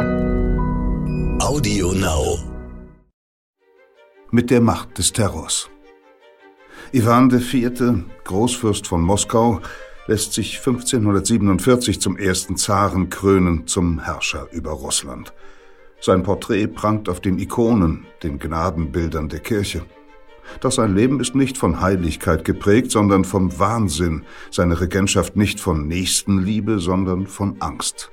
Audio 0.00 1.92
Now. 1.92 2.38
Mit 4.30 4.50
der 4.50 4.62
Macht 4.62 4.96
des 4.96 5.12
Terrors. 5.12 5.68
Iwan 6.92 7.30
IV., 7.30 8.04
Großfürst 8.24 8.86
von 8.86 9.02
Moskau, 9.02 9.60
lässt 10.06 10.32
sich 10.32 10.56
1547 10.56 12.00
zum 12.00 12.16
ersten 12.16 12.56
Zaren 12.56 13.10
krönen, 13.10 13.66
zum 13.66 14.02
Herrscher 14.02 14.48
über 14.52 14.70
Russland. 14.70 15.34
Sein 16.00 16.22
Porträt 16.22 16.68
prangt 16.68 17.10
auf 17.10 17.20
den 17.20 17.38
Ikonen, 17.38 18.06
den 18.22 18.38
Gnadenbildern 18.38 19.28
der 19.28 19.40
Kirche. 19.40 19.82
Doch 20.60 20.72
sein 20.72 20.94
Leben 20.94 21.20
ist 21.20 21.34
nicht 21.34 21.58
von 21.58 21.82
Heiligkeit 21.82 22.46
geprägt, 22.46 22.90
sondern 22.90 23.24
vom 23.24 23.58
Wahnsinn, 23.58 24.24
seine 24.50 24.80
Regentschaft 24.80 25.36
nicht 25.36 25.60
von 25.60 25.88
Nächstenliebe, 25.88 26.78
sondern 26.78 27.26
von 27.26 27.60
Angst. 27.60 28.10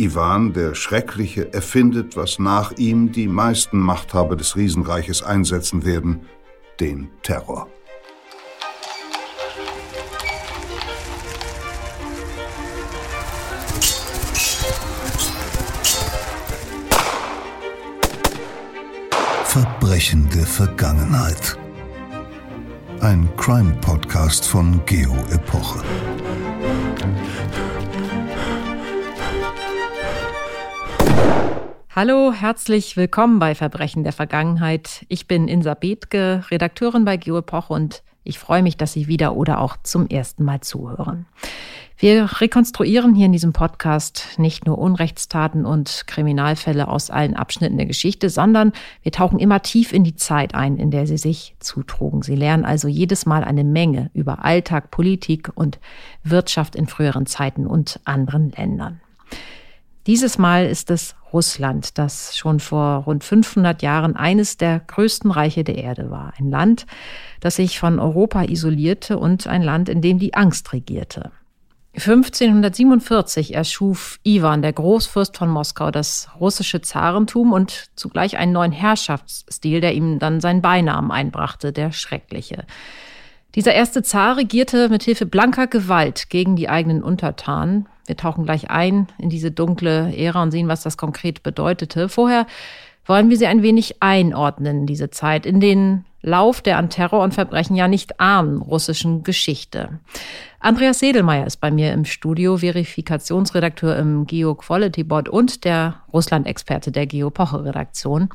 Iwan, 0.00 0.54
der 0.54 0.74
Schreckliche, 0.74 1.52
erfindet, 1.52 2.16
was 2.16 2.38
nach 2.38 2.72
ihm 2.78 3.12
die 3.12 3.28
meisten 3.28 3.78
Machthaber 3.78 4.34
des 4.34 4.56
Riesenreiches 4.56 5.22
einsetzen 5.22 5.84
werden, 5.84 6.22
den 6.80 7.10
Terror. 7.22 7.68
Verbrechende 19.44 20.46
Vergangenheit. 20.46 21.58
Ein 23.00 23.28
Crime-Podcast 23.36 24.48
von 24.48 24.80
Geo 24.86 25.14
Epoche. 25.30 25.82
Hallo, 32.02 32.32
herzlich 32.32 32.96
willkommen 32.96 33.38
bei 33.40 33.54
Verbrechen 33.54 34.04
der 34.04 34.14
Vergangenheit. 34.14 35.04
Ich 35.08 35.26
bin 35.26 35.48
Insa 35.48 35.74
Bethke, 35.74 36.42
Redakteurin 36.50 37.04
bei 37.04 37.18
Geo 37.18 37.36
Epoche 37.36 37.74
und 37.74 38.02
ich 38.24 38.38
freue 38.38 38.62
mich, 38.62 38.78
dass 38.78 38.94
Sie 38.94 39.06
wieder 39.06 39.36
oder 39.36 39.60
auch 39.60 39.76
zum 39.82 40.06
ersten 40.06 40.42
Mal 40.44 40.62
zuhören. 40.62 41.26
Wir 41.98 42.40
rekonstruieren 42.40 43.14
hier 43.14 43.26
in 43.26 43.32
diesem 43.32 43.52
Podcast 43.52 44.38
nicht 44.38 44.64
nur 44.64 44.78
Unrechtstaten 44.78 45.66
und 45.66 46.04
Kriminalfälle 46.06 46.88
aus 46.88 47.10
allen 47.10 47.36
Abschnitten 47.36 47.76
der 47.76 47.84
Geschichte, 47.84 48.30
sondern 48.30 48.72
wir 49.02 49.12
tauchen 49.12 49.38
immer 49.38 49.60
tief 49.60 49.92
in 49.92 50.02
die 50.02 50.16
Zeit 50.16 50.54
ein, 50.54 50.78
in 50.78 50.90
der 50.90 51.06
sie 51.06 51.18
sich 51.18 51.54
zutrugen. 51.58 52.22
Sie 52.22 52.34
lernen 52.34 52.64
also 52.64 52.88
jedes 52.88 53.26
Mal 53.26 53.44
eine 53.44 53.62
Menge 53.62 54.10
über 54.14 54.42
Alltag, 54.42 54.90
Politik 54.90 55.50
und 55.54 55.78
Wirtschaft 56.24 56.76
in 56.76 56.86
früheren 56.86 57.26
Zeiten 57.26 57.66
und 57.66 58.00
anderen 58.06 58.52
Ländern. 58.52 59.02
Dieses 60.06 60.38
Mal 60.38 60.64
ist 60.64 60.90
es 60.90 61.14
Russland, 61.32 61.98
das 61.98 62.36
schon 62.36 62.60
vor 62.60 63.04
rund 63.04 63.24
500 63.24 63.82
Jahren 63.82 64.16
eines 64.16 64.56
der 64.56 64.80
größten 64.80 65.30
Reiche 65.30 65.64
der 65.64 65.78
Erde 65.78 66.10
war. 66.10 66.32
Ein 66.38 66.50
Land, 66.50 66.86
das 67.40 67.56
sich 67.56 67.78
von 67.78 67.98
Europa 67.98 68.44
isolierte 68.44 69.18
und 69.18 69.46
ein 69.46 69.62
Land, 69.62 69.88
in 69.88 70.00
dem 70.02 70.18
die 70.18 70.34
Angst 70.34 70.72
regierte. 70.72 71.30
1547 71.94 73.54
erschuf 73.54 74.20
Iwan, 74.22 74.62
der 74.62 74.72
Großfürst 74.72 75.36
von 75.36 75.48
Moskau, 75.48 75.90
das 75.90 76.28
russische 76.38 76.80
Zarentum 76.80 77.52
und 77.52 77.86
zugleich 77.96 78.36
einen 78.36 78.52
neuen 78.52 78.72
Herrschaftsstil, 78.72 79.80
der 79.80 79.94
ihm 79.94 80.20
dann 80.20 80.40
seinen 80.40 80.62
Beinamen 80.62 81.10
einbrachte, 81.10 81.72
der 81.72 81.90
Schreckliche. 81.90 82.64
Dieser 83.56 83.74
erste 83.74 84.04
Zar 84.04 84.36
regierte 84.36 84.88
mit 84.88 85.02
Hilfe 85.02 85.26
blanker 85.26 85.66
Gewalt 85.66 86.30
gegen 86.30 86.54
die 86.54 86.68
eigenen 86.68 87.02
Untertanen. 87.02 87.88
Wir 88.10 88.16
tauchen 88.16 88.44
gleich 88.44 88.72
ein 88.72 89.06
in 89.18 89.30
diese 89.30 89.52
dunkle 89.52 90.12
Ära 90.16 90.42
und 90.42 90.50
sehen, 90.50 90.66
was 90.66 90.82
das 90.82 90.96
konkret 90.96 91.44
bedeutete. 91.44 92.08
Vorher 92.08 92.48
wollen 93.04 93.30
wir 93.30 93.36
sie 93.36 93.46
ein 93.46 93.62
wenig 93.62 94.02
einordnen, 94.02 94.84
diese 94.84 95.10
Zeit, 95.10 95.46
in 95.46 95.60
den 95.60 96.04
Lauf 96.22 96.60
der 96.60 96.76
an 96.76 96.90
Terror 96.90 97.22
und 97.22 97.34
Verbrechen 97.34 97.76
ja 97.76 97.86
nicht 97.86 98.18
armen 98.18 98.62
russischen 98.62 99.22
Geschichte. 99.22 100.00
Andreas 100.58 100.98
Sedelmeier 100.98 101.46
ist 101.46 101.58
bei 101.58 101.70
mir 101.70 101.92
im 101.92 102.04
Studio, 102.04 102.56
Verifikationsredakteur 102.56 103.96
im 103.96 104.26
Geo 104.26 104.56
Quality 104.56 105.04
Board 105.04 105.28
und 105.28 105.64
der 105.64 106.02
Russland-Experte 106.12 106.90
der 106.90 107.06
Geopoche-Redaktion. 107.06 108.30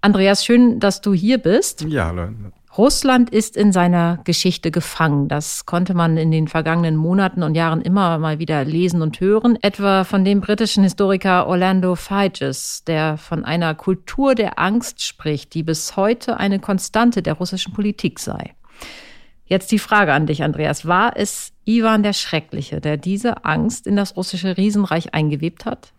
Andreas, 0.00 0.46
schön, 0.46 0.80
dass 0.80 1.02
du 1.02 1.12
hier 1.12 1.36
bist. 1.36 1.82
Ja, 1.82 2.06
hallo. 2.06 2.28
Russland 2.78 3.30
ist 3.30 3.56
in 3.56 3.72
seiner 3.72 4.20
Geschichte 4.22 4.70
gefangen. 4.70 5.26
Das 5.26 5.66
konnte 5.66 5.94
man 5.94 6.16
in 6.16 6.30
den 6.30 6.46
vergangenen 6.46 6.94
Monaten 6.94 7.42
und 7.42 7.56
Jahren 7.56 7.82
immer 7.82 8.18
mal 8.18 8.38
wieder 8.38 8.64
lesen 8.64 9.02
und 9.02 9.18
hören. 9.18 9.58
Etwa 9.62 10.04
von 10.04 10.24
dem 10.24 10.40
britischen 10.40 10.84
Historiker 10.84 11.48
Orlando 11.48 11.96
Figes, 11.96 12.84
der 12.86 13.16
von 13.16 13.44
einer 13.44 13.74
Kultur 13.74 14.36
der 14.36 14.60
Angst 14.60 15.02
spricht, 15.02 15.54
die 15.54 15.64
bis 15.64 15.96
heute 15.96 16.36
eine 16.36 16.60
Konstante 16.60 17.20
der 17.20 17.34
russischen 17.34 17.72
Politik 17.72 18.20
sei. 18.20 18.54
Jetzt 19.44 19.72
die 19.72 19.80
Frage 19.80 20.12
an 20.12 20.26
dich, 20.26 20.44
Andreas. 20.44 20.86
War 20.86 21.16
es 21.16 21.52
Ivan 21.64 22.04
der 22.04 22.12
Schreckliche, 22.12 22.80
der 22.80 22.96
diese 22.96 23.44
Angst 23.44 23.88
in 23.88 23.96
das 23.96 24.16
russische 24.16 24.56
Riesenreich 24.56 25.14
eingewebt 25.14 25.64
hat? 25.64 25.92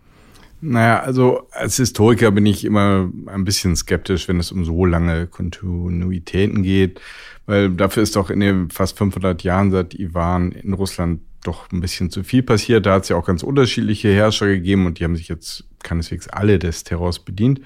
Naja, 0.62 1.00
also 1.00 1.48
als 1.52 1.78
Historiker 1.78 2.32
bin 2.32 2.46
ich 2.46 2.66
immer 2.66 3.10
ein 3.28 3.46
bisschen 3.46 3.76
skeptisch, 3.76 4.28
wenn 4.28 4.40
es 4.40 4.52
um 4.52 4.66
so 4.66 4.86
lange 4.86 5.28
Kontinuitäten 5.28 6.64
geht, 6.64 7.00
weil 7.46 7.70
dafür 7.70 8.04
ist 8.04 8.18
doch 8.18 8.30
in 8.30 8.42
den 8.42 8.70
fast 8.70 8.98
500 8.98 9.42
Jahren 9.44 9.72
seit 9.72 9.94
Ivan 9.94 10.52
in 10.52 10.74
Russland 10.74 11.22
doch 11.44 11.72
ein 11.72 11.80
bisschen 11.80 12.10
zu 12.10 12.24
viel 12.24 12.44
passiert. 12.44 12.86
Da 12.86 12.96
hat 12.96 13.04
es 13.04 13.10
ja 13.10 13.16
auch 13.16 13.26
ganz 13.26 13.44
unterschiedliche 13.44 14.14
Herrscher 14.14 14.48
gegeben 14.48 14.86
und 14.86 15.00
die 15.00 15.06
haben 15.06 15.16
sich 15.16 15.30
jetzt 15.30 15.64
keineswegs 15.82 16.28
alle 16.28 16.60
des 16.60 16.84
Terrors 16.84 17.20
bedient. 17.20 17.62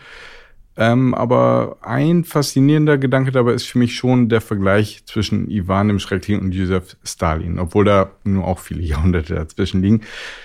Ähm, 0.75 1.13
aber 1.13 1.77
ein 1.81 2.23
faszinierender 2.23 2.97
Gedanke 2.97 3.31
dabei 3.31 3.53
ist 3.53 3.67
für 3.67 3.77
mich 3.77 3.95
schon 3.95 4.27
der 4.29 4.41
Vergleich 4.41 5.03
zwischen 5.05 5.49
Ivan 5.49 5.87
dem 5.87 5.99
Schrecklichen 5.99 6.41
und 6.41 6.51
Josef 6.51 6.97
Stalin, 7.03 7.59
obwohl 7.59 7.85
da 7.85 8.11
nur 8.23 8.45
auch 8.45 8.59
viele 8.59 8.81
Jahrhunderte 8.81 9.35
dazwischen 9.35 9.83
liegen. 9.83 10.01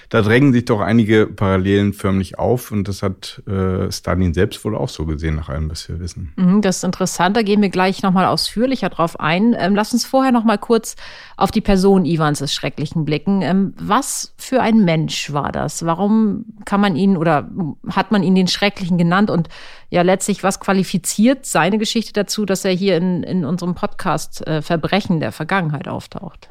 Da 0.08 0.22
drängen 0.22 0.54
sich 0.54 0.64
doch 0.64 0.80
einige 0.80 1.26
Parallelen 1.26 1.92
förmlich 1.92 2.38
auf 2.38 2.72
und 2.72 2.88
das 2.88 3.02
hat 3.02 3.42
äh, 3.46 3.92
Stalin 3.92 4.32
selbst 4.32 4.64
wohl 4.64 4.74
auch 4.74 4.88
so 4.88 5.04
gesehen, 5.04 5.36
nach 5.36 5.50
allem, 5.50 5.70
was 5.70 5.86
wir 5.86 6.00
wissen. 6.00 6.32
Mhm, 6.36 6.62
das 6.62 6.78
ist 6.78 6.84
interessant, 6.84 7.36
da 7.36 7.42
gehen 7.42 7.60
wir 7.60 7.68
gleich 7.68 8.02
nochmal 8.02 8.24
ausführlicher 8.24 8.88
drauf 8.88 9.20
ein. 9.20 9.54
Ähm, 9.58 9.74
lass 9.74 9.92
uns 9.92 10.06
vorher 10.06 10.32
nochmal 10.32 10.56
kurz 10.56 10.96
auf 11.36 11.50
die 11.50 11.60
Person 11.60 12.06
Ivans 12.06 12.38
des 12.38 12.54
Schrecklichen 12.54 13.04
blicken. 13.04 13.42
Ähm, 13.42 13.74
was 13.78 14.32
für 14.38 14.62
ein 14.62 14.78
Mensch 14.78 15.30
war 15.34 15.52
das? 15.52 15.84
Warum 15.84 16.46
kann 16.64 16.80
man 16.80 16.96
ihn 16.96 17.18
oder 17.18 17.50
hat 17.90 18.10
man 18.10 18.22
ihn 18.22 18.34
den 18.34 18.48
Schrecklichen 18.48 18.96
genannt 18.96 19.30
und 19.30 19.50
ja 19.90 20.00
letztlich, 20.00 20.42
was 20.42 20.58
qualifiziert 20.58 21.44
seine 21.44 21.76
Geschichte 21.76 22.14
dazu, 22.14 22.46
dass 22.46 22.64
er 22.64 22.72
hier 22.72 22.96
in, 22.96 23.22
in 23.24 23.44
unserem 23.44 23.74
Podcast 23.74 24.46
äh, 24.46 24.62
Verbrechen 24.62 25.20
der 25.20 25.32
Vergangenheit 25.32 25.86
auftaucht? 25.86 26.48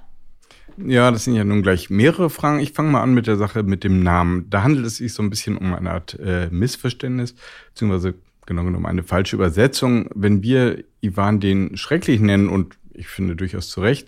Ja, 0.77 1.09
das 1.09 1.23
sind 1.23 1.33
ja 1.35 1.43
nun 1.43 1.63
gleich 1.63 1.89
mehrere 1.89 2.29
Fragen. 2.29 2.59
Ich 2.59 2.73
fange 2.73 2.91
mal 2.91 3.01
an 3.01 3.13
mit 3.13 3.25
der 3.25 3.37
Sache 3.37 3.63
mit 3.63 3.83
dem 3.83 4.03
Namen. 4.03 4.49
Da 4.49 4.61
handelt 4.63 4.85
es 4.85 4.97
sich 4.97 5.13
so 5.13 5.23
ein 5.23 5.29
bisschen 5.29 5.57
um 5.57 5.73
eine 5.73 5.91
Art 5.91 6.19
äh, 6.19 6.49
Missverständnis, 6.51 7.35
beziehungsweise 7.69 8.13
genau 8.45 8.63
genommen 8.63 8.85
eine 8.85 9.03
falsche 9.03 9.35
Übersetzung. 9.35 10.07
Wenn 10.13 10.43
wir 10.43 10.83
Ivan 11.01 11.39
den 11.39 11.77
schrecklich 11.77 12.21
nennen, 12.21 12.47
und 12.47 12.77
ich 12.93 13.07
finde 13.07 13.35
durchaus 13.35 13.69
zu 13.69 13.81
Recht, 13.81 14.07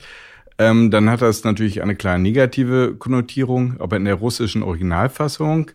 ähm, 0.60 0.92
dann 0.92 1.10
hat 1.10 1.22
das 1.24 1.44
natürlich 1.44 1.82
eine 1.82 1.96
klar 1.96 2.20
negative 2.20 2.96
Konnotierung, 2.98 3.80
aber 3.80 3.98
in 3.98 4.06
der 4.06 4.16
russischen 4.16 4.62
Originalfassung 4.62 5.72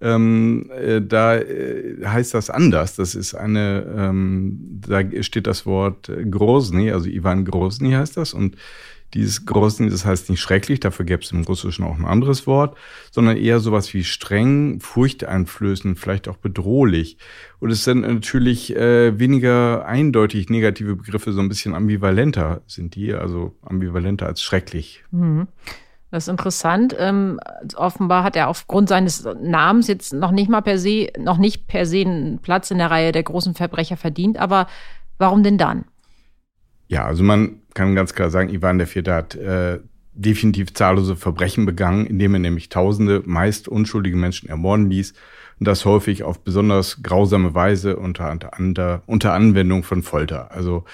ähm, 0.00 0.70
äh, 0.70 1.00
da 1.00 1.36
äh, 1.36 2.04
heißt 2.04 2.34
das 2.34 2.50
anders. 2.50 2.96
Das 2.96 3.14
ist 3.14 3.34
eine, 3.34 3.86
ähm, 3.96 4.80
da 4.86 5.00
steht 5.22 5.46
das 5.46 5.64
Wort 5.64 6.10
Grozny, 6.30 6.90
also 6.90 7.08
Ivan 7.08 7.44
Grozny 7.44 7.92
heißt 7.92 8.16
das. 8.16 8.34
Und 8.34 8.56
dieses 9.14 9.46
Grozny, 9.46 9.88
das 9.88 10.04
heißt 10.04 10.28
nicht 10.28 10.40
schrecklich, 10.40 10.80
dafür 10.80 11.06
gäbe 11.06 11.22
es 11.22 11.32
im 11.32 11.42
Russischen 11.42 11.84
auch 11.84 11.96
ein 11.96 12.04
anderes 12.04 12.46
Wort, 12.46 12.76
sondern 13.10 13.36
eher 13.36 13.60
sowas 13.60 13.94
wie 13.94 14.04
streng, 14.04 14.80
furchteinflößend, 14.80 15.98
vielleicht 15.98 16.28
auch 16.28 16.36
bedrohlich. 16.36 17.16
Und 17.60 17.70
es 17.70 17.84
sind 17.84 18.00
natürlich 18.00 18.74
äh, 18.76 19.18
weniger 19.18 19.86
eindeutig 19.86 20.50
negative 20.50 20.96
Begriffe, 20.96 21.32
so 21.32 21.40
ein 21.40 21.48
bisschen 21.48 21.74
ambivalenter 21.74 22.62
sind 22.66 22.96
die, 22.96 23.14
also 23.14 23.54
ambivalenter 23.62 24.26
als 24.26 24.42
schrecklich. 24.42 25.04
Mhm. 25.10 25.46
Das 26.10 26.24
ist 26.24 26.28
interessant. 26.28 26.94
Ähm, 26.96 27.40
offenbar 27.74 28.22
hat 28.22 28.36
er 28.36 28.48
aufgrund 28.48 28.88
seines 28.88 29.26
Namens 29.42 29.88
jetzt 29.88 30.12
noch 30.12 30.30
nicht 30.30 30.48
mal 30.48 30.60
per 30.60 30.78
se, 30.78 31.08
noch 31.18 31.38
nicht 31.38 31.66
per 31.66 31.86
se 31.86 32.02
einen 32.02 32.38
Platz 32.38 32.70
in 32.70 32.78
der 32.78 32.88
Reihe 32.90 33.10
der 33.10 33.24
großen 33.24 33.54
Verbrecher 33.54 33.96
verdient. 33.96 34.38
Aber 34.38 34.68
warum 35.18 35.42
denn 35.42 35.58
dann? 35.58 35.86
Ja, 36.86 37.04
also 37.04 37.24
man 37.24 37.62
kann 37.74 37.94
ganz 37.94 38.14
klar 38.14 38.30
sagen, 38.30 38.48
Ivan 38.48 38.80
IV. 38.80 39.06
hat 39.06 39.34
äh, 39.34 39.80
definitiv 40.14 40.72
zahllose 40.74 41.16
Verbrechen 41.16 41.66
begangen, 41.66 42.06
indem 42.06 42.34
er 42.34 42.40
nämlich 42.40 42.68
Tausende 42.68 43.22
meist 43.26 43.68
unschuldige 43.68 44.16
Menschen 44.16 44.48
ermorden 44.48 44.88
ließ 44.88 45.12
und 45.58 45.68
das 45.68 45.84
häufig 45.84 46.22
auf 46.22 46.40
besonders 46.40 47.02
grausame 47.02 47.54
Weise 47.54 47.96
unter, 47.96 48.36
unter, 48.58 49.02
unter 49.06 49.32
Anwendung 49.32 49.82
von 49.82 50.02
Folter. 50.02 50.52
Also 50.52 50.84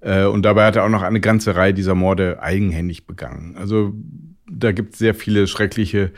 äh, 0.00 0.24
und 0.24 0.42
dabei 0.42 0.66
hat 0.66 0.76
er 0.76 0.84
auch 0.84 0.90
noch 0.90 1.02
eine 1.02 1.20
ganze 1.20 1.56
Reihe 1.56 1.74
dieser 1.74 1.94
Morde 1.94 2.42
eigenhändig 2.42 3.06
begangen. 3.06 3.56
Also 3.56 3.94
da 4.50 4.72
gibt 4.72 4.94
es 4.94 4.98
sehr 4.98 5.14
viele 5.14 5.46
schreckliche 5.46 6.12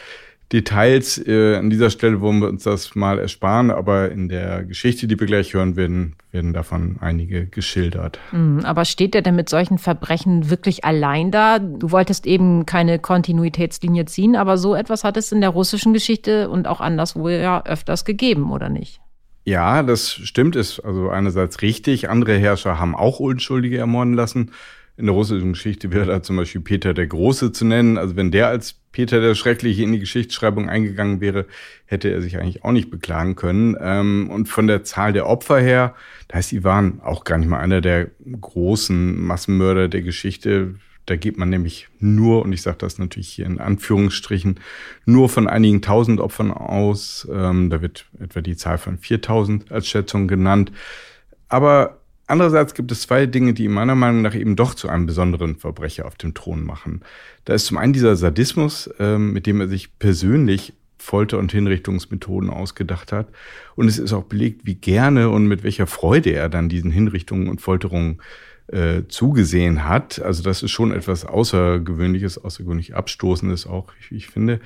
Details 0.52 1.18
äh, 1.26 1.56
an 1.56 1.70
dieser 1.70 1.90
Stelle 1.90 2.20
wollen 2.20 2.40
wir 2.40 2.48
uns 2.48 2.64
das 2.64 2.94
mal 2.94 3.18
ersparen, 3.18 3.70
aber 3.70 4.10
in 4.10 4.28
der 4.28 4.64
Geschichte, 4.64 5.06
die 5.06 5.18
wir 5.18 5.26
gleich 5.26 5.54
hören 5.54 5.76
werden, 5.76 6.16
werden 6.32 6.52
davon 6.52 6.96
einige 7.00 7.46
geschildert. 7.46 8.18
Mhm, 8.32 8.60
aber 8.64 8.84
steht 8.84 9.14
er 9.14 9.22
denn 9.22 9.36
mit 9.36 9.48
solchen 9.48 9.78
Verbrechen 9.78 10.50
wirklich 10.50 10.84
allein 10.84 11.30
da? 11.30 11.58
Du 11.58 11.90
wolltest 11.90 12.26
eben 12.26 12.66
keine 12.66 12.98
Kontinuitätslinie 12.98 14.04
ziehen, 14.04 14.36
aber 14.36 14.58
so 14.58 14.74
etwas 14.74 15.02
hat 15.02 15.16
es 15.16 15.32
in 15.32 15.40
der 15.40 15.50
russischen 15.50 15.92
Geschichte 15.92 16.48
und 16.50 16.68
auch 16.68 16.80
anderswo 16.80 17.28
ja 17.28 17.64
öfters 17.64 18.04
gegeben, 18.04 18.52
oder 18.52 18.68
nicht? 18.68 19.00
Ja, 19.44 19.82
das 19.82 20.10
stimmt, 20.10 20.56
ist 20.56 20.80
also 20.80 21.10
einerseits 21.10 21.60
richtig. 21.62 22.08
Andere 22.08 22.36
Herrscher 22.38 22.78
haben 22.78 22.94
auch 22.94 23.20
Unschuldige 23.20 23.78
ermorden 23.78 24.14
lassen. 24.14 24.52
In 24.96 25.06
der 25.06 25.14
russischen 25.14 25.54
Geschichte 25.54 25.90
wäre 25.90 26.06
da 26.06 26.22
zum 26.22 26.36
Beispiel 26.36 26.60
Peter 26.60 26.94
der 26.94 27.08
Große 27.08 27.50
zu 27.50 27.64
nennen. 27.64 27.98
Also 27.98 28.14
wenn 28.14 28.30
der 28.30 28.46
als 28.46 28.74
Peter 28.92 29.20
der 29.20 29.34
Schreckliche 29.34 29.82
in 29.82 29.92
die 29.92 29.98
Geschichtsschreibung 29.98 30.68
eingegangen 30.68 31.20
wäre, 31.20 31.46
hätte 31.84 32.10
er 32.10 32.22
sich 32.22 32.38
eigentlich 32.38 32.62
auch 32.62 32.70
nicht 32.70 32.90
beklagen 32.90 33.34
können. 33.34 33.76
Ähm, 33.80 34.30
und 34.30 34.48
von 34.48 34.68
der 34.68 34.84
Zahl 34.84 35.12
der 35.12 35.26
Opfer 35.26 35.58
her, 35.58 35.96
da 36.28 36.38
ist 36.38 36.52
Ivan 36.52 37.00
auch 37.02 37.24
gar 37.24 37.38
nicht 37.38 37.48
mal 37.48 37.58
einer 37.58 37.80
der 37.80 38.10
großen 38.40 39.20
Massenmörder 39.20 39.88
der 39.88 40.02
Geschichte. 40.02 40.76
Da 41.06 41.16
geht 41.16 41.38
man 41.38 41.50
nämlich 41.50 41.88
nur, 41.98 42.42
und 42.42 42.52
ich 42.52 42.62
sage 42.62 42.78
das 42.78 42.98
natürlich 42.98 43.28
hier 43.28 43.46
in 43.46 43.58
Anführungsstrichen, 43.58 44.60
nur 45.06 45.28
von 45.28 45.48
einigen 45.48 45.82
tausend 45.82 46.20
Opfern 46.20 46.52
aus. 46.52 47.28
Ähm, 47.32 47.68
da 47.68 47.82
wird 47.82 48.06
etwa 48.20 48.42
die 48.42 48.56
Zahl 48.56 48.78
von 48.78 48.98
4000 48.98 49.72
als 49.72 49.88
Schätzung 49.88 50.28
genannt. 50.28 50.70
Aber 51.48 52.00
Andererseits 52.26 52.74
gibt 52.74 52.90
es 52.90 53.02
zwei 53.02 53.26
Dinge, 53.26 53.52
die 53.52 53.68
meiner 53.68 53.94
Meinung 53.94 54.22
nach 54.22 54.34
eben 54.34 54.56
doch 54.56 54.74
zu 54.74 54.88
einem 54.88 55.06
besonderen 55.06 55.56
Verbrecher 55.56 56.06
auf 56.06 56.14
dem 56.16 56.32
Thron 56.32 56.64
machen. 56.64 57.02
Da 57.44 57.54
ist 57.54 57.66
zum 57.66 57.76
einen 57.76 57.92
dieser 57.92 58.16
Sadismus, 58.16 58.88
ähm, 58.98 59.32
mit 59.32 59.46
dem 59.46 59.60
er 59.60 59.68
sich 59.68 59.98
persönlich 59.98 60.72
Folter- 60.98 61.38
und 61.38 61.52
Hinrichtungsmethoden 61.52 62.48
ausgedacht 62.48 63.12
hat. 63.12 63.28
Und 63.76 63.88
es 63.88 63.98
ist 63.98 64.14
auch 64.14 64.24
belegt, 64.24 64.62
wie 64.64 64.74
gerne 64.74 65.28
und 65.28 65.46
mit 65.46 65.62
welcher 65.62 65.86
Freude 65.86 66.32
er 66.32 66.48
dann 66.48 66.70
diesen 66.70 66.90
Hinrichtungen 66.90 67.48
und 67.48 67.60
Folterungen 67.60 68.22
äh, 68.68 69.02
zugesehen 69.08 69.84
hat. 69.84 70.22
Also 70.22 70.42
das 70.42 70.62
ist 70.62 70.70
schon 70.70 70.92
etwas 70.92 71.26
Außergewöhnliches, 71.26 72.42
außergewöhnlich 72.42 72.94
Abstoßendes 72.94 73.66
auch, 73.66 73.92
ich, 74.00 74.12
ich 74.12 74.28
finde. 74.28 74.60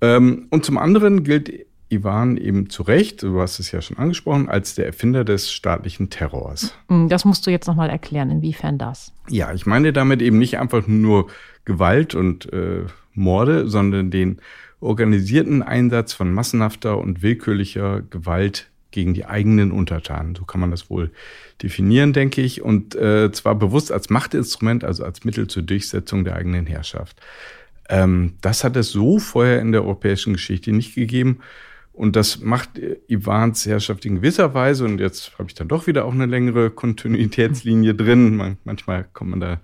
Ähm, 0.00 0.48
und 0.50 0.64
zum 0.64 0.78
anderen 0.78 1.22
gilt 1.22 1.52
Ivan 1.90 2.36
eben 2.36 2.68
zu 2.68 2.82
Recht, 2.82 3.22
du 3.22 3.40
hast 3.40 3.58
es 3.58 3.72
ja 3.72 3.80
schon 3.80 3.98
angesprochen, 3.98 4.48
als 4.48 4.74
der 4.74 4.86
Erfinder 4.86 5.24
des 5.24 5.50
staatlichen 5.50 6.10
Terrors. 6.10 6.74
Hm, 6.88 7.08
das 7.08 7.24
musst 7.24 7.46
du 7.46 7.50
jetzt 7.50 7.66
nochmal 7.66 7.88
erklären, 7.88 8.30
inwiefern 8.30 8.78
das? 8.78 9.12
Ja, 9.28 9.52
ich 9.54 9.66
meine 9.66 9.92
damit 9.92 10.20
eben 10.20 10.38
nicht 10.38 10.58
einfach 10.58 10.86
nur 10.86 11.28
Gewalt 11.64 12.14
und 12.14 12.52
äh, 12.52 12.84
Morde, 13.14 13.68
sondern 13.68 14.10
den 14.10 14.38
organisierten 14.80 15.62
Einsatz 15.62 16.12
von 16.12 16.32
massenhafter 16.32 16.98
und 16.98 17.22
willkürlicher 17.22 18.02
Gewalt 18.02 18.68
gegen 18.90 19.14
die 19.14 19.26
eigenen 19.26 19.72
Untertanen. 19.72 20.34
So 20.34 20.44
kann 20.44 20.60
man 20.60 20.70
das 20.70 20.88
wohl 20.88 21.10
definieren, 21.62 22.12
denke 22.12 22.40
ich. 22.40 22.62
Und 22.62 22.94
äh, 22.94 23.30
zwar 23.32 23.54
bewusst 23.54 23.92
als 23.92 24.08
Machtinstrument, 24.08 24.84
also 24.84 25.04
als 25.04 25.24
Mittel 25.24 25.46
zur 25.46 25.62
Durchsetzung 25.62 26.24
der 26.24 26.36
eigenen 26.36 26.66
Herrschaft. 26.66 27.20
Ähm, 27.88 28.34
das 28.40 28.64
hat 28.64 28.76
es 28.76 28.90
so 28.90 29.18
vorher 29.18 29.60
in 29.60 29.72
der 29.72 29.82
europäischen 29.82 30.34
Geschichte 30.34 30.72
nicht 30.72 30.94
gegeben. 30.94 31.38
Und 31.98 32.14
das 32.14 32.38
macht 32.38 32.80
Ivans 33.08 33.66
Herrschaft 33.66 34.06
in 34.06 34.14
gewisser 34.14 34.54
Weise, 34.54 34.84
und 34.84 35.00
jetzt 35.00 35.36
habe 35.36 35.48
ich 35.48 35.54
dann 35.54 35.66
doch 35.66 35.88
wieder 35.88 36.04
auch 36.04 36.12
eine 36.12 36.26
längere 36.26 36.70
Kontinuitätslinie 36.70 37.92
drin, 37.92 38.36
man, 38.36 38.56
manchmal 38.62 39.08
kommt 39.12 39.30
man 39.30 39.40
da 39.40 39.60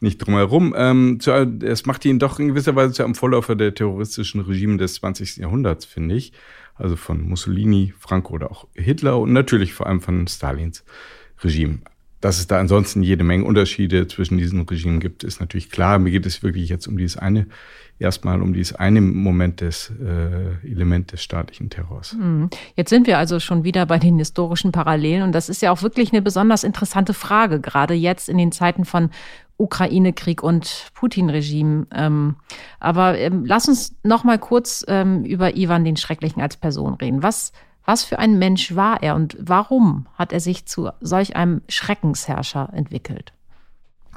nicht 0.00 0.16
drum 0.16 0.32
herum, 0.32 0.74
ähm, 0.74 1.20
zu, 1.20 1.30
es 1.30 1.84
macht 1.84 2.06
ihn 2.06 2.18
doch 2.18 2.38
in 2.38 2.48
gewisser 2.48 2.74
Weise 2.74 2.94
zu 2.94 3.04
einem 3.04 3.14
Vorläufer 3.14 3.54
der 3.54 3.74
terroristischen 3.74 4.40
Regime 4.40 4.78
des 4.78 4.94
20. 4.94 5.36
Jahrhunderts, 5.36 5.84
finde 5.84 6.14
ich. 6.14 6.32
Also 6.74 6.96
von 6.96 7.20
Mussolini, 7.20 7.92
Franco 7.98 8.32
oder 8.32 8.50
auch 8.50 8.66
Hitler 8.72 9.18
und 9.18 9.34
natürlich 9.34 9.74
vor 9.74 9.86
allem 9.86 10.00
von 10.00 10.26
Stalins 10.26 10.86
Regime. 11.42 11.80
Dass 12.24 12.38
es 12.38 12.46
da 12.46 12.58
ansonsten 12.58 13.02
jede 13.02 13.22
Menge 13.22 13.44
Unterschiede 13.44 14.08
zwischen 14.08 14.38
diesen 14.38 14.62
Regimen 14.62 14.98
gibt, 14.98 15.24
ist 15.24 15.40
natürlich 15.40 15.68
klar. 15.68 15.98
Mir 15.98 16.10
geht 16.10 16.24
es 16.24 16.42
wirklich 16.42 16.70
jetzt 16.70 16.86
um 16.86 16.96
dieses 16.96 17.18
eine 17.18 17.48
erstmal 17.98 18.40
um 18.40 18.54
dieses 18.54 18.74
eine 18.74 19.02
Moment 19.02 19.60
des 19.60 19.92
äh, 20.02 20.66
Element 20.66 21.12
des 21.12 21.22
staatlichen 21.22 21.68
Terrors. 21.68 22.12
Hm. 22.12 22.48
Jetzt 22.76 22.88
sind 22.88 23.06
wir 23.06 23.18
also 23.18 23.40
schon 23.40 23.62
wieder 23.62 23.84
bei 23.84 23.98
den 23.98 24.16
historischen 24.16 24.72
Parallelen 24.72 25.22
und 25.22 25.32
das 25.32 25.50
ist 25.50 25.60
ja 25.60 25.70
auch 25.70 25.82
wirklich 25.82 26.14
eine 26.14 26.22
besonders 26.22 26.64
interessante 26.64 27.12
Frage, 27.12 27.60
gerade 27.60 27.92
jetzt 27.92 28.30
in 28.30 28.38
den 28.38 28.52
Zeiten 28.52 28.86
von 28.86 29.10
Ukraine-Krieg 29.58 30.42
und 30.42 30.92
Putin-Regime. 30.94 31.88
Ähm, 31.92 32.36
aber 32.80 33.18
ähm, 33.18 33.44
lass 33.44 33.68
uns 33.68 33.96
noch 34.02 34.24
mal 34.24 34.38
kurz 34.38 34.82
ähm, 34.88 35.24
über 35.24 35.58
Ivan 35.58 35.84
den 35.84 35.98
Schrecklichen 35.98 36.40
als 36.40 36.56
Person 36.56 36.94
reden. 36.94 37.22
Was 37.22 37.52
was 37.84 38.04
für 38.04 38.18
ein 38.18 38.38
Mensch 38.38 38.74
war 38.74 39.02
er 39.02 39.14
und 39.14 39.36
warum 39.40 40.06
hat 40.14 40.32
er 40.32 40.40
sich 40.40 40.66
zu 40.66 40.90
solch 41.00 41.36
einem 41.36 41.62
Schreckensherrscher 41.68 42.70
entwickelt? 42.72 43.32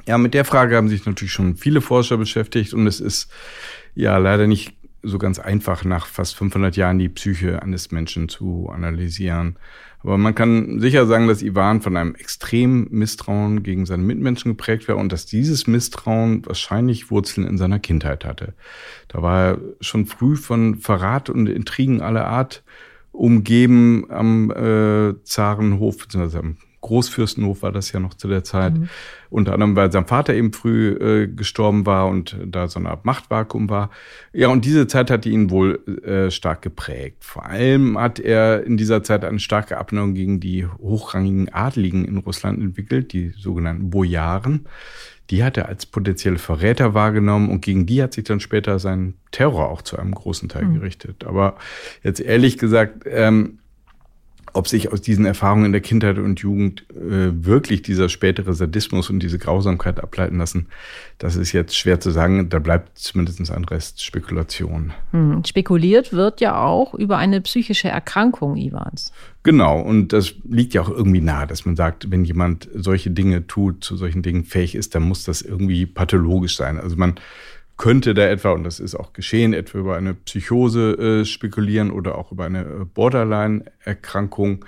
Ja, 0.06 0.16
mit 0.16 0.32
der 0.32 0.46
Frage 0.46 0.76
haben 0.76 0.88
sich 0.88 1.04
natürlich 1.04 1.32
schon 1.32 1.56
viele 1.56 1.80
Forscher 1.80 2.16
beschäftigt 2.16 2.72
und 2.72 2.86
es 2.86 2.98
ist 2.98 3.30
ja 3.94 4.16
leider 4.16 4.46
nicht 4.46 4.74
so 5.02 5.18
ganz 5.18 5.38
einfach, 5.38 5.84
nach 5.84 6.06
fast 6.06 6.36
500 6.36 6.76
Jahren 6.76 6.98
die 6.98 7.08
Psyche 7.08 7.62
eines 7.62 7.90
Menschen 7.90 8.28
zu 8.28 8.68
analysieren. 8.68 9.56
Aber 10.02 10.16
man 10.16 10.34
kann 10.34 10.80
sicher 10.80 11.06
sagen, 11.06 11.28
dass 11.28 11.42
Ivan 11.42 11.82
von 11.82 11.96
einem 11.96 12.14
extremen 12.14 12.86
Misstrauen 12.90 13.62
gegen 13.62 13.84
seine 13.84 14.02
Mitmenschen 14.02 14.52
geprägt 14.52 14.88
war 14.88 14.96
und 14.96 15.12
dass 15.12 15.26
dieses 15.26 15.66
Misstrauen 15.66 16.46
wahrscheinlich 16.46 17.10
Wurzeln 17.10 17.46
in 17.46 17.58
seiner 17.58 17.78
Kindheit 17.78 18.24
hatte. 18.24 18.54
Da 19.08 19.22
war 19.22 19.44
er 19.44 19.60
schon 19.80 20.06
früh 20.06 20.36
von 20.36 20.76
Verrat 20.76 21.30
und 21.30 21.48
Intrigen 21.48 22.00
aller 22.00 22.26
Art 22.26 22.62
umgeben 23.18 24.06
am 24.10 24.50
äh, 24.50 25.22
Zarenhof, 25.24 25.98
beziehungsweise 25.98 26.38
am 26.38 26.56
Großfürstenhof 26.80 27.62
war 27.62 27.72
das 27.72 27.90
ja 27.90 27.98
noch 27.98 28.14
zu 28.14 28.28
der 28.28 28.44
Zeit. 28.44 28.74
Mhm. 28.78 28.88
Unter 29.30 29.52
anderem, 29.52 29.74
weil 29.74 29.90
sein 29.90 30.06
Vater 30.06 30.32
eben 30.34 30.52
früh 30.52 30.90
äh, 30.90 31.26
gestorben 31.26 31.84
war 31.84 32.06
und 32.06 32.36
da 32.46 32.68
so 32.68 32.78
eine 32.78 32.90
Art 32.90 33.04
Machtvakuum 33.04 33.68
war. 33.68 33.90
Ja, 34.32 34.48
und 34.48 34.64
diese 34.64 34.86
Zeit 34.86 35.10
hat 35.10 35.26
ihn 35.26 35.50
wohl 35.50 35.80
äh, 36.04 36.30
stark 36.30 36.62
geprägt. 36.62 37.24
Vor 37.24 37.44
allem 37.44 37.98
hat 37.98 38.20
er 38.20 38.64
in 38.64 38.76
dieser 38.76 39.02
Zeit 39.02 39.24
eine 39.24 39.40
starke 39.40 39.76
Abneigung 39.76 40.14
gegen 40.14 40.38
die 40.38 40.66
hochrangigen 40.66 41.52
Adligen 41.52 42.04
in 42.04 42.18
Russland 42.18 42.60
entwickelt, 42.60 43.12
die 43.12 43.30
sogenannten 43.30 43.90
Bojaren. 43.90 44.66
Die 45.30 45.44
hat 45.44 45.56
er 45.56 45.68
als 45.68 45.86
potenzielle 45.86 46.38
Verräter 46.38 46.94
wahrgenommen 46.94 47.50
und 47.50 47.60
gegen 47.60 47.86
die 47.86 48.02
hat 48.02 48.14
sich 48.14 48.24
dann 48.24 48.40
später 48.40 48.78
sein 48.78 49.14
Terror 49.30 49.68
auch 49.68 49.82
zu 49.82 49.98
einem 49.98 50.14
großen 50.14 50.48
Teil 50.48 50.64
mhm. 50.64 50.74
gerichtet. 50.74 51.24
Aber 51.24 51.56
jetzt 52.02 52.20
ehrlich 52.20 52.58
gesagt, 52.58 53.04
ähm, 53.06 53.58
ob 54.52 54.68
sich 54.68 54.92
aus 54.92 55.00
diesen 55.00 55.24
Erfahrungen 55.24 55.66
in 55.66 55.72
der 55.72 55.80
Kindheit 55.80 56.18
und 56.18 56.40
Jugend 56.40 56.84
äh, 56.90 57.30
wirklich 57.44 57.82
dieser 57.82 58.08
spätere 58.08 58.54
Sadismus 58.54 59.10
und 59.10 59.20
diese 59.20 59.38
Grausamkeit 59.38 60.00
ableiten 60.00 60.38
lassen, 60.38 60.66
das 61.18 61.36
ist 61.36 61.52
jetzt 61.52 61.76
schwer 61.76 62.00
zu 62.00 62.10
sagen. 62.10 62.48
Da 62.48 62.58
bleibt 62.58 62.98
zumindest 62.98 63.50
ein 63.50 63.64
Rest 63.64 64.02
Spekulation. 64.02 64.92
Hm. 65.12 65.44
Spekuliert 65.44 66.12
wird 66.12 66.40
ja 66.40 66.60
auch 66.60 66.94
über 66.94 67.18
eine 67.18 67.40
psychische 67.40 67.88
Erkrankung 67.88 68.56
Ivans. 68.56 69.12
Genau, 69.48 69.80
und 69.80 70.12
das 70.12 70.34
liegt 70.46 70.74
ja 70.74 70.82
auch 70.82 70.90
irgendwie 70.90 71.22
nahe, 71.22 71.46
dass 71.46 71.64
man 71.64 71.74
sagt, 71.74 72.10
wenn 72.10 72.22
jemand 72.22 72.68
solche 72.74 73.10
Dinge 73.10 73.46
tut, 73.46 73.82
zu 73.82 73.96
solchen 73.96 74.20
Dingen 74.20 74.44
fähig 74.44 74.74
ist, 74.74 74.94
dann 74.94 75.04
muss 75.04 75.24
das 75.24 75.40
irgendwie 75.40 75.86
pathologisch 75.86 76.54
sein. 76.54 76.78
Also 76.78 76.96
man 76.96 77.14
könnte 77.78 78.12
da 78.12 78.26
etwa, 78.28 78.50
und 78.50 78.64
das 78.64 78.78
ist 78.78 78.94
auch 78.94 79.14
geschehen, 79.14 79.54
etwa 79.54 79.78
über 79.78 79.96
eine 79.96 80.12
Psychose 80.12 80.98
äh, 80.98 81.24
spekulieren 81.24 81.90
oder 81.90 82.18
auch 82.18 82.30
über 82.30 82.44
eine 82.44 82.60
äh, 82.60 82.84
Borderline-Erkrankung. 82.92 84.66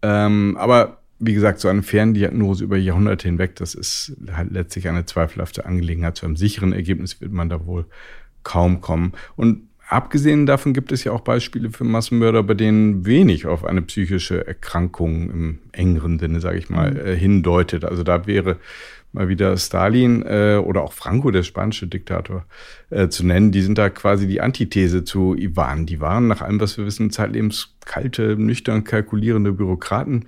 Ähm, 0.00 0.56
aber 0.58 1.02
wie 1.18 1.34
gesagt, 1.34 1.60
so 1.60 1.68
eine 1.68 1.82
Ferndiagnose 1.82 2.64
über 2.64 2.78
Jahrhunderte 2.78 3.28
hinweg, 3.28 3.56
das 3.56 3.74
ist 3.74 4.16
halt 4.32 4.52
letztlich 4.52 4.88
eine 4.88 5.04
zweifelhafte 5.04 5.66
Angelegenheit. 5.66 6.16
Zu 6.16 6.24
einem 6.24 6.36
sicheren 6.36 6.72
Ergebnis 6.72 7.20
wird 7.20 7.32
man 7.32 7.50
da 7.50 7.66
wohl 7.66 7.84
kaum 8.42 8.80
kommen. 8.80 9.12
Und 9.36 9.67
abgesehen 9.88 10.46
davon 10.46 10.72
gibt 10.72 10.92
es 10.92 11.04
ja 11.04 11.12
auch 11.12 11.20
Beispiele 11.20 11.70
für 11.70 11.84
Massenmörder, 11.84 12.42
bei 12.42 12.54
denen 12.54 13.06
wenig 13.06 13.46
auf 13.46 13.64
eine 13.64 13.82
psychische 13.82 14.46
Erkrankung 14.46 15.30
im 15.30 15.58
engeren 15.72 16.18
Sinne, 16.18 16.40
sage 16.40 16.58
ich 16.58 16.70
mal, 16.70 16.92
mhm. 16.92 17.00
äh, 17.00 17.16
hindeutet. 17.16 17.84
Also 17.84 18.02
da 18.02 18.26
wäre 18.26 18.56
mal 19.12 19.28
wieder 19.28 19.56
Stalin 19.56 20.22
äh, 20.22 20.60
oder 20.62 20.82
auch 20.82 20.92
Franco, 20.92 21.30
der 21.30 21.42
spanische 21.42 21.86
Diktator, 21.86 22.44
äh, 22.90 23.08
zu 23.08 23.26
nennen. 23.26 23.52
Die 23.52 23.62
sind 23.62 23.78
da 23.78 23.88
quasi 23.88 24.26
die 24.26 24.40
Antithese 24.40 25.04
zu 25.04 25.34
Ivan. 25.34 25.86
Die 25.86 26.00
waren 26.00 26.28
nach 26.28 26.42
allem, 26.42 26.60
was 26.60 26.76
wir 26.76 26.84
wissen, 26.84 27.10
zeitlebens 27.10 27.74
kalte, 27.84 28.36
nüchtern 28.36 28.84
kalkulierende 28.84 29.52
Bürokraten, 29.52 30.26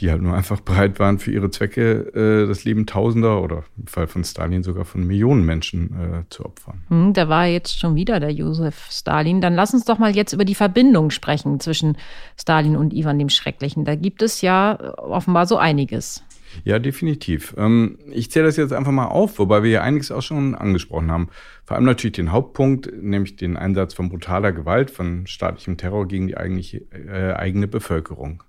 die 0.00 0.10
halt 0.10 0.22
nur 0.22 0.34
einfach 0.34 0.60
bereit 0.60 0.98
waren, 0.98 1.18
für 1.18 1.30
ihre 1.30 1.50
Zwecke 1.50 2.12
äh, 2.14 2.46
das 2.46 2.64
Leben 2.64 2.86
Tausender 2.86 3.42
oder 3.42 3.64
im 3.78 3.86
Fall 3.86 4.06
von 4.06 4.24
Stalin 4.24 4.62
sogar 4.62 4.84
von 4.84 5.06
Millionen 5.06 5.44
Menschen 5.44 5.94
äh, 5.94 6.24
zu 6.30 6.44
opfern. 6.44 6.82
Hm, 6.88 7.12
da 7.12 7.28
war 7.28 7.46
jetzt 7.46 7.78
schon 7.78 7.94
wieder 7.94 8.18
der 8.18 8.30
Josef 8.30 8.88
Stalin. 8.90 9.40
Dann 9.40 9.54
lass 9.54 9.74
uns 9.74 9.84
doch 9.84 9.98
mal 9.98 10.14
jetzt 10.14 10.32
über 10.32 10.44
die 10.44 10.54
Verbindung 10.54 11.10
sprechen 11.10 11.60
zwischen 11.60 11.96
Stalin 12.38 12.76
und 12.76 12.92
Ivan 12.92 13.18
dem 13.18 13.28
Schrecklichen. 13.28 13.84
Da 13.84 13.94
gibt 13.94 14.22
es 14.22 14.40
ja 14.40 14.96
offenbar 14.98 15.46
so 15.46 15.56
einiges. 15.56 16.24
Ja, 16.64 16.78
definitiv. 16.78 17.54
Ähm, 17.56 17.98
ich 18.10 18.30
zähle 18.30 18.46
das 18.46 18.56
jetzt 18.56 18.72
einfach 18.72 18.92
mal 18.92 19.06
auf, 19.06 19.38
wobei 19.38 19.62
wir 19.62 19.70
ja 19.70 19.82
einiges 19.82 20.10
auch 20.10 20.22
schon 20.22 20.54
angesprochen 20.54 21.10
haben. 21.10 21.28
Vor 21.64 21.76
allem 21.76 21.86
natürlich 21.86 22.16
den 22.16 22.32
Hauptpunkt, 22.32 22.90
nämlich 23.00 23.36
den 23.36 23.56
Einsatz 23.56 23.94
von 23.94 24.08
brutaler 24.08 24.52
Gewalt, 24.52 24.90
von 24.90 25.26
staatlichem 25.26 25.76
Terror 25.76 26.06
gegen 26.06 26.26
die 26.26 26.36
eigentliche, 26.36 26.82
äh, 26.92 27.32
eigene 27.34 27.68
Bevölkerung. 27.68 28.42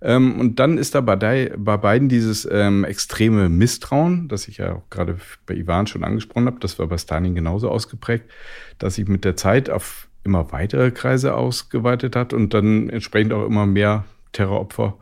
Ähm, 0.00 0.38
und 0.38 0.60
dann 0.60 0.78
ist 0.78 0.94
da 0.94 1.00
bei, 1.00 1.52
bei 1.56 1.76
beiden 1.76 2.08
dieses 2.08 2.48
ähm, 2.50 2.84
extreme 2.84 3.48
Misstrauen, 3.48 4.28
das 4.28 4.48
ich 4.48 4.58
ja 4.58 4.74
auch 4.74 4.90
gerade 4.90 5.16
bei 5.46 5.54
Ivan 5.54 5.86
schon 5.86 6.04
angesprochen 6.04 6.46
habe, 6.46 6.60
das 6.60 6.78
war 6.78 6.86
bei 6.86 6.98
Stalin 6.98 7.34
genauso 7.34 7.68
ausgeprägt, 7.68 8.24
dass 8.78 8.94
sich 8.94 9.08
mit 9.08 9.24
der 9.24 9.36
Zeit 9.36 9.70
auf 9.70 10.08
immer 10.24 10.52
weitere 10.52 10.90
Kreise 10.90 11.34
ausgeweitet 11.34 12.14
hat 12.14 12.32
und 12.32 12.54
dann 12.54 12.90
entsprechend 12.90 13.32
auch 13.32 13.46
immer 13.46 13.66
mehr 13.66 14.04
Terroropfer 14.32 14.98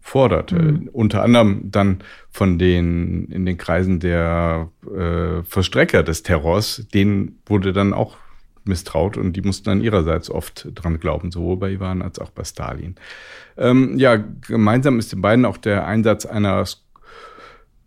fordert. 0.00 0.52
Mhm. 0.52 0.88
Unter 0.92 1.22
anderem 1.22 1.70
dann 1.70 1.98
von 2.30 2.58
den 2.58 3.26
in 3.26 3.44
den 3.44 3.58
Kreisen 3.58 4.00
der 4.00 4.70
äh, 4.86 5.42
Verstrecker 5.44 6.02
des 6.02 6.22
Terrors, 6.22 6.86
denen 6.92 7.38
wurde 7.46 7.72
dann 7.72 7.92
auch 7.92 8.16
misstraut 8.70 9.18
und 9.18 9.34
die 9.34 9.42
mussten 9.42 9.66
dann 9.66 9.82
ihrerseits 9.82 10.30
oft 10.30 10.68
dran 10.74 10.98
glauben, 10.98 11.30
sowohl 11.30 11.58
bei 11.58 11.72
Ivan 11.72 12.00
als 12.00 12.18
auch 12.18 12.30
bei 12.30 12.44
Stalin. 12.44 12.94
Ähm, 13.58 13.98
ja, 13.98 14.16
gemeinsam 14.16 14.98
ist 14.98 15.12
den 15.12 15.20
beiden 15.20 15.44
auch 15.44 15.58
der 15.58 15.86
Einsatz 15.86 16.24
einer 16.24 16.64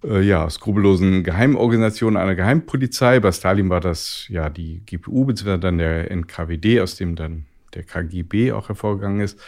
äh, 0.03 0.21
ja, 0.21 0.49
skrupellosen 0.49 1.23
Geheimorganisation, 1.23 2.17
einer 2.17 2.35
Geheimpolizei. 2.35 3.19
Bei 3.19 3.31
Stalin 3.31 3.69
war 3.69 3.79
das 3.79 4.25
ja 4.29 4.49
die 4.49 4.81
GPU, 4.85 5.25
beziehungsweise 5.25 5.59
dann 5.59 5.77
der 5.77 6.11
NKWD, 6.11 6.81
aus 6.81 6.95
dem 6.95 7.15
dann 7.15 7.45
der 7.73 7.83
KGB 7.83 8.51
auch 8.51 8.69
hervorgegangen 8.69 9.21
ist. 9.21 9.39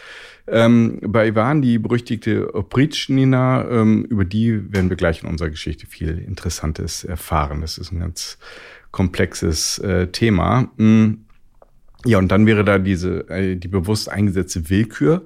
Ähm, 0.48 0.98
bei 1.02 1.28
Ivan 1.28 1.62
die 1.62 1.78
berüchtigte 1.78 2.54
Opritschnina, 2.54 3.68
ähm, 3.68 4.04
über 4.04 4.24
die 4.24 4.72
werden 4.72 4.90
wir 4.90 4.96
gleich 4.96 5.22
in 5.22 5.28
unserer 5.28 5.50
Geschichte 5.50 5.86
viel 5.86 6.18
Interessantes 6.18 7.04
erfahren. 7.04 7.60
Das 7.60 7.78
ist 7.78 7.92
ein 7.92 8.00
ganz 8.00 8.38
komplexes 8.90 9.78
äh, 9.78 10.08
Thema. 10.08 10.70
Mm. 10.76 11.25
Ja, 12.04 12.18
und 12.18 12.28
dann 12.28 12.46
wäre 12.46 12.64
da 12.64 12.78
diese, 12.78 13.28
äh, 13.28 13.56
die 13.56 13.68
bewusst 13.68 14.10
eingesetzte 14.10 14.68
Willkür. 14.70 15.24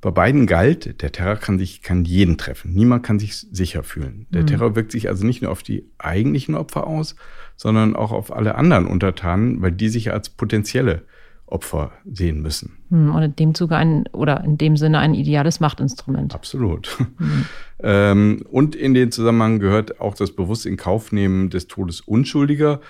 Bei 0.00 0.10
beiden 0.10 0.46
galt, 0.46 1.02
der 1.02 1.12
Terror 1.12 1.36
kann 1.36 1.58
sich, 1.58 1.82
kann 1.82 2.04
jeden 2.04 2.38
treffen. 2.38 2.72
Niemand 2.72 3.02
kann 3.02 3.18
sich 3.18 3.36
sicher 3.36 3.82
fühlen. 3.82 4.26
Der 4.30 4.42
mhm. 4.42 4.46
Terror 4.46 4.76
wirkt 4.76 4.92
sich 4.92 5.08
also 5.08 5.26
nicht 5.26 5.42
nur 5.42 5.50
auf 5.50 5.62
die 5.62 5.84
eigentlichen 5.98 6.54
Opfer 6.54 6.86
aus, 6.86 7.16
sondern 7.56 7.94
auch 7.96 8.12
auf 8.12 8.32
alle 8.32 8.54
anderen 8.54 8.86
Untertanen, 8.86 9.60
weil 9.60 9.72
die 9.72 9.90
sich 9.90 10.12
als 10.12 10.30
potenzielle 10.30 11.02
Opfer 11.50 11.92
sehen 12.10 12.40
müssen. 12.40 12.78
Hm, 12.90 13.14
und 13.14 13.22
in 13.22 13.36
dem 13.36 13.54
Zuge 13.54 13.76
ein, 13.76 14.06
oder 14.12 14.42
in 14.44 14.56
dem 14.56 14.76
Sinne 14.76 15.00
ein 15.00 15.14
ideales 15.14 15.60
Machtinstrument. 15.60 16.34
Absolut. 16.34 16.96
Mhm. 17.18 17.44
ähm, 17.82 18.42
und 18.50 18.74
in 18.74 18.94
den 18.94 19.12
Zusammenhang 19.12 19.58
gehört 19.58 20.00
auch 20.00 20.14
das 20.14 20.32
bewusste 20.32 20.68
Inkaufnehmen 20.68 21.50
des 21.50 21.66
Todes 21.66 22.00
Unschuldiger 22.00 22.80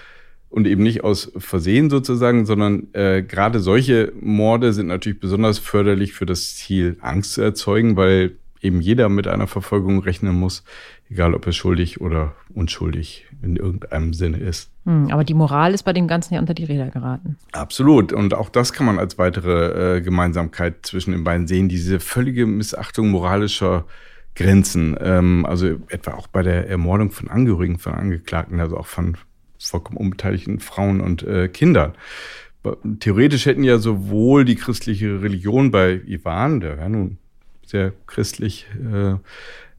und 0.50 0.66
eben 0.66 0.82
nicht 0.82 1.04
aus 1.04 1.32
Versehen 1.36 1.88
sozusagen, 1.88 2.44
sondern 2.44 2.88
äh, 2.92 3.22
gerade 3.22 3.60
solche 3.60 4.12
Morde 4.20 4.72
sind 4.72 4.88
natürlich 4.88 5.20
besonders 5.20 5.58
förderlich 5.58 6.12
für 6.12 6.26
das 6.26 6.56
Ziel, 6.56 6.96
Angst 7.00 7.34
zu 7.34 7.40
erzeugen, 7.40 7.96
weil 7.96 8.32
eben 8.60 8.80
jeder 8.80 9.08
mit 9.08 9.26
einer 9.26 9.46
Verfolgung 9.46 10.00
rechnen 10.00 10.34
muss, 10.34 10.64
egal 11.08 11.34
ob 11.34 11.46
er 11.46 11.52
schuldig 11.52 12.00
oder 12.00 12.34
unschuldig 12.52 13.26
in 13.42 13.56
irgendeinem 13.56 14.12
Sinne 14.12 14.38
ist. 14.38 14.70
Hm, 14.84 15.08
aber 15.10 15.24
die 15.24 15.34
Moral 15.34 15.72
ist 15.72 15.84
bei 15.84 15.92
dem 15.92 16.08
Ganzen 16.08 16.34
ja 16.34 16.40
unter 16.40 16.52
die 16.52 16.64
Räder 16.64 16.88
geraten. 16.88 17.36
Absolut. 17.52 18.12
Und 18.12 18.34
auch 18.34 18.50
das 18.50 18.72
kann 18.72 18.86
man 18.86 18.98
als 18.98 19.18
weitere 19.18 19.96
äh, 19.96 20.00
Gemeinsamkeit 20.00 20.84
zwischen 20.84 21.12
den 21.12 21.24
beiden 21.24 21.46
sehen, 21.46 21.68
diese 21.68 22.00
völlige 22.00 22.46
Missachtung 22.46 23.10
moralischer 23.10 23.86
Grenzen. 24.34 24.96
Ähm, 25.00 25.46
also 25.46 25.76
etwa 25.88 26.12
auch 26.12 26.26
bei 26.26 26.42
der 26.42 26.68
Ermordung 26.68 27.12
von 27.12 27.30
Angehörigen 27.30 27.78
von 27.78 27.94
Angeklagten, 27.94 28.60
also 28.60 28.76
auch 28.76 28.86
von 28.86 29.16
vollkommen 29.68 29.98
unbeteiligten 29.98 30.60
Frauen 30.60 31.00
und 31.00 31.22
äh, 31.22 31.48
Kindern. 31.48 31.92
Theoretisch 33.00 33.46
hätten 33.46 33.64
ja 33.64 33.78
sowohl 33.78 34.44
die 34.44 34.56
christliche 34.56 35.22
Religion 35.22 35.70
bei 35.70 36.00
Ivan, 36.06 36.60
der 36.60 36.76
ja 36.76 36.88
nun 36.88 37.18
sehr 37.64 37.92
christlich, 38.06 38.66
äh, 38.92 39.14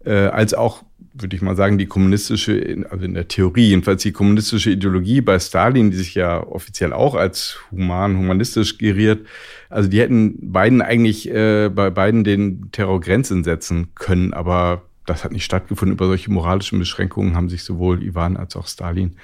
äh, 0.10 0.28
als 0.28 0.54
auch, 0.54 0.84
würde 1.14 1.36
ich 1.36 1.42
mal 1.42 1.56
sagen, 1.56 1.78
die 1.78 1.86
kommunistische, 1.86 2.86
also 2.90 3.06
in 3.06 3.14
der 3.14 3.28
Theorie, 3.28 3.70
jedenfalls 3.70 4.02
die 4.02 4.14
kommunistische 4.14 4.72
Ideologie 4.72 5.22
bei 5.22 5.38
Stalin, 5.38 5.92
die 5.92 5.98
sich 5.98 6.16
ja 6.16 6.42
offiziell 6.42 6.94
auch 6.94 7.14
als 7.14 7.60
human, 7.70 8.18
humanistisch 8.18 8.78
geriert, 8.78 9.28
also 9.70 9.90
die 9.90 10.00
hätten 10.00 10.52
beiden 10.52 10.82
eigentlich 10.82 11.30
äh, 11.30 11.70
bei 11.70 11.92
beiden 11.92 12.24
den 12.24 12.72
Terror 12.72 13.00
Grenzen 13.00 13.44
setzen 13.44 13.90
können, 13.94 14.34
aber 14.34 14.84
das 15.06 15.24
hat 15.24 15.32
nicht 15.32 15.46
stattgefunden. 15.46 15.96
Über 15.96 16.06
solche 16.08 16.32
moralischen 16.32 16.80
Beschränkungen 16.80 17.36
haben 17.36 17.50
sich 17.50 17.64
sowohl 17.64 18.04
Ivan 18.04 18.38
als 18.38 18.56
auch 18.56 18.68
Stalin 18.68 19.16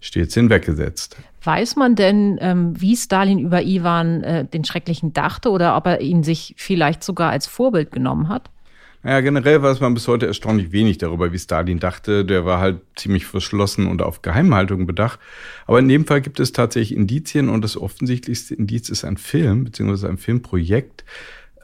stets 0.00 0.34
hinweggesetzt. 0.34 1.16
Weiß 1.42 1.76
man 1.76 1.94
denn, 1.94 2.38
ähm, 2.40 2.80
wie 2.80 2.96
Stalin 2.96 3.38
über 3.38 3.62
Ivan 3.62 4.22
äh, 4.22 4.44
den 4.44 4.64
Schrecklichen 4.64 5.12
dachte 5.12 5.50
oder 5.50 5.76
ob 5.76 5.86
er 5.86 6.00
ihn 6.00 6.22
sich 6.22 6.54
vielleicht 6.56 7.02
sogar 7.02 7.30
als 7.30 7.46
Vorbild 7.46 7.90
genommen 7.90 8.28
hat? 8.28 8.50
Naja, 9.02 9.20
generell 9.20 9.62
weiß 9.62 9.78
man 9.80 9.94
bis 9.94 10.08
heute 10.08 10.26
erstaunlich 10.26 10.72
wenig 10.72 10.98
darüber, 10.98 11.32
wie 11.32 11.38
Stalin 11.38 11.78
dachte. 11.78 12.24
Der 12.24 12.44
war 12.44 12.58
halt 12.58 12.80
ziemlich 12.96 13.24
verschlossen 13.24 13.86
und 13.86 14.02
auf 14.02 14.22
Geheimhaltung 14.22 14.86
bedacht. 14.86 15.20
Aber 15.66 15.78
in 15.78 15.88
dem 15.88 16.06
Fall 16.06 16.20
gibt 16.20 16.40
es 16.40 16.50
tatsächlich 16.50 16.98
Indizien 16.98 17.48
und 17.48 17.62
das 17.62 17.76
offensichtlichste 17.76 18.56
Indiz 18.56 18.88
ist 18.88 19.04
ein 19.04 19.16
Film, 19.16 19.62
beziehungsweise 19.62 20.08
ein 20.08 20.18
Filmprojekt. 20.18 21.04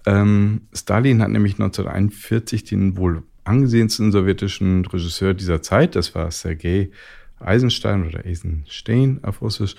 Ähm, 0.07 0.69
Stalin 0.73 1.21
hat 1.21 1.31
nämlich 1.31 1.55
1941 1.55 2.63
den 2.63 2.97
wohl 2.97 3.25
angesehensten 3.45 4.13
sowjetischen 4.13 4.85
Regisseur 4.87 5.35
dieser 5.35 5.63
Zeit, 5.63 5.97
das 5.97 6.15
war 6.15 6.31
Sergei 6.31 6.91
Eisenstein 7.41 8.07
oder 8.07 8.25
Eisenstein 8.25 9.21
auf 9.23 9.43
Russisch, 9.43 9.75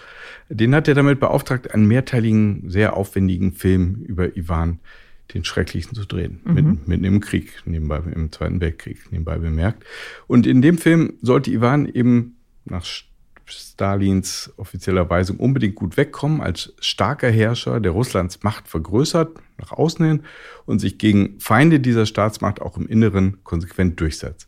den 0.50 0.75
hat 0.75 0.88
er 0.88 0.96
damit 0.96 1.20
beauftragt, 1.20 1.74
einen 1.74 1.88
mehrteiligen, 1.88 2.70
sehr 2.70 2.96
aufwendigen 2.96 3.53
Film 3.53 4.03
über 4.05 4.36
Ivan 4.36 4.79
den 5.34 5.46
Schrecklichen 5.46 5.96
zu 5.96 6.05
drehen. 6.05 6.41
Mhm. 6.43 6.53
Mitten, 6.53 6.79
mitten 6.86 7.03
im 7.05 7.20
Krieg, 7.22 7.62
nebenbei, 7.65 8.01
im 8.13 8.32
Zweiten 8.32 8.60
Weltkrieg, 8.62 9.12
nebenbei 9.12 9.38
bemerkt. 9.38 9.84
Und 10.27 10.46
in 10.46 10.62
dem 10.62 10.77
Film 10.77 11.13
sollte 11.22 11.51
Ivan 11.51 11.88
eben 11.88 12.36
nach 12.65 12.86
Stalins 13.46 14.52
offizieller 14.58 15.10
Weisung 15.10 15.38
unbedingt 15.38 15.76
gut 15.76 15.98
wegkommen 15.98 16.42
als 16.42 16.74
starker 16.80 17.30
Herrscher, 17.30 17.80
der 17.80 17.92
Russlands 17.92 18.44
Macht 18.44 18.68
vergrößert, 18.68 19.32
nach 19.58 19.72
außen 19.72 20.06
hin 20.06 20.24
und 20.66 20.80
sich 20.80 20.98
gegen 20.98 21.40
Feinde 21.40 21.80
dieser 21.80 22.06
Staatsmacht 22.06 22.62
auch 22.62 22.78
im 22.78 22.88
Inneren 22.88 23.44
konsequent 23.44 24.00
durchsetzt. 24.00 24.48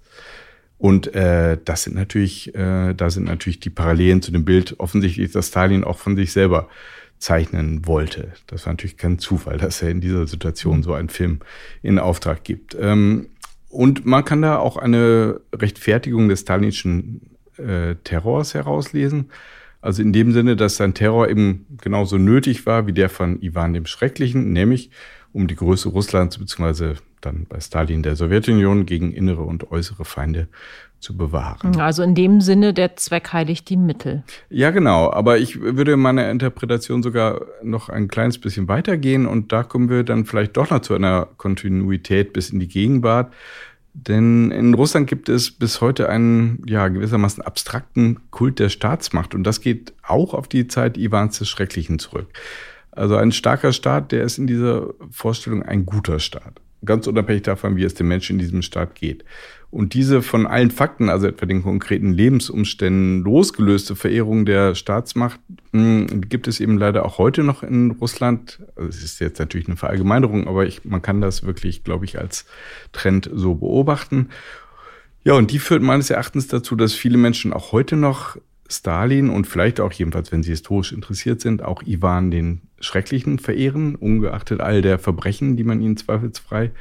Und 0.78 1.14
äh, 1.16 1.58
das 1.64 1.84
sind 1.84 1.96
natürlich, 1.96 2.54
äh, 2.54 2.94
da 2.94 3.10
sind 3.10 3.26
natürlich 3.26 3.60
die 3.60 3.70
Parallelen 3.70 4.22
zu 4.22 4.32
dem 4.32 4.46
Bild 4.46 4.80
offensichtlich, 4.80 5.32
dass 5.32 5.48
Stalin 5.48 5.84
auch 5.84 5.98
von 5.98 6.16
sich 6.16 6.32
selber 6.32 6.68
zeichnen 7.18 7.88
wollte. 7.88 8.34
Das 8.48 8.66
war 8.66 8.74
natürlich 8.74 8.98
kein 8.98 9.20
Zufall, 9.20 9.58
dass 9.58 9.82
er 9.82 9.90
in 9.90 10.02
dieser 10.02 10.28
Situation 10.28 10.84
so 10.84 10.94
einen 10.94 11.10
Film 11.10 11.40
in 11.82 11.98
Auftrag 11.98 12.44
gibt. 12.44 12.76
Ähm, 12.80 13.30
und 13.70 14.06
man 14.06 14.24
kann 14.24 14.42
da 14.42 14.58
auch 14.58 14.78
eine 14.78 15.42
Rechtfertigung 15.54 16.30
des 16.30 16.42
stalinischen 16.42 17.35
äh, 17.60 17.96
Terrors 18.04 18.54
herauslesen. 18.54 19.30
Also 19.82 20.02
in 20.02 20.14
dem 20.14 20.32
Sinne, 20.32 20.56
dass 20.56 20.78
sein 20.78 20.94
Terror 20.94 21.30
eben 21.30 21.66
genauso 21.82 22.18
nötig 22.18 22.66
war 22.66 22.88
wie 22.88 22.94
der 22.94 23.10
von 23.10 23.42
Ivan 23.42 23.74
dem 23.74 23.86
Schrecklichen, 23.86 24.52
nämlich 24.52 24.90
um 25.32 25.48
die 25.48 25.56
Größe 25.56 25.90
Russlands 25.90 26.38
beziehungsweise 26.38 26.96
dann 27.22 27.46
bei 27.48 27.60
Stalin 27.60 28.04
der 28.04 28.16
Sowjetunion 28.16 28.86
gegen 28.86 29.12
innere 29.12 29.42
und 29.42 29.72
äußere 29.72 30.06
Feinde 30.06 30.48
zu 31.00 31.16
bewahren. 31.16 31.80
Also 31.80 32.02
in 32.04 32.16
dem 32.16 32.42
Sinne, 32.42 32.74
der 32.74 32.96
Zweck 32.96 33.32
heiligt 33.34 33.70
die 33.70 33.78
Mittel. 33.78 34.24
Ja, 34.50 34.72
genau. 34.72 35.12
Aber 35.12 35.38
ich 35.38 35.60
würde 35.62 35.94
in 35.94 36.00
meiner 36.00 36.32
Interpretation 36.32 37.04
sogar 37.04 37.42
noch 37.62 37.90
ein 37.90 38.08
kleines 38.08 38.40
bisschen 38.40 38.68
weitergehen 38.68 39.28
und 39.28 39.52
da 39.52 39.64
kommen 39.64 39.90
wir 39.90 40.04
dann 40.04 40.26
vielleicht 40.26 40.58
doch 40.58 40.70
noch 40.70 40.80
zu 40.80 40.96
einer 40.96 41.28
Kontinuität 41.38 42.34
bis 42.34 42.50
in 42.50 42.60
die 42.60 42.68
Gegenwart. 42.68 43.32
Denn 43.98 44.52
in 44.52 44.74
Russland 44.74 45.08
gibt 45.08 45.30
es 45.30 45.52
bis 45.52 45.80
heute 45.80 46.10
einen, 46.10 46.62
ja, 46.68 46.90
gewissermaßen 46.90 47.42
abstrakten 47.42 48.20
Kult 48.30 48.60
der 48.60 48.68
Staatsmacht. 48.68 49.34
Und 49.34 49.44
das 49.44 49.62
geht 49.62 49.94
auch 50.04 50.34
auf 50.34 50.50
die 50.50 50.68
Zeit 50.68 50.98
Iwans 50.98 51.40
des 51.40 51.48
Schrecklichen 51.48 51.98
zurück. 51.98 52.28
Also 52.92 53.16
ein 53.16 53.32
starker 53.32 53.72
Staat, 53.72 54.12
der 54.12 54.24
ist 54.24 54.38
in 54.38 54.48
dieser 54.48 54.94
Vorstellung 55.10 55.64
ein 55.64 55.86
guter 55.86 56.20
Staat. 56.20 56.62
Ganz 56.86 57.08
unabhängig 57.08 57.44
davon, 57.44 57.76
wie 57.76 57.84
es 57.84 57.94
dem 57.94 58.08
Menschen 58.08 58.34
in 58.34 58.40
diesem 58.40 58.62
Staat 58.62 58.96
geht. 58.96 59.26
Und 59.72 59.94
diese 59.94 60.22
von 60.22 60.48
allen 60.48 60.72
Fakten, 60.72 61.10
also 61.10 61.28
etwa 61.28 61.46
den 61.46 61.64
konkreten 61.64 62.14
Lebensumständen 62.14 63.24
losgelöste 63.24 63.96
Verehrung 63.96 64.46
der 64.46 64.74
Staatsmacht, 64.74 65.40
hm, 65.74 66.22
gibt 66.30 66.48
es 66.48 66.60
eben 66.60 66.78
leider 66.78 67.04
auch 67.04 67.18
heute 67.18 67.44
noch 67.44 67.62
in 67.62 67.92
Russland. 67.92 68.60
Also 68.76 68.90
es 68.90 69.04
ist 69.04 69.20
jetzt 69.20 69.40
natürlich 69.40 69.68
eine 69.68 69.76
Verallgemeinerung, 69.76 70.48
aber 70.48 70.66
ich, 70.66 70.86
man 70.86 71.02
kann 71.02 71.20
das 71.20 71.44
wirklich, 71.44 71.84
glaube 71.84 72.06
ich, 72.06 72.20
als 72.20 72.46
Trend 72.94 73.30
so 73.34 73.56
beobachten. 73.56 74.30
Ja, 75.26 75.34
und 75.34 75.52
die 75.52 75.60
führt 75.60 75.82
meines 75.82 76.10
Erachtens 76.10 76.48
dazu, 76.48 76.76
dass 76.76 76.94
viele 76.94 77.18
Menschen 77.18 77.52
auch 77.52 77.72
heute 77.72 77.98
noch 77.98 78.38
Stalin 78.70 79.30
und 79.30 79.46
vielleicht 79.48 79.80
auch 79.80 79.92
jedenfalls, 79.92 80.32
wenn 80.32 80.44
sie 80.44 80.52
historisch 80.52 80.92
interessiert 80.92 81.42
sind, 81.42 81.64
auch 81.64 81.84
Ivan 81.84 82.32
den 82.32 82.62
Schrecklichen 82.80 83.40
verehren, 83.40 83.96
ungeachtet 83.96 84.60
all 84.62 84.82
der 84.82 85.00
Verbrechen, 85.00 85.56
die 85.56 85.64
man 85.64 85.82
ihnen 85.82 85.98
zweifelsfrei 85.98 86.72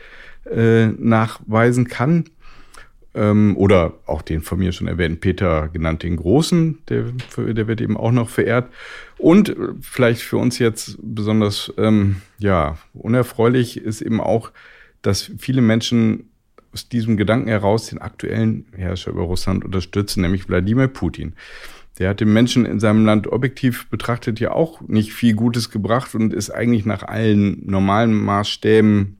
äh, 0.51 0.87
nachweisen 0.87 1.89
kann. 1.89 2.25
ähm, 3.15 3.57
oder 3.57 3.95
auch 4.07 4.23
den 4.23 4.43
von 4.43 4.59
mir 4.59 4.73
schon 4.73 4.89
erwähnten 4.89 5.21
Peter 5.21 5.69
genannt, 5.69 6.03
den 6.03 6.17
Großen, 6.17 6.79
der, 6.89 7.05
der 7.37 7.69
wird 7.69 7.81
eben 7.81 7.97
auch 7.97 8.13
noch 8.13 8.29
verehrt. 8.29 8.71
Und 9.19 9.51
äh, 9.51 9.55
vielleicht 9.81 10.23
für 10.23 10.37
uns 10.37 10.59
jetzt 10.59 10.99
besonders 11.01 11.73
ähm, 11.79 12.17
ja, 12.39 12.77
unerfreulich 12.93 13.77
ist 13.77 14.03
eben 14.03 14.21
auch, 14.21 14.51
dass 15.03 15.31
viele 15.39 15.63
Menschen 15.63 16.31
aus 16.75 16.89
diesem 16.89 17.17
Gedanken 17.17 17.49
heraus 17.49 17.87
den 17.87 18.01
aktuellen 18.01 18.67
Herrscher 18.77 19.13
über 19.13 19.23
Russland 19.23 19.65
unterstützen, 19.65 20.21
nämlich 20.21 20.49
Wladimir 20.49 20.89
Putin. 20.89 21.35
Der 21.99 22.11
hat 22.11 22.21
den 22.21 22.33
Menschen 22.33 22.67
in 22.67 22.81
seinem 22.81 23.07
Land 23.07 23.29
objektiv 23.29 23.89
betrachtet 23.89 24.41
ja 24.41 24.51
auch 24.51 24.81
nicht 24.83 25.13
viel 25.13 25.35
Gutes 25.35 25.71
gebracht 25.71 26.15
und 26.17 26.35
ist 26.35 26.51
eigentlich 26.51 26.85
nach 26.85 27.05
allen 27.05 27.65
normalen 27.65 28.13
Maßstäben 28.13 29.19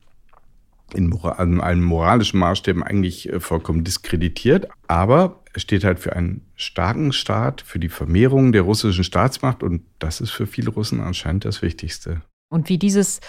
in 0.93 1.13
an 1.13 1.61
allen 1.61 1.83
moralischen 1.83 2.39
Maßstäben 2.39 2.83
eigentlich 2.83 3.33
äh, 3.33 3.41
vollkommen 3.41 3.85
diskreditiert. 3.85 4.69
Aber 4.87 5.41
er 5.53 5.61
steht 5.61 5.85
halt 5.85 5.99
für 5.99 6.15
einen 6.15 6.43
starken 6.57 7.13
Staat, 7.13 7.63
für 7.63 7.79
die 7.79 7.89
Vermehrung 7.89 8.53
der 8.53 8.63
russischen 8.63 9.05
Staatsmacht 9.05 9.63
und 9.63 9.83
das 9.99 10.21
ist 10.21 10.31
für 10.31 10.47
viele 10.47 10.71
Russen 10.71 11.01
anscheinend 11.01 11.45
das 11.45 11.63
Wichtigste. 11.63 12.23
Und 12.49 12.69
wie 12.69 12.79
dieses 12.79 13.21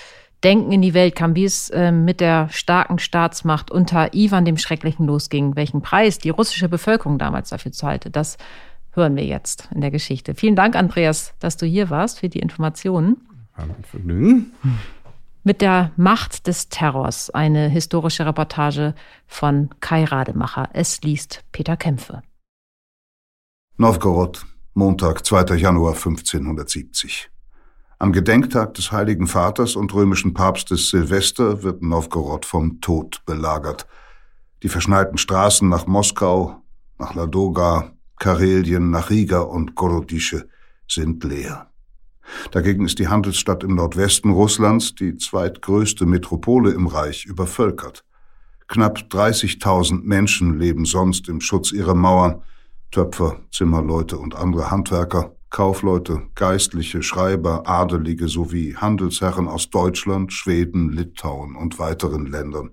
Denken 0.46 0.72
in 0.72 0.84
die 0.84 0.94
Welt 0.94 1.16
kam, 1.16 1.36
wie 1.36 1.44
es 1.44 1.72
äh, 1.72 1.92
mit 1.92 2.22
der 2.22 2.50
starken 2.50 3.00
Staatsmacht 3.00 3.72
unter 3.72 4.14
Ivan 4.14 4.46
dem 4.46 4.58
Schrecklichen 4.58 5.08
losging, 5.08 5.56
welchen 5.56 5.82
Preis 5.82 6.20
die 6.20 6.30
russische 6.30 6.70
Bevölkerung 6.70 7.18
damals 7.18 7.50
dafür 7.50 7.72
zahlte, 7.72 8.12
das 8.12 8.38
hören 8.92 9.16
wir 9.16 9.26
jetzt 9.26 9.70
in 9.74 9.82
der 9.82 9.90
Geschichte. 9.90 10.36
Vielen 10.36 10.56
Dank, 10.56 10.76
Andreas, 10.76 11.34
dass 11.40 11.58
du 11.58 11.66
hier 11.66 11.90
warst 11.90 12.20
für 12.20 12.30
die 12.30 12.38
Informationen. 12.38 13.28
Vergnügen. 13.82 14.52
Mit 15.44 15.62
der 15.62 15.92
Macht 15.96 16.46
des 16.46 16.70
Terrors, 16.70 17.32
eine 17.32 17.68
historische 17.68 18.28
Reportage 18.28 18.94
von 19.26 19.72
Kai 19.80 20.04
Rademacher. 20.04 20.70
Es 20.74 21.02
liest 21.02 21.44
Peter 21.54 21.76
Kämpfe. 21.76 22.22
Novgorod, 23.78 24.46
Montag, 24.76 25.26
2. 25.26 25.56
Januar 25.56 25.94
1570. 25.94 27.32
Am 27.98 28.12
Gedenktag 28.12 28.74
des 28.74 28.92
Heiligen 28.92 29.26
Vaters 29.26 29.78
und 29.78 29.94
römischen 29.94 30.34
Papstes 30.34 30.90
Silvester 30.90 31.64
wird 31.64 31.82
Novgorod 31.82 32.46
vom 32.46 32.82
Tod 32.82 33.24
belagert. 33.26 33.88
Die 34.64 34.70
verschneiten 34.70 35.18
Straßen 35.18 35.70
nach 35.70 35.88
Moskau, 35.88 36.62
nach 37.00 37.16
Ladoga, 37.16 37.94
Karelien, 38.20 38.90
nach 38.92 39.10
Riga 39.10 39.40
und 39.40 39.76
Gorodische 39.76 40.50
sind 40.90 41.24
leer. 41.24 41.70
Dagegen 42.52 42.84
ist 42.86 43.00
die 43.00 43.08
Handelsstadt 43.08 43.64
im 43.64 43.76
Nordwesten 43.76 44.32
Russlands, 44.32 44.96
die 44.96 45.16
zweitgrößte 45.16 46.06
Metropole 46.06 46.72
im 46.72 46.88
Reich, 46.88 47.26
übervölkert. 47.26 48.04
Knapp 48.68 48.98
30.000 49.10 50.02
Menschen 50.04 50.60
leben 50.60 50.84
sonst 50.84 51.30
im 51.30 51.40
Schutz 51.40 51.72
ihrer 51.72 51.96
Mauern. 51.96 52.42
Töpfer, 52.92 53.40
Zimmerleute 53.52 54.18
und 54.18 54.36
andere 54.36 54.70
Handwerker, 54.70 55.36
Kaufleute, 55.56 56.24
Geistliche, 56.36 57.02
Schreiber, 57.02 57.66
Adelige 57.66 58.28
sowie 58.28 58.76
Handelsherren 58.76 59.48
aus 59.48 59.70
Deutschland, 59.70 60.34
Schweden, 60.34 60.92
Litauen 60.92 61.56
und 61.56 61.80
weiteren 61.80 62.26
Ländern. 62.26 62.72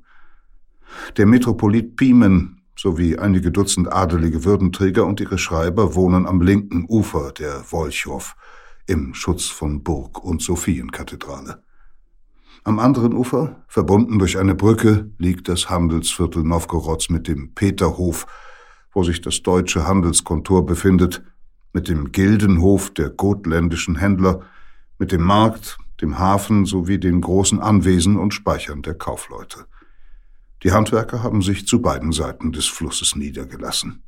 Der 1.16 1.26
Metropolit 1.26 1.94
Pimen 1.94 2.60
sowie 2.76 3.16
einige 3.16 3.52
Dutzend 3.52 3.92
adelige 3.92 4.44
Würdenträger 4.44 5.06
und 5.06 5.20
ihre 5.20 5.38
Schreiber 5.38 5.94
wohnen 5.94 6.26
am 6.26 6.40
linken 6.40 6.84
Ufer 6.88 7.30
der 7.30 7.62
Wolchow, 7.70 8.34
im 8.88 9.14
Schutz 9.14 9.46
von 9.46 9.84
Burg 9.84 10.24
und 10.24 10.42
Sophienkathedrale. 10.42 11.62
Am 12.64 12.80
anderen 12.80 13.12
Ufer, 13.12 13.62
verbunden 13.68 14.18
durch 14.18 14.38
eine 14.38 14.56
Brücke, 14.56 15.08
liegt 15.18 15.48
das 15.48 15.70
Handelsviertel 15.70 16.42
Nowgorods 16.42 17.10
mit 17.10 17.28
dem 17.28 17.54
Peterhof, 17.54 18.26
wo 18.92 19.04
sich 19.04 19.20
das 19.20 19.40
deutsche 19.42 19.86
Handelskontor 19.86 20.66
befindet, 20.66 21.22
mit 21.72 21.88
dem 21.88 22.12
Gildenhof 22.12 22.92
der 22.92 23.10
gotländischen 23.10 23.96
Händler, 23.96 24.42
mit 24.98 25.12
dem 25.12 25.22
Markt, 25.22 25.78
dem 26.00 26.18
Hafen 26.18 26.66
sowie 26.66 26.98
den 26.98 27.20
großen 27.20 27.60
Anwesen 27.60 28.16
und 28.16 28.34
Speichern 28.34 28.82
der 28.82 28.94
Kaufleute. 28.94 29.66
Die 30.62 30.72
Handwerker 30.72 31.22
haben 31.22 31.42
sich 31.42 31.66
zu 31.66 31.82
beiden 31.82 32.12
Seiten 32.12 32.52
des 32.52 32.66
Flusses 32.66 33.16
niedergelassen. 33.16 34.02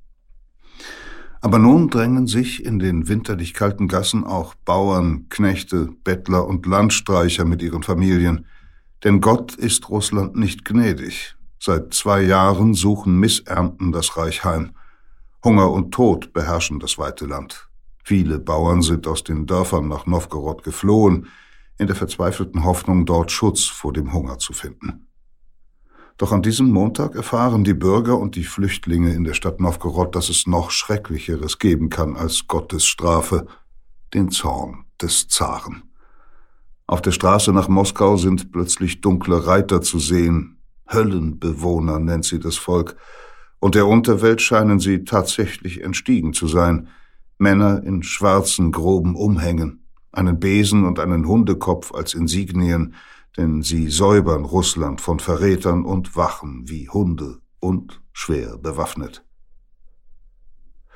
Aber 1.40 1.58
nun 1.58 1.90
drängen 1.90 2.26
sich 2.26 2.64
in 2.64 2.78
den 2.78 3.06
winterlich 3.06 3.52
kalten 3.52 3.86
Gassen 3.86 4.24
auch 4.24 4.54
Bauern, 4.64 5.28
Knechte, 5.28 5.90
Bettler 6.02 6.46
und 6.46 6.64
Landstreicher 6.64 7.44
mit 7.44 7.60
ihren 7.60 7.82
Familien. 7.82 8.46
Denn 9.02 9.20
Gott 9.20 9.54
ist 9.54 9.90
Russland 9.90 10.36
nicht 10.36 10.64
gnädig. 10.64 11.36
Seit 11.60 11.92
zwei 11.92 12.22
Jahren 12.22 12.72
suchen 12.72 13.20
Missernten 13.20 13.92
das 13.92 14.16
Reich 14.16 14.44
heim. 14.44 14.72
Hunger 15.44 15.70
und 15.70 15.92
Tod 15.92 16.32
beherrschen 16.32 16.80
das 16.80 16.96
weite 16.96 17.26
Land. 17.26 17.68
Viele 18.02 18.38
Bauern 18.38 18.80
sind 18.80 19.06
aus 19.06 19.24
den 19.24 19.44
Dörfern 19.46 19.88
nach 19.88 20.06
Novgorod 20.06 20.64
geflohen, 20.64 21.28
in 21.76 21.86
der 21.86 21.96
verzweifelten 21.96 22.64
Hoffnung, 22.64 23.04
dort 23.04 23.30
Schutz 23.30 23.64
vor 23.64 23.92
dem 23.92 24.12
Hunger 24.14 24.38
zu 24.38 24.54
finden. 24.54 25.08
Doch 26.16 26.32
an 26.32 26.42
diesem 26.42 26.70
Montag 26.70 27.14
erfahren 27.14 27.64
die 27.64 27.74
Bürger 27.74 28.18
und 28.18 28.36
die 28.36 28.44
Flüchtlinge 28.44 29.12
in 29.12 29.24
der 29.24 29.34
Stadt 29.34 29.60
Novgorod, 29.60 30.14
dass 30.14 30.28
es 30.28 30.46
noch 30.46 30.70
Schrecklicheres 30.70 31.58
geben 31.58 31.90
kann 31.90 32.16
als 32.16 32.46
Gottes 32.46 32.86
Strafe, 32.86 33.46
den 34.14 34.30
Zorn 34.30 34.86
des 35.02 35.28
Zaren. 35.28 35.82
Auf 36.86 37.02
der 37.02 37.12
Straße 37.12 37.52
nach 37.52 37.68
Moskau 37.68 38.16
sind 38.16 38.52
plötzlich 38.52 39.00
dunkle 39.00 39.46
Reiter 39.46 39.82
zu 39.82 39.98
sehen, 39.98 40.58
Höllenbewohner 40.90 41.98
nennt 41.98 42.24
sie 42.24 42.38
das 42.38 42.56
Volk, 42.56 42.96
und 43.64 43.74
der 43.74 43.86
Unterwelt 43.86 44.42
scheinen 44.42 44.78
sie 44.78 45.04
tatsächlich 45.04 45.82
entstiegen 45.82 46.34
zu 46.34 46.46
sein, 46.46 46.88
Männer 47.38 47.82
in 47.82 48.02
schwarzen, 48.02 48.72
groben 48.72 49.16
Umhängen, 49.16 49.86
einen 50.12 50.38
Besen 50.38 50.84
und 50.84 51.00
einen 51.00 51.26
Hundekopf 51.26 51.94
als 51.94 52.12
Insignien, 52.12 52.92
denn 53.38 53.62
sie 53.62 53.88
säubern 53.88 54.44
Russland 54.44 55.00
von 55.00 55.18
Verrätern 55.18 55.86
und 55.86 56.14
Wachen 56.14 56.68
wie 56.68 56.90
Hunde 56.90 57.38
und 57.58 58.02
schwer 58.12 58.58
bewaffnet. 58.58 59.24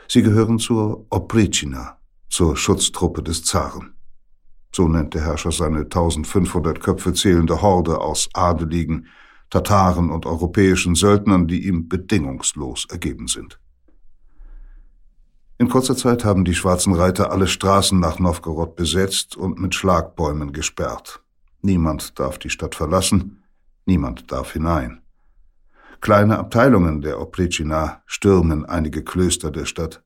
Sie 0.06 0.20
gehören 0.20 0.58
zur 0.58 1.06
Opritschina, 1.08 1.96
zur 2.28 2.54
Schutztruppe 2.54 3.22
des 3.22 3.44
Zaren. 3.44 3.94
So 4.76 4.88
nennt 4.88 5.14
der 5.14 5.22
Herrscher 5.22 5.52
seine 5.52 5.84
1500 5.84 6.82
Köpfe 6.82 7.14
zählende 7.14 7.62
Horde 7.62 8.02
aus 8.02 8.28
Adeligen, 8.34 9.06
Tataren 9.50 10.10
und 10.10 10.26
europäischen 10.26 10.94
Söldnern, 10.94 11.46
die 11.46 11.66
ihm 11.66 11.88
bedingungslos 11.88 12.86
ergeben 12.90 13.28
sind. 13.28 13.58
In 15.60 15.68
kurzer 15.68 15.96
Zeit 15.96 16.24
haben 16.24 16.44
die 16.44 16.54
schwarzen 16.54 16.94
Reiter 16.94 17.32
alle 17.32 17.48
Straßen 17.48 17.98
nach 17.98 18.18
Novgorod 18.18 18.76
besetzt 18.76 19.36
und 19.36 19.58
mit 19.58 19.74
Schlagbäumen 19.74 20.52
gesperrt. 20.52 21.20
Niemand 21.62 22.18
darf 22.20 22.38
die 22.38 22.50
Stadt 22.50 22.76
verlassen, 22.76 23.42
niemand 23.84 24.30
darf 24.30 24.52
hinein. 24.52 25.02
Kleine 26.00 26.38
Abteilungen 26.38 27.00
der 27.00 27.20
Opritschina 27.20 28.02
stürmen 28.06 28.64
einige 28.64 29.02
Klöster 29.02 29.50
der 29.50 29.64
Stadt. 29.64 30.02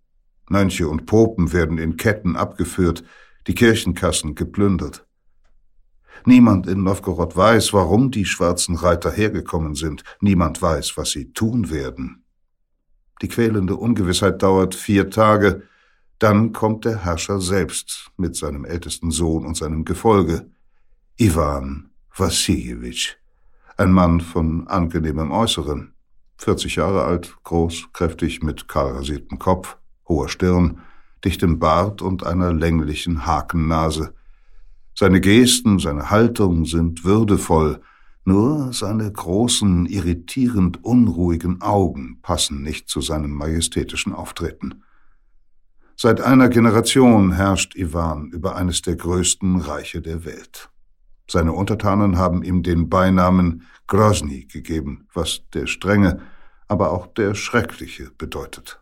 Mönche 0.49 0.89
und 0.89 1.05
Popen 1.05 1.53
werden 1.53 1.77
in 1.77 1.99
Ketten 1.99 2.35
abgeführt, 2.37 3.05
die 3.47 3.55
Kirchenkassen 3.55 4.35
geplündert. 4.35 5.07
Niemand 6.25 6.67
in 6.67 6.83
Novgorod 6.83 7.37
weiß, 7.37 7.73
warum 7.73 8.11
die 8.11 8.25
schwarzen 8.25 8.77
Reiter 8.77 9.11
hergekommen 9.11 9.75
sind. 9.75 10.05
Niemand 10.21 10.63
weiß, 10.63 10.97
was 10.97 11.11
sie 11.11 11.33
tun 11.33 11.71
werden. 11.71 12.25
Die 13.23 13.29
quälende 13.29 13.77
Ungewissheit 13.77 14.43
dauert 14.43 14.75
vier 14.75 15.11
Tage. 15.11 15.63
Dann 16.19 16.53
kommt 16.53 16.85
der 16.85 17.05
Herrscher 17.05 17.41
selbst 17.41 18.11
mit 18.17 18.37
seinem 18.37 18.65
ältesten 18.65 19.11
Sohn 19.11 19.45
und 19.47 19.57
seinem 19.57 19.85
Gefolge. 19.85 20.51
Iwan 21.19 21.91
Wassiljewitsch, 22.17 23.17
ein 23.77 23.91
Mann 23.93 24.21
von 24.21 24.69
angenehmem 24.69 25.31
Äußeren, 25.31 25.95
40 26.37 26.77
Jahre 26.77 27.05
alt, 27.05 27.37
groß, 27.45 27.89
kräftig, 27.93 28.43
mit 28.43 28.69
kahlrasiertem 28.69 29.39
Kopf, 29.39 29.79
hoher 30.09 30.29
Stirn, 30.29 30.81
dichtem 31.25 31.59
Bart 31.59 32.03
und 32.03 32.27
einer 32.27 32.53
länglichen 32.53 33.25
Hakennase. 33.27 34.15
Seine 34.95 35.21
Gesten, 35.21 35.79
seine 35.79 36.11
Haltung 36.11 36.65
sind 36.65 37.05
würdevoll, 37.05 37.81
nur 38.25 38.73
seine 38.73 39.11
großen, 39.11 39.87
irritierend 39.87 40.85
unruhigen 40.85 41.61
Augen 41.61 42.21
passen 42.23 42.63
nicht 42.63 42.89
zu 42.89 43.01
seinem 43.01 43.33
majestätischen 43.33 44.13
Auftreten. 44.13 44.83
Seit 45.97 46.21
einer 46.21 46.49
Generation 46.49 47.33
herrscht 47.33 47.75
Iwan 47.75 48.31
über 48.31 48.57
eines 48.57 48.83
der 48.83 48.97
größten 48.97 49.61
Reiche 49.61 50.03
der 50.03 50.25
Welt. 50.25 50.71
Seine 51.31 51.53
Untertanen 51.53 52.19
haben 52.19 52.43
ihm 52.43 52.63
den 52.63 52.89
Beinamen 52.89 53.67
Grozny 53.87 54.45
gegeben, 54.45 55.07
was 55.15 55.43
der 55.55 55.67
Strenge, 55.67 56.21
aber 56.69 56.93
auch 56.93 57.07
der 57.07 57.35
Schreckliche 57.35 58.11
bedeutet. 58.19 58.82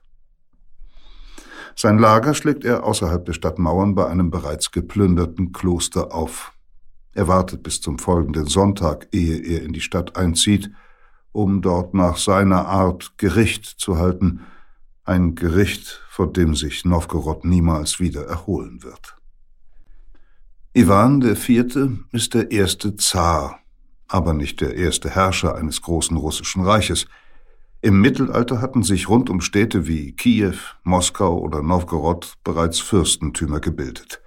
Sein 1.80 1.98
Lager 1.98 2.34
schlägt 2.34 2.66
er 2.66 2.84
außerhalb 2.84 3.24
der 3.24 3.32
Stadtmauern 3.32 3.94
bei 3.94 4.06
einem 4.06 4.30
bereits 4.30 4.70
geplünderten 4.70 5.52
Kloster 5.52 6.12
auf. 6.12 6.52
Er 7.14 7.26
wartet 7.26 7.62
bis 7.62 7.80
zum 7.80 7.98
folgenden 7.98 8.44
Sonntag, 8.44 9.08
ehe 9.12 9.38
er 9.38 9.62
in 9.62 9.72
die 9.72 9.80
Stadt 9.80 10.14
einzieht, 10.14 10.70
um 11.32 11.62
dort 11.62 11.94
nach 11.94 12.18
seiner 12.18 12.66
Art 12.66 13.16
Gericht 13.16 13.64
zu 13.64 13.96
halten, 13.96 14.42
ein 15.04 15.34
Gericht, 15.36 16.02
vor 16.10 16.30
dem 16.30 16.54
sich 16.54 16.84
Nowgorod 16.84 17.46
niemals 17.46 17.98
wieder 17.98 18.26
erholen 18.26 18.82
wird. 18.82 19.16
Iwan 20.74 21.22
IV. 21.22 22.04
ist 22.12 22.34
der 22.34 22.50
erste 22.50 22.96
Zar, 22.96 23.58
aber 24.06 24.34
nicht 24.34 24.60
der 24.60 24.76
erste 24.76 25.08
Herrscher 25.08 25.54
eines 25.54 25.80
großen 25.80 26.18
russischen 26.18 26.62
Reiches. 26.62 27.06
Im 27.82 28.02
Mittelalter 28.02 28.60
hatten 28.60 28.82
sich 28.82 29.08
rund 29.08 29.30
um 29.30 29.40
Städte 29.40 29.86
wie 29.86 30.12
Kiew, 30.12 30.56
Moskau 30.82 31.38
oder 31.38 31.62
Nowgorod 31.62 32.34
bereits 32.44 32.78
Fürstentümer 32.78 33.58
gebildet. 33.60 34.20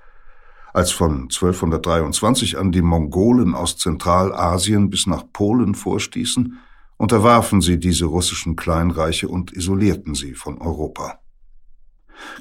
Als 0.73 0.91
von 0.91 1.23
1223 1.23 2.57
an 2.57 2.71
die 2.71 2.81
Mongolen 2.81 3.53
aus 3.53 3.77
Zentralasien 3.77 4.89
bis 4.89 5.05
nach 5.05 5.23
Polen 5.31 5.75
vorstießen, 5.75 6.57
unterwarfen 6.97 7.61
sie 7.61 7.77
diese 7.77 8.05
russischen 8.05 8.55
Kleinreiche 8.55 9.27
und 9.27 9.53
isolierten 9.53 10.15
sie 10.15 10.33
von 10.33 10.57
Europa. 10.59 11.19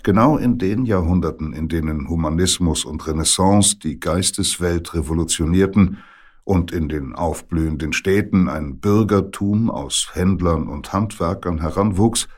Genau 0.02 0.38
in 0.38 0.56
den 0.56 0.86
Jahrhunderten, 0.86 1.52
in 1.52 1.68
denen 1.68 2.08
Humanismus 2.08 2.86
und 2.86 3.06
Renaissance 3.06 3.78
die 3.78 4.00
Geisteswelt 4.00 4.94
revolutionierten 4.94 5.98
und 6.44 6.72
in 6.72 6.88
den 6.88 7.14
aufblühenden 7.14 7.92
Städten 7.92 8.48
ein 8.48 8.78
Bürgertum 8.80 9.70
aus 9.70 10.10
Händlern 10.12 10.68
und 10.68 10.92
Handwerkern 10.92 11.60
heranwuchs, 11.60 12.28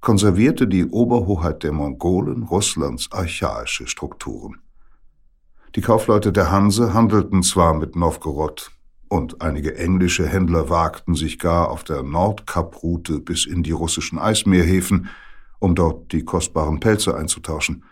konservierte 0.00 0.66
die 0.66 0.84
Oberhoheit 0.84 1.62
der 1.62 1.72
Mongolen 1.72 2.42
Russlands 2.42 3.10
archaische 3.12 3.86
Strukturen. 3.86 4.58
Die 5.76 5.80
Kaufleute 5.80 6.32
der 6.32 6.50
Hanse 6.50 6.92
handelten 6.92 7.42
zwar 7.42 7.72
mit 7.72 7.96
Novgorod, 7.96 8.72
und 9.08 9.42
einige 9.42 9.76
englische 9.76 10.26
Händler 10.26 10.70
wagten 10.70 11.14
sich 11.14 11.38
gar 11.38 11.70
auf 11.70 11.84
der 11.84 12.02
Nordkaproute 12.02 13.20
bis 13.20 13.44
in 13.44 13.62
die 13.62 13.70
russischen 13.70 14.18
Eismeerhäfen, 14.18 15.08
um 15.58 15.74
dort 15.74 16.12
die 16.12 16.24
kostbaren 16.24 16.80
Pelze 16.80 17.14
einzutauschen. 17.14 17.84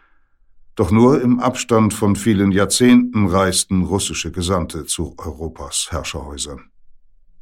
Doch 0.81 0.91
nur 0.91 1.21
im 1.21 1.41
Abstand 1.41 1.93
von 1.93 2.17
vielen 2.17 2.53
Jahrzehnten 2.53 3.27
reisten 3.27 3.85
russische 3.85 4.33
Gesandte 4.33 4.87
zu 4.87 5.15
Europas 5.19 5.89
Herrscherhäusern. 5.91 6.71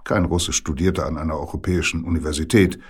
Kein 0.03 0.25
Russe 0.25 0.53
studierte 0.53 1.07
an 1.07 1.17
einer 1.17 1.39
europäischen 1.39 2.03
Universität, 2.03 2.81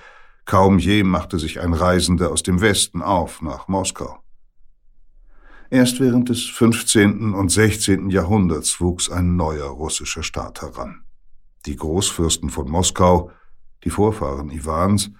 kaum 0.46 0.78
je 0.78 1.02
machte 1.02 1.38
sich 1.38 1.60
ein 1.60 1.74
Reisender 1.74 2.32
aus 2.32 2.42
dem 2.42 2.62
Westen 2.62 3.02
auf 3.02 3.42
nach 3.42 3.68
Moskau. 3.68 4.20
Erst 5.68 6.00
während 6.00 6.30
des 6.30 6.44
15. 6.44 7.34
und 7.34 7.50
16. 7.50 8.08
Jahrhunderts 8.08 8.80
wuchs 8.80 9.10
ein 9.10 9.36
neuer 9.36 9.68
russischer 9.68 10.22
Staat 10.22 10.62
heran. 10.62 11.02
Die 11.66 11.76
Großfürsten 11.76 12.48
von 12.48 12.70
Moskau, 12.70 13.30
die 13.84 13.90
Vorfahren 13.90 14.48
Iwans, 14.48 15.10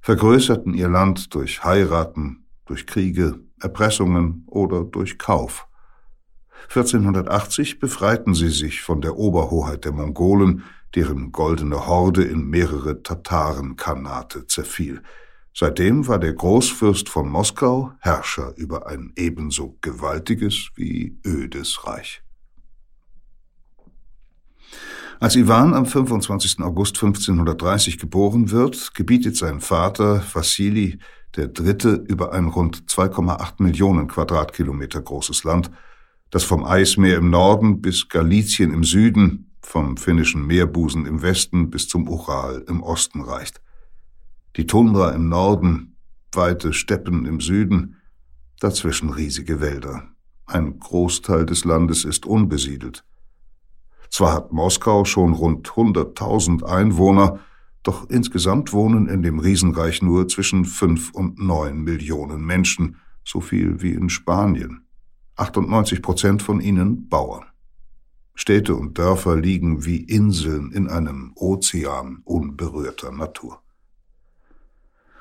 vergrößerten 0.00 0.74
ihr 0.74 0.88
Land 0.88 1.34
durch 1.34 1.64
Heiraten, 1.64 2.46
durch 2.66 2.86
Kriege, 2.86 3.40
Erpressungen 3.60 4.44
oder 4.46 4.84
durch 4.84 5.18
Kauf. 5.18 5.66
1480 6.68 7.78
befreiten 7.78 8.34
sie 8.34 8.50
sich 8.50 8.82
von 8.82 9.00
der 9.00 9.16
Oberhoheit 9.16 9.84
der 9.84 9.92
Mongolen, 9.92 10.64
deren 10.94 11.32
goldene 11.32 11.86
Horde 11.86 12.22
in 12.22 12.48
mehrere 12.48 13.02
Tatarenkhanate 13.02 14.46
zerfiel. 14.46 15.02
Seitdem 15.54 16.06
war 16.06 16.18
der 16.18 16.32
Großfürst 16.32 17.08
von 17.08 17.28
Moskau 17.28 17.92
Herrscher 18.00 18.54
über 18.56 18.86
ein 18.86 19.12
ebenso 19.16 19.76
gewaltiges 19.80 20.70
wie 20.76 21.18
ödes 21.26 21.86
Reich. 21.86 22.22
Als 25.18 25.36
Iwan 25.36 25.74
am 25.74 25.84
25. 25.84 26.60
August 26.60 26.96
1530 26.96 27.98
geboren 27.98 28.50
wird, 28.50 28.94
gebietet 28.94 29.36
sein 29.36 29.60
Vater 29.60 30.24
Wassili 30.32 30.98
der 31.36 31.48
Dritte 31.48 32.04
über 32.08 32.32
ein 32.32 32.46
rund 32.46 32.84
2,8 32.88 33.62
Millionen 33.62 34.08
Quadratkilometer 34.08 35.00
großes 35.00 35.44
Land, 35.44 35.70
das 36.30 36.44
vom 36.44 36.64
Eismeer 36.64 37.18
im 37.18 37.30
Norden 37.30 37.80
bis 37.80 38.08
Galizien 38.08 38.72
im 38.72 38.84
Süden, 38.84 39.50
vom 39.62 39.96
finnischen 39.96 40.46
Meerbusen 40.46 41.06
im 41.06 41.22
Westen 41.22 41.70
bis 41.70 41.88
zum 41.88 42.08
Ural 42.08 42.64
im 42.68 42.82
Osten 42.82 43.22
reicht. 43.22 43.60
Die 44.56 44.66
Tundra 44.66 45.10
im 45.10 45.28
Norden, 45.28 45.96
weite 46.32 46.72
Steppen 46.72 47.26
im 47.26 47.40
Süden, 47.40 47.96
dazwischen 48.58 49.10
riesige 49.10 49.60
Wälder. 49.60 50.08
Ein 50.46 50.78
Großteil 50.78 51.46
des 51.46 51.64
Landes 51.64 52.04
ist 52.04 52.26
unbesiedelt. 52.26 53.04
Zwar 54.08 54.34
hat 54.34 54.52
Moskau 54.52 55.04
schon 55.04 55.34
rund 55.34 55.68
100.000 55.68 56.64
Einwohner, 56.64 57.38
doch 57.82 58.08
insgesamt 58.10 58.72
wohnen 58.72 59.08
in 59.08 59.22
dem 59.22 59.38
Riesenreich 59.38 60.02
nur 60.02 60.28
zwischen 60.28 60.64
fünf 60.64 61.12
und 61.12 61.38
neun 61.38 61.82
Millionen 61.82 62.44
Menschen, 62.44 62.96
so 63.24 63.40
viel 63.40 63.80
wie 63.82 63.92
in 63.92 64.10
Spanien. 64.10 64.86
98 65.36 66.02
Prozent 66.02 66.42
von 66.42 66.60
ihnen 66.60 67.08
Bauern. 67.08 67.44
Städte 68.34 68.74
und 68.74 68.98
Dörfer 68.98 69.36
liegen 69.36 69.84
wie 69.84 70.02
Inseln 70.02 70.72
in 70.72 70.88
einem 70.88 71.32
Ozean 71.34 72.20
unberührter 72.24 73.12
Natur. 73.12 73.60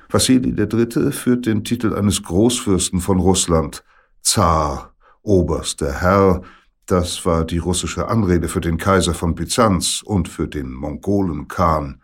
Wassili 0.10 0.50
III. 0.50 1.12
führt 1.12 1.46
den 1.46 1.64
Titel 1.64 1.94
eines 1.94 2.24
Großfürsten 2.24 3.00
von 3.00 3.20
Russland, 3.20 3.84
Zar, 4.22 4.94
oberster 5.22 6.02
Herr, 6.02 6.42
das 6.90 7.24
war 7.24 7.46
die 7.46 7.60
russische 7.60 8.08
Anrede 8.08 8.48
für 8.48 8.62
den 8.62 8.78
Kaiser 8.78 9.14
von 9.14 9.36
Byzanz 9.36 10.02
und 10.04 10.28
für 10.28 10.48
den 10.48 10.74
Mongolen 10.74 11.48
Khan. 11.48 12.02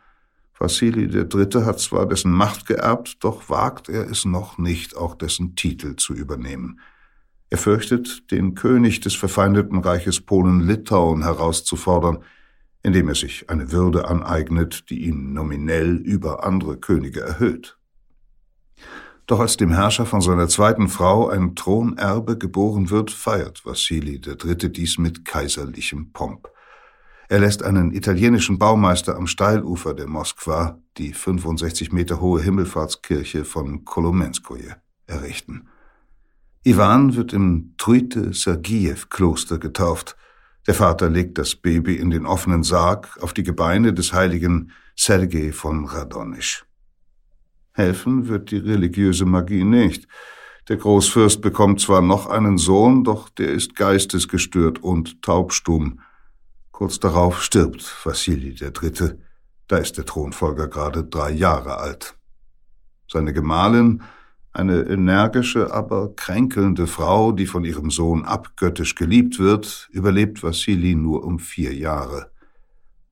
Wassili 0.58 1.06
III. 1.06 1.66
hat 1.66 1.80
zwar 1.80 2.08
dessen 2.08 2.32
Macht 2.32 2.66
geerbt, 2.66 3.18
doch 3.24 3.50
wagt 3.50 3.90
er 3.90 4.10
es 4.10 4.26
noch 4.26 4.58
nicht, 4.58 4.96
auch 4.96 5.16
dessen 5.16 5.56
Titel 5.56 5.96
zu 5.96 6.14
übernehmen. 6.14 6.80
Er 7.50 7.58
fürchtet, 7.58 8.32
den 8.32 8.56
König 8.56 9.02
des 9.02 9.16
verfeindeten 9.16 9.80
Reiches 9.80 10.22
Polen-Litauen 10.22 11.24
herauszufordern, 11.24 12.24
indem 12.84 13.10
er 13.10 13.16
sich 13.16 13.50
eine 13.50 13.72
Würde 13.72 14.08
aneignet, 14.08 14.90
die 14.90 15.06
ihn 15.06 15.34
nominell 15.34 15.96
über 15.98 16.44
andere 16.44 16.78
Könige 16.78 17.22
erhöht. 17.22 17.78
Doch 19.28 19.40
als 19.40 19.58
dem 19.58 19.72
Herrscher 19.72 20.06
von 20.06 20.22
seiner 20.22 20.48
zweiten 20.48 20.88
Frau 20.88 21.30
ein 21.30 21.56
Thronerbe 21.56 22.38
geboren 22.38 22.92
wird, 22.92 23.10
feiert 23.10 23.66
Wassili 23.66 24.22
III. 24.24 24.72
dies 24.72 25.00
mit 25.00 25.26
kaiserlichem 25.26 26.12
Pomp. 26.12 26.48
Er 27.28 27.40
lässt 27.40 27.64
einen 27.64 27.92
italienischen 27.92 28.60
Baumeister 28.60 29.16
am 29.16 29.26
Steilufer 29.26 29.94
der 29.94 30.08
Moskwa 30.08 30.80
die 30.98 31.14
65 31.14 31.92
Meter 31.92 32.22
hohe 32.22 32.42
Himmelfahrtskirche 32.42 33.46
von 33.46 33.84
Kolomenskoje 33.84 34.78
errichten. 35.08 35.68
Iwan 36.64 37.16
wird 37.16 37.34
im 37.34 37.74
Truite 37.78 38.34
Sergiev 38.34 39.10
Kloster 39.10 39.58
getauft. 39.58 40.16
Der 40.68 40.74
Vater 40.74 41.10
legt 41.10 41.38
das 41.38 41.56
Baby 41.56 41.96
in 41.96 42.10
den 42.10 42.26
offenen 42.26 42.64
Sarg 42.64 43.18
auf 43.22 43.34
die 43.34 43.44
Gebeine 43.44 43.94
des 43.94 44.14
heiligen 44.14 44.72
Sergei 44.96 45.52
von 45.52 45.86
Radonisch. 45.86 46.66
Helfen 47.74 48.28
wird 48.28 48.52
die 48.52 48.58
religiöse 48.58 49.26
Magie 49.26 49.64
nicht. 49.64 50.08
Der 50.70 50.78
Großfürst 50.78 51.42
bekommt 51.42 51.82
zwar 51.82 52.02
noch 52.02 52.28
einen 52.28 52.58
Sohn, 52.58 53.04
doch 53.04 53.30
der 53.30 53.50
ist 53.50 53.76
geistesgestört 53.76 54.82
und 54.82 55.22
taubstumm. 55.22 56.00
Kurz 56.76 57.00
darauf 57.00 57.42
stirbt 57.42 58.06
Wassili 58.06 58.54
III., 58.60 59.14
da 59.70 59.78
ist 59.78 59.98
der 59.98 60.04
Thronfolger 60.04 60.68
gerade 60.68 61.06
drei 61.06 61.32
Jahre 61.32 61.78
alt. 61.78 62.18
Seine 63.10 63.32
Gemahlin, 63.32 64.04
eine 64.52 64.82
energische, 64.82 65.74
aber 65.74 66.14
kränkelnde 66.18 66.86
Frau, 66.86 67.32
die 67.32 67.46
von 67.46 67.64
ihrem 67.64 67.92
Sohn 67.92 68.26
abgöttisch 68.26 68.96
geliebt 68.96 69.40
wird, 69.40 69.88
überlebt 69.94 70.44
Wassili 70.44 70.96
nur 70.96 71.24
um 71.24 71.40
vier 71.40 71.74
Jahre. 71.74 72.30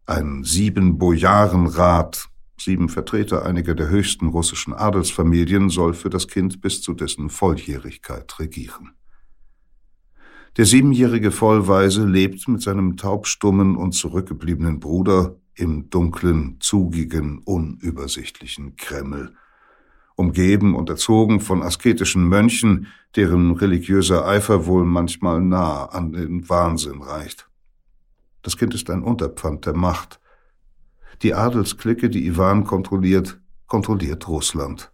Ein 0.06 0.44
sieben 0.44 0.98
Bojarenrat 0.98 2.28
sieben 2.60 2.90
Vertreter 2.90 3.46
einiger 3.46 3.76
der 3.76 3.88
höchsten 3.88 4.28
russischen 4.28 4.74
Adelsfamilien, 4.74 5.70
soll 5.70 5.94
für 5.94 6.10
das 6.10 6.28
Kind 6.28 6.60
bis 6.60 6.82
zu 6.82 6.94
dessen 6.94 7.30
Volljährigkeit 7.30 8.38
regieren. 8.40 8.98
Der 10.56 10.66
siebenjährige 10.66 11.32
Vollweise 11.32 12.06
lebt 12.06 12.48
mit 12.48 12.62
seinem 12.62 12.96
taubstummen 12.96 13.76
und 13.76 13.94
zurückgebliebenen 13.94 14.80
Bruder 14.80 15.36
im 15.56 15.90
dunklen, 15.90 16.58
zugigen, 16.60 17.40
unübersichtlichen 17.40 18.76
Kreml, 18.76 19.34
umgeben 20.16 20.76
und 20.76 20.92
erzogen 20.92 21.40
von 21.40 21.64
asketischen 21.64 22.28
Mönchen, 22.28 22.86
deren 23.16 23.54
religiöser 23.54 24.28
Eifer 24.28 24.68
wohl 24.68 24.86
manchmal 24.86 25.42
nah 25.42 25.86
an 25.86 26.14
den 26.14 26.48
Wahnsinn 26.48 27.02
reicht. 27.02 27.50
Das 28.44 28.56
Kind 28.56 28.76
ist 28.76 28.92
ein 28.92 29.02
Unterpfand 29.02 29.66
der 29.66 29.76
Macht, 29.76 30.20
die 31.24 31.34
Adelsklicke, 31.34 32.12
die 32.12 32.28
Iwan 32.28 32.64
kontrolliert, 32.64 33.42
kontrolliert 33.66 34.28
Russland. 34.28 34.93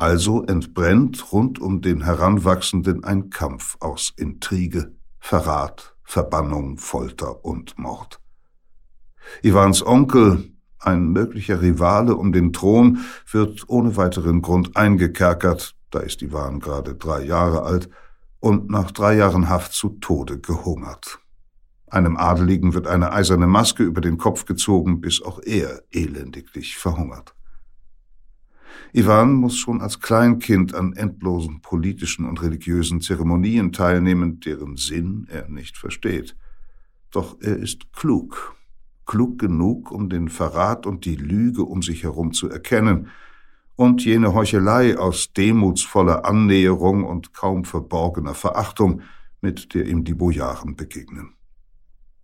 Also 0.00 0.44
entbrennt 0.44 1.30
rund 1.30 1.58
um 1.58 1.82
den 1.82 2.02
Heranwachsenden 2.02 3.04
ein 3.04 3.28
Kampf 3.28 3.76
aus 3.80 4.14
Intrige, 4.16 4.94
Verrat, 5.18 5.94
Verbannung, 6.04 6.78
Folter 6.78 7.44
und 7.44 7.78
Mord. 7.78 8.18
Iwans 9.42 9.84
Onkel, 9.84 10.52
Ein 10.78 11.08
möglicher 11.08 11.60
Rivale 11.60 12.16
um 12.16 12.32
den 12.32 12.54
Thron 12.54 13.00
wird 13.30 13.68
ohne 13.68 13.98
weiteren 13.98 14.40
Grund 14.40 14.74
eingekerkert, 14.74 15.76
da 15.90 15.98
ist 15.98 16.22
Ivan 16.22 16.60
gerade 16.60 16.94
drei 16.94 17.22
Jahre 17.22 17.64
alt, 17.64 17.90
und 18.38 18.70
nach 18.70 18.92
drei 18.92 19.16
Jahren 19.16 19.50
Haft 19.50 19.74
zu 19.74 19.90
Tode 20.00 20.38
gehungert. 20.38 21.18
Einem 21.88 22.16
Adeligen 22.16 22.72
wird 22.72 22.86
eine 22.86 23.12
eiserne 23.12 23.46
Maske 23.46 23.82
über 23.82 24.00
den 24.00 24.16
Kopf 24.16 24.46
gezogen, 24.46 25.02
bis 25.02 25.20
auch 25.20 25.42
er 25.44 25.82
elendiglich 25.90 26.78
verhungert. 26.78 27.34
Ivan 28.92 29.34
muss 29.34 29.56
schon 29.56 29.80
als 29.80 30.00
Kleinkind 30.00 30.74
an 30.74 30.94
endlosen 30.94 31.60
politischen 31.60 32.26
und 32.26 32.42
religiösen 32.42 33.00
Zeremonien 33.00 33.72
teilnehmen, 33.72 34.40
deren 34.40 34.76
Sinn 34.76 35.26
er 35.30 35.48
nicht 35.48 35.76
versteht. 35.76 36.36
Doch 37.10 37.36
er 37.40 37.56
ist 37.56 37.92
klug, 37.92 38.56
klug 39.06 39.38
genug, 39.38 39.90
um 39.90 40.08
den 40.08 40.28
Verrat 40.28 40.86
und 40.86 41.04
die 41.04 41.16
Lüge 41.16 41.64
um 41.64 41.82
sich 41.82 42.02
herum 42.02 42.32
zu 42.32 42.48
erkennen 42.48 43.08
und 43.80 44.04
jene 44.04 44.34
Heuchelei 44.34 44.98
aus 44.98 45.32
demutsvoller 45.32 46.26
Annäherung 46.26 47.02
und 47.02 47.32
kaum 47.32 47.64
verborgener 47.64 48.34
Verachtung, 48.34 49.00
mit 49.40 49.72
der 49.72 49.86
ihm 49.86 50.04
die 50.04 50.12
Bojaren 50.12 50.76
begegnen. 50.76 51.32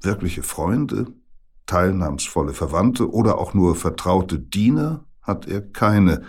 Wirkliche 0.02 0.42
Freunde, 0.42 1.06
teilnahmsvolle 1.64 2.52
Verwandte 2.52 3.11
oder 3.11 3.38
auch 3.38 3.54
nur 3.54 3.74
vertraute 3.74 4.38
Diener 4.38 5.05
hat 5.26 5.46
er 5.46 5.60
keine, 5.60 6.22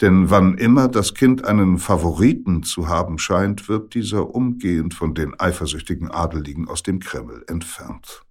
denn 0.00 0.28
wann 0.28 0.58
immer 0.58 0.88
das 0.88 1.14
Kind 1.14 1.44
einen 1.44 1.78
Favoriten 1.78 2.62
zu 2.62 2.88
haben 2.88 3.18
scheint, 3.18 3.68
wird 3.68 3.94
dieser 3.94 4.34
umgehend 4.34 4.92
von 4.92 5.14
den 5.14 5.38
eifersüchtigen 5.40 6.10
Adeligen 6.10 6.68
aus 6.68 6.82
dem 6.82 7.00
Kreml 7.00 7.44
entfernt. 7.48 8.22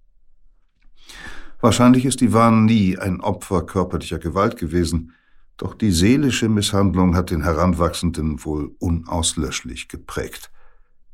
Wahrscheinlich 1.61 2.05
ist 2.05 2.21
Ivan 2.21 2.65
nie 2.65 2.99
ein 2.99 3.21
Opfer 3.21 3.65
körperlicher 3.65 4.19
Gewalt 4.19 4.57
gewesen, 4.57 5.13
doch 5.57 5.73
die 5.73 5.91
seelische 5.91 6.49
Misshandlung 6.49 7.15
hat 7.15 7.31
den 7.31 7.43
Heranwachsenden 7.43 8.43
wohl 8.43 8.75
unauslöschlich 8.77 9.87
geprägt. 9.87 10.51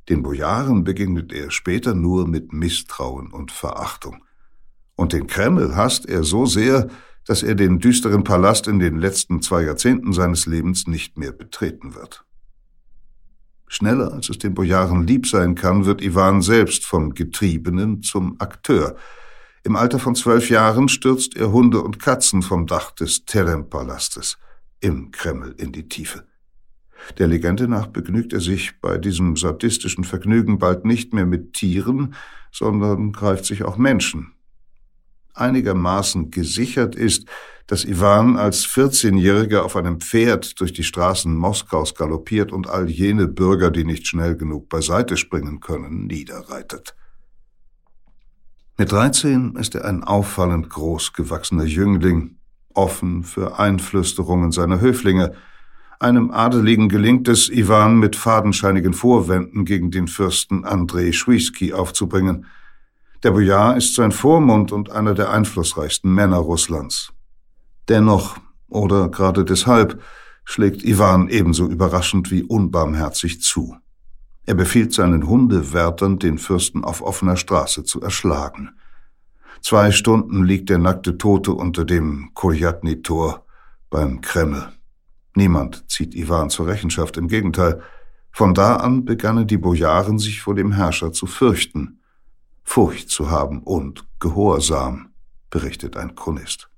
Den 0.09 0.23
Bojaren 0.23 0.83
begegnet 0.83 1.31
er 1.31 1.51
später 1.51 1.93
nur 1.93 2.27
mit 2.27 2.51
Misstrauen 2.51 3.31
und 3.31 3.51
Verachtung. 3.51 4.25
Und 4.95 5.13
den 5.13 5.27
Kreml 5.27 5.75
hasst 5.75 6.09
er 6.09 6.23
so 6.23 6.45
sehr, 6.45 6.89
dass 7.31 7.43
er 7.43 7.55
den 7.55 7.79
düsteren 7.79 8.25
Palast 8.25 8.67
in 8.67 8.79
den 8.79 8.99
letzten 8.99 9.41
zwei 9.41 9.63
Jahrzehnten 9.63 10.11
seines 10.11 10.47
Lebens 10.47 10.85
nicht 10.87 11.17
mehr 11.17 11.31
betreten 11.31 11.95
wird. 11.95 12.25
Schneller 13.69 14.11
als 14.11 14.27
es 14.27 14.37
den 14.37 14.53
Bojaren 14.53 15.07
lieb 15.07 15.25
sein 15.25 15.55
kann, 15.55 15.85
wird 15.85 16.01
Ivan 16.01 16.41
selbst 16.41 16.83
vom 16.85 17.13
Getriebenen 17.13 18.01
zum 18.01 18.35
Akteur. 18.41 18.97
Im 19.63 19.77
Alter 19.77 19.97
von 19.97 20.13
zwölf 20.13 20.49
Jahren 20.49 20.89
stürzt 20.89 21.37
er 21.37 21.53
Hunde 21.53 21.79
und 21.79 21.99
Katzen 21.99 22.41
vom 22.41 22.67
Dach 22.67 22.91
des 22.91 23.23
Terem-Palastes 23.23 24.37
im 24.81 25.11
Kreml 25.11 25.55
in 25.57 25.71
die 25.71 25.87
Tiefe. 25.87 26.25
Der 27.17 27.27
Legende 27.27 27.69
nach 27.69 27.87
begnügt 27.87 28.33
er 28.33 28.41
sich 28.41 28.81
bei 28.81 28.97
diesem 28.97 29.37
sadistischen 29.37 30.03
Vergnügen 30.03 30.59
bald 30.59 30.83
nicht 30.83 31.13
mehr 31.13 31.25
mit 31.25 31.53
Tieren, 31.53 32.13
sondern 32.51 33.13
greift 33.13 33.45
sich 33.45 33.63
auch 33.63 33.77
Menschen. 33.77 34.33
Einigermaßen 35.33 36.31
gesichert 36.31 36.95
ist, 36.95 37.27
dass 37.67 37.85
Iwan 37.85 38.37
als 38.37 38.65
14-Jähriger 38.65 39.59
auf 39.61 39.75
einem 39.75 40.01
Pferd 40.01 40.59
durch 40.59 40.73
die 40.73 40.83
Straßen 40.83 41.35
Moskaus 41.35 41.95
galoppiert 41.95 42.51
und 42.51 42.69
all 42.69 42.89
jene 42.89 43.27
Bürger, 43.27 43.71
die 43.71 43.85
nicht 43.85 44.07
schnell 44.07 44.35
genug 44.35 44.67
beiseite 44.67 45.15
springen 45.15 45.59
können, 45.59 46.07
niederreitet. 46.07 46.95
Mit 48.77 48.91
13 48.91 49.55
ist 49.55 49.75
er 49.75 49.85
ein 49.85 50.03
auffallend 50.03 50.69
groß 50.69 51.13
gewachsener 51.13 51.65
Jüngling, 51.65 52.37
offen 52.73 53.23
für 53.23 53.59
Einflüsterungen 53.59 54.51
seiner 54.51 54.81
Höflinge, 54.81 55.33
einem 56.01 56.31
Adeligen 56.31 56.89
gelingt 56.89 57.27
es, 57.27 57.47
Iwan 57.47 57.99
mit 57.99 58.15
fadenscheinigen 58.15 58.93
Vorwänden 58.93 59.65
gegen 59.65 59.91
den 59.91 60.07
Fürsten 60.07 60.65
Andrei 60.65 61.11
Schwiski 61.11 61.73
aufzubringen. 61.73 62.47
Der 63.23 63.31
Bojar 63.31 63.77
ist 63.77 63.93
sein 63.93 64.11
Vormund 64.11 64.71
und 64.71 64.89
einer 64.89 65.13
der 65.13 65.29
einflussreichsten 65.29 66.11
Männer 66.11 66.37
Russlands. 66.37 67.13
Dennoch, 67.87 68.37
oder 68.67 69.09
gerade 69.09 69.45
deshalb, 69.45 70.01
schlägt 70.43 70.83
Iwan 70.83 71.29
ebenso 71.29 71.67
überraschend 71.67 72.31
wie 72.31 72.41
unbarmherzig 72.41 73.41
zu. 73.41 73.75
Er 74.47 74.55
befiehlt 74.55 74.91
seinen 74.91 75.27
Hundewärtern, 75.27 76.17
den 76.17 76.39
Fürsten 76.39 76.83
auf 76.83 77.03
offener 77.03 77.37
Straße 77.37 77.83
zu 77.83 78.01
erschlagen. 78.01 78.71
Zwei 79.61 79.91
Stunden 79.91 80.43
liegt 80.43 80.69
der 80.69 80.79
nackte 80.79 81.19
Tote 81.19 81.53
unter 81.53 81.85
dem 81.85 82.31
Koljatny-Tor 82.33 83.45
beim 83.91 84.21
Kreml. 84.21 84.69
Niemand 85.35 85.89
zieht 85.91 86.15
Iwan 86.15 86.49
zur 86.49 86.65
Rechenschaft, 86.65 87.17
im 87.17 87.27
Gegenteil. 87.27 87.81
Von 88.31 88.55
da 88.55 88.77
an 88.77 89.05
begannen 89.05 89.45
die 89.45 89.57
Bojaren 89.57 90.17
sich 90.17 90.41
vor 90.41 90.55
dem 90.55 90.71
Herrscher 90.71 91.11
zu 91.13 91.27
fürchten, 91.27 92.00
Furcht 92.63 93.09
zu 93.09 93.29
haben 93.29 93.63
und 93.63 94.07
Gehorsam, 94.19 95.13
berichtet 95.49 95.97
ein 95.97 96.15
Chronist. 96.15 96.69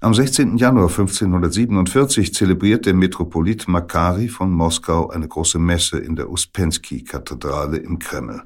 Am 0.00 0.14
16. 0.14 0.56
Januar 0.56 0.88
1547 0.88 2.32
zelebriert 2.32 2.86
der 2.86 2.94
Metropolit 2.94 3.68
Makari 3.68 4.28
von 4.28 4.50
Moskau 4.50 5.10
eine 5.10 5.26
große 5.26 5.58
Messe 5.58 5.98
in 5.98 6.16
der 6.16 6.30
Uspensky-Kathedrale 6.30 7.78
im 7.78 7.98
Kreml. 7.98 8.42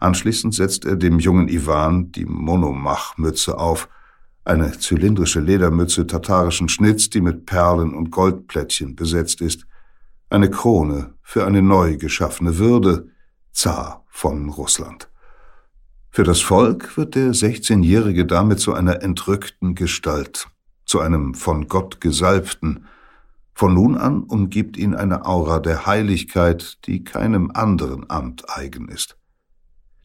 Anschließend 0.00 0.54
setzt 0.54 0.84
er 0.84 0.96
dem 0.96 1.18
jungen 1.18 1.48
Iwan 1.48 2.12
die 2.12 2.24
Monomach-Mütze 2.24 3.58
auf– 3.58 3.88
eine 4.44 4.78
zylindrische 4.78 5.40
Ledermütze 5.40 6.06
tatarischen 6.06 6.68
Schnitts, 6.68 7.08
die 7.08 7.22
mit 7.22 7.46
Perlen 7.46 7.94
und 7.94 8.10
Goldplättchen 8.10 8.94
besetzt 8.94 9.40
ist, 9.40 9.66
eine 10.28 10.50
Krone 10.50 11.14
für 11.22 11.46
eine 11.46 11.62
neu 11.62 11.96
geschaffene 11.96 12.58
Würde, 12.58 13.08
Zar 13.52 14.04
von 14.08 14.48
Russland. 14.50 15.08
Für 16.14 16.22
das 16.22 16.42
Volk 16.42 16.96
wird 16.96 17.16
der 17.16 17.32
16-Jährige 17.32 18.24
damit 18.24 18.60
zu 18.60 18.72
einer 18.72 19.02
entrückten 19.02 19.74
Gestalt, 19.74 20.46
zu 20.86 21.00
einem 21.00 21.34
von 21.34 21.66
Gott 21.66 22.00
Gesalbten. 22.00 22.86
Von 23.52 23.74
nun 23.74 23.96
an 23.96 24.22
umgibt 24.22 24.76
ihn 24.76 24.94
eine 24.94 25.26
Aura 25.26 25.58
der 25.58 25.86
Heiligkeit, 25.86 26.78
die 26.86 27.02
keinem 27.02 27.50
anderen 27.52 28.08
Amt 28.08 28.44
eigen 28.48 28.88
ist. 28.88 29.16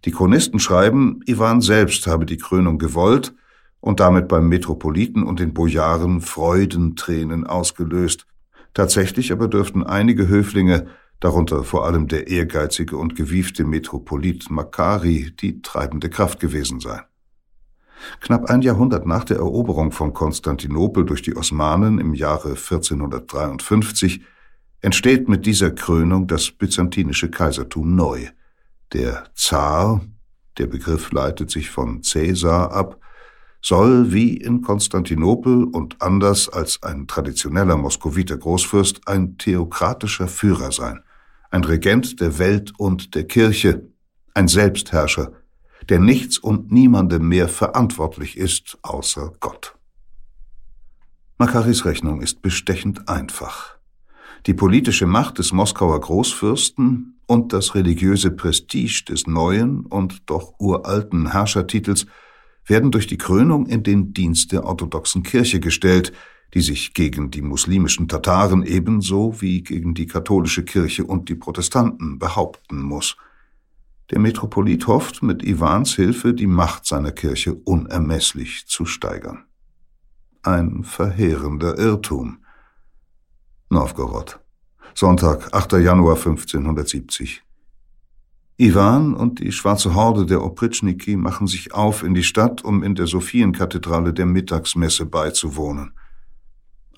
Die 0.03 0.09
Chronisten 0.09 0.59
schreiben, 0.59 1.19
Iwan 1.27 1.61
selbst 1.61 2.07
habe 2.07 2.25
die 2.25 2.37
Krönung 2.37 2.79
gewollt, 2.79 3.35
und 3.79 3.99
damit 3.99 4.27
beim 4.27 4.49
Metropoliten 4.49 5.21
und 5.21 5.39
den 5.39 5.53
Bojaren 5.53 6.21
Freudentränen 6.21 7.45
ausgelöst. 7.45 8.25
Tatsächlich 8.73 9.31
aber 9.31 9.47
dürften 9.47 9.83
einige 9.83 10.27
Höflinge, 10.27 10.87
darunter 11.19 11.63
vor 11.63 11.85
allem 11.85 12.07
der 12.07 12.27
ehrgeizige 12.27 12.97
und 12.97 13.15
gewiefte 13.15 13.63
Metropolit 13.65 14.49
Makari, 14.49 15.31
die 15.39 15.61
treibende 15.61 16.09
Kraft 16.09 16.39
gewesen 16.39 16.79
sein. 16.79 17.01
Knapp 18.21 18.49
ein 18.49 18.61
Jahrhundert 18.61 19.05
nach 19.05 19.25
der 19.25 19.37
Eroberung 19.37 19.91
von 19.91 20.13
Konstantinopel 20.13 21.05
durch 21.05 21.21
die 21.21 21.35
Osmanen 21.35 21.99
im 21.99 22.13
Jahre 22.13 22.49
1453 22.49 24.21
entsteht 24.81 25.27
mit 25.27 25.45
dieser 25.45 25.71
Krönung 25.71 26.27
das 26.27 26.51
byzantinische 26.51 27.29
Kaisertum 27.29 27.95
neu. 27.95 28.27
Der 28.93 29.25
Zar, 29.35 30.01
der 30.57 30.67
Begriff 30.67 31.11
leitet 31.11 31.51
sich 31.51 31.69
von 31.69 32.01
Cäsar 32.03 32.71
ab, 32.71 32.99
soll 33.61 34.13
wie 34.13 34.37
in 34.37 34.61
Konstantinopel 34.61 35.65
und 35.65 36.01
anders 36.01 36.47
als 36.47 36.81
ein 36.81 37.07
traditioneller 37.07 37.75
Moskowiter 37.75 38.37
Großfürst 38.37 39.05
ein 39.07 39.37
theokratischer 39.37 40.29
Führer 40.29 40.71
sein, 40.71 41.01
ein 41.49 41.63
Regent 41.63 42.19
der 42.19 42.37
Welt 42.37 42.73
und 42.77 43.15
der 43.15 43.25
Kirche, 43.25 43.89
ein 44.33 44.47
Selbstherrscher, 44.47 45.33
der 45.87 45.99
nichts 45.99 46.37
und 46.37 46.71
niemandem 46.71 47.27
mehr 47.27 47.47
verantwortlich 47.47 48.37
ist 48.37 48.77
außer 48.83 49.33
Gott. 49.39 49.75
Makaris 51.37 51.85
Rechnung 51.85 52.21
ist 52.21 52.41
bestechend 52.41 53.07
einfach. 53.07 53.77
Die 54.45 54.53
politische 54.53 55.05
Macht 55.05 55.39
des 55.39 55.51
Moskauer 55.51 55.99
Großfürsten 55.99 57.19
und 57.27 57.53
das 57.53 57.75
religiöse 57.75 58.31
Prestige 58.31 59.03
des 59.07 59.27
neuen 59.27 59.85
und 59.85 60.29
doch 60.29 60.53
uralten 60.59 61.31
Herrschertitels 61.31 62.05
werden 62.65 62.91
durch 62.91 63.07
die 63.07 63.17
Krönung 63.17 63.65
in 63.65 63.83
den 63.83 64.13
Dienst 64.13 64.51
der 64.51 64.65
orthodoxen 64.65 65.23
Kirche 65.23 65.59
gestellt, 65.59 66.13
die 66.53 66.61
sich 66.61 66.93
gegen 66.93 67.31
die 67.31 67.41
muslimischen 67.41 68.07
Tataren 68.07 68.63
ebenso 68.63 69.41
wie 69.41 69.61
gegen 69.61 69.93
die 69.93 70.07
katholische 70.07 70.63
Kirche 70.63 71.03
und 71.03 71.29
die 71.29 71.35
Protestanten 71.35 72.19
behaupten 72.19 72.81
muss. 72.81 73.17
Der 74.11 74.19
Metropolit 74.19 74.87
hofft, 74.87 75.21
mit 75.21 75.43
Iwans 75.43 75.93
Hilfe 75.95 76.33
die 76.33 76.47
Macht 76.47 76.85
seiner 76.85 77.11
Kirche 77.11 77.53
unermesslich 77.53 78.65
zu 78.65 78.85
steigern. 78.85 79.45
Ein 80.41 80.83
verheerender 80.83 81.77
Irrtum. 81.77 82.39
Novgorod. 83.69 84.39
Sonntag, 84.95 85.53
8. 85.53 85.73
Januar 85.73 86.15
1570. 86.15 87.43
Iwan 88.57 89.13
und 89.13 89.39
die 89.39 89.51
schwarze 89.51 89.93
Horde 89.93 90.25
der 90.25 90.43
Opritschniki 90.43 91.15
machen 91.15 91.47
sich 91.47 91.73
auf 91.73 92.03
in 92.03 92.13
die 92.13 92.23
Stadt, 92.23 92.63
um 92.63 92.83
in 92.83 92.95
der 92.95 93.07
Sophienkathedrale 93.07 94.13
der 94.13 94.25
Mittagsmesse 94.25 95.05
beizuwohnen. 95.05 95.93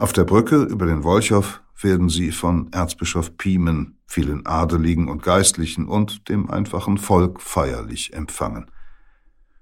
Auf 0.02 0.14
der 0.14 0.24
Brücke 0.24 0.64
über 0.64 0.88
den 0.88 1.04
Wolchow 1.04 1.62
werden 1.80 2.10
sie 2.10 2.32
von 2.32 2.72
Erzbischof 2.72 3.38
Piemen, 3.38 4.00
vielen 4.08 4.48
Adeligen 4.48 5.08
und 5.08 5.22
Geistlichen 5.22 5.88
und 5.88 6.28
dem 6.28 6.50
einfachen 6.50 6.98
Volk 6.98 7.40
feierlich 7.40 8.12
empfangen. 8.14 8.66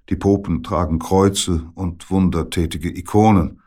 Die 0.08 0.16
Popen 0.16 0.62
tragen 0.62 0.98
Kreuze 0.98 1.70
und 1.74 2.10
wundertätige 2.10 2.88
Ikonen. 2.88 3.60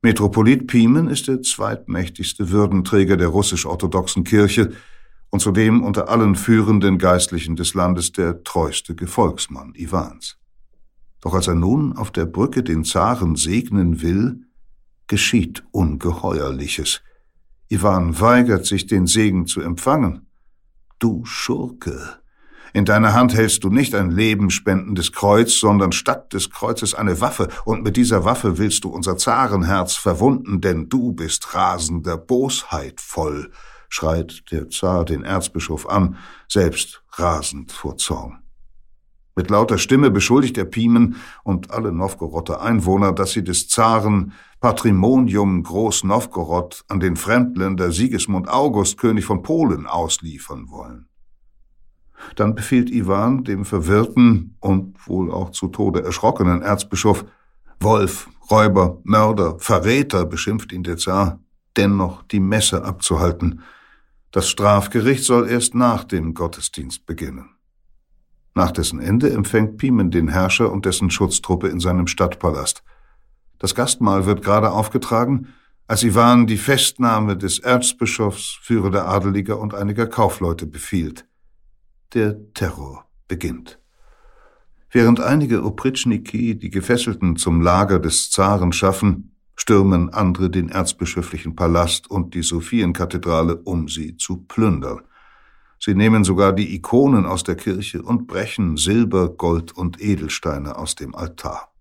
Metropolit 0.00 0.68
Piemen 0.68 1.10
ist 1.10 1.28
der 1.28 1.42
zweitmächtigste 1.42 2.48
Würdenträger 2.48 3.18
der 3.18 3.28
russisch-orthodoxen 3.28 4.24
Kirche 4.24 4.72
und 5.28 5.40
zudem 5.40 5.82
unter 5.82 6.08
allen 6.08 6.34
führenden 6.34 6.96
Geistlichen 6.96 7.56
des 7.56 7.74
Landes 7.74 8.12
der 8.12 8.42
treueste 8.42 8.94
Gefolgsmann 8.94 9.74
Iwans. 9.74 10.38
Doch 11.20 11.34
als 11.34 11.46
er 11.46 11.56
nun 11.56 11.94
auf 11.94 12.10
der 12.10 12.24
Brücke 12.24 12.62
den 12.62 12.84
Zaren 12.84 13.36
segnen 13.36 14.00
will, 14.00 14.46
geschieht 15.10 15.64
Ungeheuerliches. 15.72 17.02
Iwan 17.68 18.20
weigert 18.20 18.64
sich, 18.64 18.86
den 18.86 19.08
Segen 19.08 19.46
zu 19.46 19.60
empfangen. 19.60 20.28
Du 21.00 21.24
Schurke! 21.24 22.20
In 22.72 22.84
deiner 22.84 23.12
Hand 23.12 23.34
hältst 23.34 23.64
du 23.64 23.70
nicht 23.70 23.96
ein 23.96 24.12
lebenspendendes 24.12 25.10
Kreuz, 25.10 25.58
sondern 25.58 25.90
statt 25.90 26.32
des 26.32 26.50
Kreuzes 26.50 26.94
eine 26.94 27.20
Waffe, 27.20 27.48
und 27.64 27.82
mit 27.82 27.96
dieser 27.96 28.24
Waffe 28.24 28.58
willst 28.58 28.84
du 28.84 28.90
unser 28.90 29.16
Zarenherz 29.18 29.96
verwunden, 29.96 30.60
denn 30.60 30.88
du 30.88 31.12
bist 31.12 31.54
rasender 31.54 32.16
Bosheit 32.16 33.00
voll 33.00 33.50
schreit 33.88 34.44
der 34.52 34.70
Zar 34.70 35.04
den 35.04 35.24
Erzbischof 35.24 35.88
an, 35.88 36.16
selbst 36.48 37.02
rasend 37.14 37.72
vor 37.72 37.96
Zorn. 37.96 38.39
Mit 39.36 39.50
lauter 39.50 39.78
Stimme 39.78 40.10
beschuldigt 40.10 40.58
er 40.58 40.64
Piemen 40.64 41.16
und 41.44 41.70
alle 41.70 41.92
Nowgoroder 41.92 42.60
Einwohner, 42.60 43.12
dass 43.12 43.32
sie 43.32 43.44
des 43.44 43.68
Zaren 43.68 44.32
Patrimonium 44.60 45.62
Groß 45.62 46.04
Nowgorod 46.04 46.84
an 46.88 47.00
den 47.00 47.16
Fremdländer 47.16 47.92
Sigismund 47.92 48.48
August, 48.48 48.98
König 48.98 49.24
von 49.24 49.42
Polen, 49.42 49.86
ausliefern 49.86 50.70
wollen. 50.70 51.06
Dann 52.36 52.54
befiehlt 52.54 52.90
Iwan 52.90 53.44
dem 53.44 53.64
verwirrten 53.64 54.56
und 54.60 55.06
wohl 55.06 55.32
auch 55.32 55.50
zu 55.50 55.68
Tode 55.68 56.02
erschrockenen 56.02 56.60
Erzbischof 56.60 57.24
Wolf, 57.80 58.28
Räuber, 58.50 58.98
Mörder, 59.04 59.58
Verräter, 59.58 60.26
beschimpft 60.26 60.72
ihn 60.72 60.82
der 60.82 60.98
Zar, 60.98 61.40
dennoch 61.76 62.22
die 62.24 62.40
Messe 62.40 62.84
abzuhalten, 62.84 63.62
das 64.32 64.48
Strafgericht 64.48 65.24
soll 65.24 65.48
erst 65.48 65.74
nach 65.74 66.04
dem 66.04 66.34
Gottesdienst 66.34 67.06
beginnen. 67.06 67.48
Nach 68.54 68.70
dessen 68.70 69.00
Ende 69.00 69.30
empfängt 69.30 69.76
Piemen 69.76 70.10
den 70.10 70.28
Herrscher 70.28 70.72
und 70.72 70.84
dessen 70.84 71.10
Schutztruppe 71.10 71.68
in 71.68 71.80
seinem 71.80 72.06
Stadtpalast. 72.06 72.82
Das 73.58 73.74
Gastmahl 73.74 74.26
wird 74.26 74.42
gerade 74.42 74.70
aufgetragen, 74.70 75.48
als 75.86 76.02
Iwan 76.02 76.46
die 76.46 76.56
Festnahme 76.56 77.36
des 77.36 77.58
Erzbischofs, 77.58 78.58
führender 78.62 79.06
Adeliger 79.06 79.58
und 79.58 79.74
einiger 79.74 80.06
Kaufleute 80.06 80.66
befiehlt. 80.66 81.26
Der 82.14 82.36
Terror 82.54 83.06
beginnt. 83.28 83.78
Während 84.90 85.20
einige 85.20 85.64
Opritschniki 85.64 86.58
die 86.58 86.70
Gefesselten 86.70 87.36
zum 87.36 87.60
Lager 87.60 88.00
des 88.00 88.30
Zaren 88.30 88.72
schaffen, 88.72 89.36
stürmen 89.54 90.10
andere 90.10 90.50
den 90.50 90.68
erzbischöflichen 90.68 91.54
Palast 91.54 92.10
und 92.10 92.34
die 92.34 92.42
Sophienkathedrale, 92.42 93.56
um 93.56 93.88
sie 93.88 94.16
zu 94.16 94.38
plündern. 94.38 95.02
Sie 95.82 95.94
nehmen 95.94 96.24
sogar 96.24 96.52
die 96.52 96.74
Ikonen 96.74 97.24
aus 97.24 97.42
der 97.42 97.54
Kirche 97.54 98.02
und 98.02 98.26
brechen 98.26 98.76
Silber, 98.76 99.30
Gold 99.30 99.72
und 99.72 99.98
Edelsteine 99.98 100.76
aus 100.76 100.94
dem 100.94 101.14
Altar. 101.14 101.72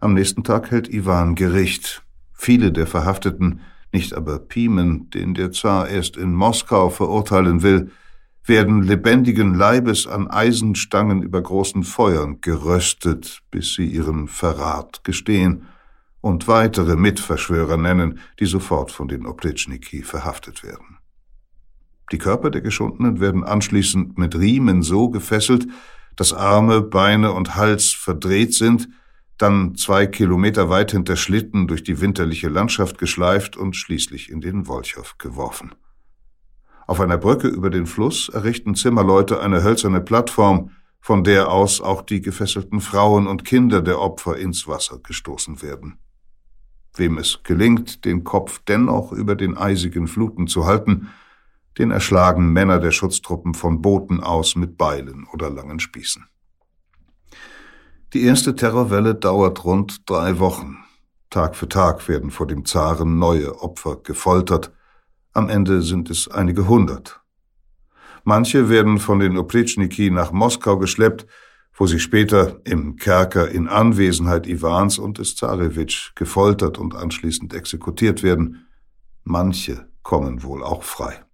Am 0.00 0.14
nächsten 0.14 0.42
Tag 0.42 0.72
hält 0.72 0.92
Iwan 0.92 1.36
Gericht. 1.36 2.02
Viele 2.32 2.72
der 2.72 2.88
Verhafteten, 2.88 3.60
nicht 3.92 4.14
aber 4.14 4.40
Piemen, 4.40 5.10
den 5.10 5.34
der 5.34 5.52
Zar 5.52 5.88
erst 5.88 6.16
in 6.16 6.34
Moskau 6.34 6.90
verurteilen 6.90 7.62
will, 7.62 7.92
werden 8.44 8.82
lebendigen 8.82 9.54
Leibes 9.54 10.08
an 10.08 10.28
Eisenstangen 10.28 11.22
über 11.22 11.40
großen 11.40 11.84
Feuern 11.84 12.40
geröstet, 12.40 13.42
bis 13.52 13.74
sie 13.74 13.86
ihren 13.86 14.26
Verrat 14.26 15.04
gestehen 15.04 15.68
und 16.20 16.48
weitere 16.48 16.96
Mitverschwörer 16.96 17.76
nennen, 17.76 18.18
die 18.40 18.46
sofort 18.46 18.90
von 18.90 19.06
den 19.06 19.24
Oplitschniki 19.24 20.02
verhaftet 20.02 20.64
werden. 20.64 20.93
Die 22.12 22.18
Körper 22.18 22.50
der 22.50 22.60
Geschundenen 22.60 23.20
werden 23.20 23.44
anschließend 23.44 24.18
mit 24.18 24.36
Riemen 24.36 24.82
so 24.82 25.08
gefesselt, 25.08 25.66
dass 26.16 26.32
Arme, 26.32 26.80
Beine 26.82 27.32
und 27.32 27.56
Hals 27.56 27.92
verdreht 27.92 28.54
sind, 28.54 28.88
dann 29.38 29.74
zwei 29.74 30.06
Kilometer 30.06 30.70
weit 30.70 30.92
hinter 30.92 31.16
Schlitten 31.16 31.66
durch 31.66 31.82
die 31.82 32.00
winterliche 32.00 32.48
Landschaft 32.48 32.98
geschleift 32.98 33.56
und 33.56 33.74
schließlich 33.74 34.30
in 34.30 34.40
den 34.40 34.68
Wolchow 34.68 35.18
geworfen. 35.18 35.74
Auf 36.86 37.00
einer 37.00 37.18
Brücke 37.18 37.48
über 37.48 37.70
den 37.70 37.86
Fluss 37.86 38.28
errichten 38.28 38.74
Zimmerleute 38.74 39.40
eine 39.40 39.62
hölzerne 39.62 40.00
Plattform, 40.00 40.70
von 41.00 41.24
der 41.24 41.50
aus 41.50 41.80
auch 41.80 42.02
die 42.02 42.20
gefesselten 42.20 42.80
Frauen 42.80 43.26
und 43.26 43.44
Kinder 43.44 43.82
der 43.82 44.00
Opfer 44.00 44.36
ins 44.36 44.68
Wasser 44.68 44.98
gestoßen 45.02 45.62
werden. 45.62 45.98
Wem 46.96 47.18
es 47.18 47.42
gelingt, 47.42 48.04
den 48.04 48.22
Kopf 48.22 48.60
dennoch 48.68 49.12
über 49.12 49.34
den 49.34 49.56
eisigen 49.56 50.06
Fluten 50.06 50.46
zu 50.46 50.64
halten, 50.64 51.08
den 51.78 51.90
erschlagen 51.90 52.52
Männer 52.52 52.78
der 52.78 52.92
Schutztruppen 52.92 53.54
von 53.54 53.82
Booten 53.82 54.20
aus 54.20 54.56
mit 54.56 54.78
Beilen 54.78 55.26
oder 55.32 55.50
langen 55.50 55.80
Spießen. 55.80 56.26
Die 58.12 58.22
erste 58.22 58.54
Terrorwelle 58.54 59.14
dauert 59.14 59.64
rund 59.64 60.08
drei 60.08 60.38
Wochen. 60.38 60.76
Tag 61.30 61.56
für 61.56 61.68
Tag 61.68 62.08
werden 62.08 62.30
vor 62.30 62.46
dem 62.46 62.64
Zaren 62.64 63.18
neue 63.18 63.60
Opfer 63.60 63.96
gefoltert. 63.96 64.72
Am 65.32 65.48
Ende 65.48 65.82
sind 65.82 66.10
es 66.10 66.28
einige 66.28 66.68
hundert. 66.68 67.20
Manche 68.22 68.68
werden 68.68 68.98
von 68.98 69.18
den 69.18 69.36
Opritschniki 69.36 70.10
nach 70.10 70.30
Moskau 70.30 70.78
geschleppt, 70.78 71.26
wo 71.76 71.86
sie 71.88 71.98
später 71.98 72.60
im 72.64 72.96
Kerker 72.96 73.48
in 73.48 73.66
Anwesenheit 73.66 74.46
Iwans 74.46 74.98
und 74.98 75.18
des 75.18 75.34
Zarewitsch 75.34 76.14
gefoltert 76.14 76.78
und 76.78 76.94
anschließend 76.94 77.52
exekutiert 77.52 78.22
werden. 78.22 78.68
Manche 79.24 79.88
kommen 80.04 80.44
wohl 80.44 80.62
auch 80.62 80.84
frei. 80.84 81.24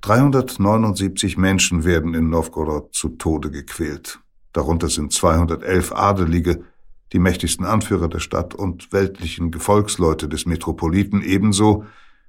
379 0.00 1.36
Menschen 1.36 1.84
werden 1.84 2.14
in 2.14 2.30
Novgorod 2.30 2.94
zu 2.94 3.10
Tode 3.10 3.50
gequält. 3.50 4.20
Darunter 4.52 4.88
sind 4.88 5.12
211 5.12 5.92
Adelige, 5.92 6.64
die 7.12 7.18
mächtigsten 7.18 7.64
Anführer 7.64 8.08
der 8.08 8.20
Stadt 8.20 8.54
und 8.54 8.92
weltlichen 8.92 9.50
Gefolgsleute 9.50 10.28
des 10.28 10.46
Metropoliten 10.46 11.22
ebenso 11.22 11.84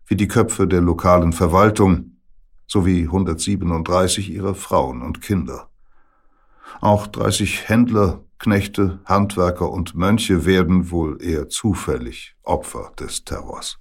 wie 0.06 0.16
die 0.16 0.28
Köpfe 0.28 0.68
der 0.68 0.82
lokalen 0.82 1.34
Verwaltung 1.34 2.18
sowie 2.68 3.04
137 3.04 4.30
ihrer 4.30 4.56
Frauen 4.56 5.02
und 5.02 5.22
Kinder. 5.22 5.70
Auch 6.82 7.08
30 7.08 7.70
Händler, 7.70 8.24
Knechte, 8.40 9.00
Handwerker 9.06 9.72
und 9.72 9.96
Mönche 9.96 10.46
werden 10.46 10.92
wohl 10.92 11.22
eher 11.22 11.50
zufällig 11.50 12.36
Opfer 12.44 12.92
des 13.00 13.24
Terrors. 13.24 13.80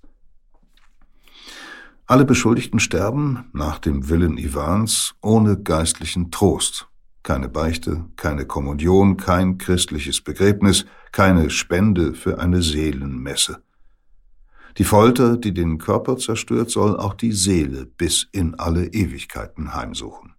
Alle 2.07 2.25
Beschuldigten 2.25 2.79
sterben, 2.79 3.47
nach 3.53 3.79
dem 3.79 4.09
Willen 4.09 4.39
Iwans, 4.39 5.15
ohne 5.23 5.59
geistlichen 5.61 6.31
Trost. 6.31 6.89
Keine 7.23 7.49
Beichte, 7.49 8.05
keine 8.17 8.47
Kommunion, 8.47 9.17
kein 9.17 9.59
christliches 9.59 10.21
Begräbnis, 10.21 10.87
keine 11.11 11.51
Spende 11.51 12.15
für 12.15 12.39
eine 12.39 12.63
Seelenmesse. 12.63 13.63
Die 14.79 14.85
Folter, 14.85 15.37
die 15.37 15.53
den 15.53 15.79
Körper 15.79 16.17
zerstört, 16.17 16.71
soll 16.71 16.97
auch 16.97 17.15
die 17.15 17.33
Seele 17.33 17.87
bis 17.87 18.29
in 18.31 18.55
alle 18.55 18.87
Ewigkeiten 18.87 19.75
heimsuchen 19.75 20.37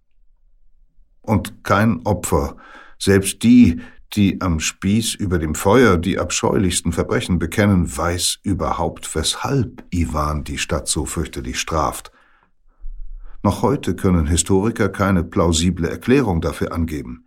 und 1.28 1.62
kein 1.62 2.04
Opfer, 2.06 2.56
selbst 2.98 3.42
die, 3.42 3.80
die 4.14 4.40
am 4.40 4.60
Spieß 4.60 5.14
über 5.14 5.38
dem 5.38 5.54
Feuer 5.54 5.96
die 5.96 6.18
abscheulichsten 6.18 6.92
Verbrechen 6.92 7.38
bekennen, 7.38 7.96
weiß 7.96 8.38
überhaupt, 8.42 9.14
weshalb 9.14 9.84
Iwan 9.90 10.44
die 10.44 10.58
Stadt 10.58 10.88
so 10.88 11.04
fürchterlich 11.04 11.60
straft. 11.60 12.10
Noch 13.42 13.62
heute 13.62 13.94
können 13.94 14.26
Historiker 14.26 14.88
keine 14.88 15.22
plausible 15.22 15.88
Erklärung 15.88 16.40
dafür 16.40 16.72
angeben. 16.72 17.24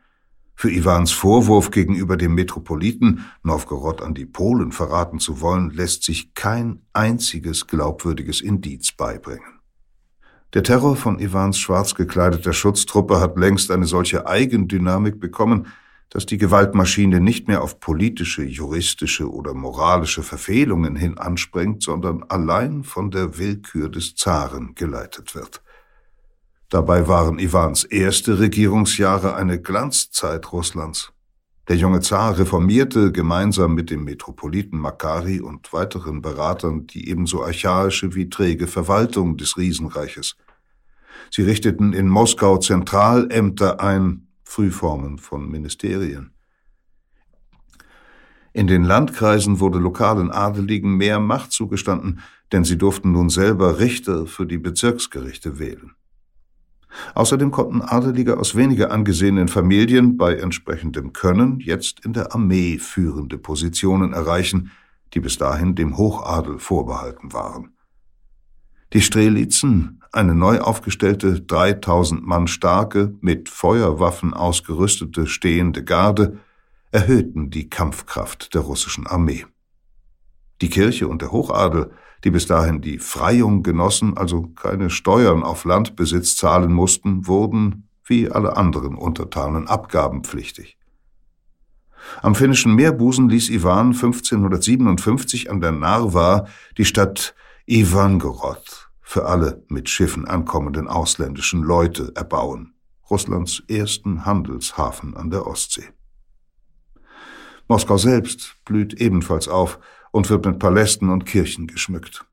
Für 0.56 0.70
Iwans 0.70 1.12
Vorwurf 1.12 1.72
gegenüber 1.72 2.18
dem 2.18 2.36
Metropoliten, 2.36 3.26
Nowgorod 3.42 4.02
an 4.02 4.14
die 4.14 4.26
Polen 4.26 4.72
verraten 4.72 5.20
zu 5.20 5.42
wollen, 5.42 5.72
lässt 5.72 6.04
sich 6.04 6.36
kein 6.36 6.82
einziges 6.94 7.66
glaubwürdiges 7.66 8.42
Indiz 8.42 8.92
beibringen. 8.92 9.60
Der 10.54 10.64
Terror 10.64 10.98
von 10.98 11.18
Iwans 11.20 11.58
schwarz 11.58 11.96
gekleideter 11.96 12.54
Schutztruppe 12.54 13.20
hat 13.20 13.38
längst 13.38 13.72
eine 13.72 13.86
solche 13.86 14.28
Eigendynamik 14.28 15.20
bekommen, 15.20 15.68
dass 16.12 16.26
die 16.26 16.38
Gewaltmaschine 16.38 17.22
nicht 17.22 17.48
mehr 17.48 17.64
auf 17.64 17.80
politische, 17.80 18.44
juristische 18.44 19.32
oder 19.32 19.54
moralische 19.54 20.24
Verfehlungen 20.24 20.98
hin 20.98 21.18
anspringt, 21.18 21.82
sondern 21.82 22.24
allein 22.28 22.84
von 22.84 23.12
der 23.12 23.38
Willkür 23.38 23.90
des 23.90 24.16
Zaren 24.16 24.76
geleitet 24.76 25.34
wird. 25.36 25.64
Dabei 26.70 27.08
waren 27.08 27.40
Iwans 27.40 27.86
erste 27.86 28.40
Regierungsjahre 28.40 29.36
eine 29.36 29.62
Glanzzeit 29.62 30.52
Russlands. 30.52 31.14
Der 31.70 31.78
junge 31.78 32.02
Zar 32.02 32.38
reformierte 32.38 33.14
gemeinsam 33.14 33.74
mit 33.74 33.90
dem 33.90 34.04
Metropoliten 34.04 34.80
Makari 34.80 35.40
und 35.40 35.72
weiteren 35.72 36.22
Beratern 36.22 36.88
die 36.88 37.10
ebenso 37.10 37.44
archaische 37.44 38.16
wie 38.16 38.30
träge 38.30 38.68
Verwaltung 38.68 39.38
des 39.38 39.56
Riesenreiches. 39.56 40.36
Sie 41.30 41.44
richteten 41.44 41.94
in 41.94 42.10
Moskau 42.10 42.58
Zentralämter 42.58 43.80
ein, 43.80 44.28
Frühformen 44.52 45.18
von 45.18 45.50
Ministerien. 45.50 46.34
In 48.52 48.68
den 48.68 48.84
Landkreisen 48.84 49.62
wurde 49.62 49.80
lokalen 49.80 50.30
Adeligen 50.30 50.98
mehr 50.98 51.22
Macht 51.22 51.54
zugestanden, 51.54 52.20
denn 52.52 52.66
sie 52.66 52.78
durften 52.78 53.14
nun 53.14 53.30
selber 53.30 53.80
Richter 53.80 54.26
für 54.26 54.46
die 54.46 54.58
Bezirksgerichte 54.58 55.58
wählen. 55.58 55.92
Außerdem 57.16 57.52
konnten 57.52 57.82
Adelige 57.82 58.38
aus 58.38 58.54
weniger 58.54 58.92
angesehenen 58.92 59.48
Familien 59.48 60.18
bei 60.18 60.36
entsprechendem 60.36 61.14
Können 61.14 61.62
jetzt 61.62 62.04
in 62.04 62.12
der 62.12 62.34
Armee 62.34 62.78
führende 62.78 63.38
Positionen 63.38 64.12
erreichen, 64.12 64.72
die 65.14 65.22
bis 65.22 65.38
dahin 65.38 65.76
dem 65.76 65.96
Hochadel 65.96 66.60
vorbehalten 66.60 67.32
waren. 67.32 67.78
Die 68.92 69.02
Strelitzen, 69.02 70.01
eine 70.12 70.36
neu 70.36 70.60
aufgestellte 70.60 71.42
3000 71.42 72.26
Mann 72.26 72.48
starke, 72.48 73.16
mit 73.22 73.50
Feuerwaffen 73.50 74.34
ausgerüstete 74.34 75.28
stehende 75.28 75.84
Garde, 75.84 76.40
erhöhten 76.92 77.50
die 77.50 77.70
Kampfkraft 77.70 78.54
der 78.54 78.62
russischen 78.62 79.08
Armee. 79.08 79.46
Die 80.62 80.70
Kirche 80.70 81.08
und 81.08 81.22
der 81.22 81.32
Hochadel 81.32 81.92
die 82.24 82.32
bis 82.32 82.46
dahin 82.46 82.82
die 82.82 83.00
Freiung 83.00 83.64
genossen, 83.64 84.18
also 84.18 84.44
keine 84.48 84.90
Steuern 84.90 85.44
auf 85.44 85.66
Landbesitz 85.66 86.36
zahlen 86.36 86.72
mussten, 86.72 87.28
wurden, 87.28 87.88
wie 88.06 88.30
alle 88.30 88.58
anderen 88.58 88.96
Untertanen, 88.96 89.68
abgabenpflichtig. 89.68 90.78
Am 92.22 92.36
finnischen 92.36 92.76
Meerbusen 92.76 93.30
ließ 93.30 93.50
Iwan 93.50 93.88
1557 93.88 95.52
an 95.52 95.62
der 95.62 95.72
Narva 95.72 96.48
die 96.78 96.86
Stadt 96.86 97.36
Ivangorod 97.68 98.91
für 99.12 99.26
alle 99.26 99.62
mit 99.68 99.90
Schiffen 99.90 100.26
ankommenden 100.26 100.88
ausländischen 100.88 101.64
Leute 101.64 102.14
erbauen, 102.16 102.76
Russlands 103.10 103.62
ersten 103.68 104.26
Handelshafen 104.26 105.18
an 105.18 105.30
der 105.30 105.46
Ostsee. 105.46 105.90
Moskau 107.68 107.98
selbst 107.98 108.56
blüht 108.64 108.94
ebenfalls 108.94 109.50
auf, 109.50 109.80
und 110.12 110.30
wird 110.30 110.46
mit 110.46 110.60
Palästen 110.60 111.10
und 111.10 111.26
Kirchen 111.26 111.68
geschmückt. 111.68 112.26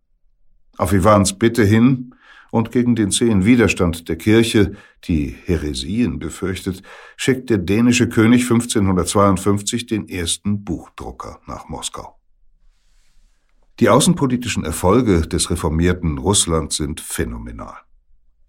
Auf 0.77 0.93
Iwans 0.93 1.39
Bitte 1.39 1.65
hin 1.65 2.15
und 2.51 2.71
gegen 2.71 2.95
den 2.95 3.11
zähen 3.11 3.45
Widerstand 3.45 4.09
der 4.09 4.17
Kirche, 4.17 4.77
die 5.05 5.37
Heresien 5.47 6.19
befürchtet, 6.19 6.83
schickt 7.17 7.51
der 7.51 7.59
dänische 7.59 8.09
König 8.09 8.43
1552 8.43 9.87
den 9.87 10.09
ersten 10.09 10.65
Buchdrucker 10.65 11.41
nach 11.47 11.69
Moskau. 11.69 12.18
Die 13.81 13.91
außenpolitischen 13.91 14.65
Erfolge 14.65 15.21
des 15.21 15.51
reformierten 15.51 16.19
Russland 16.19 16.73
sind 16.73 17.01
phänomenal. 17.01 17.77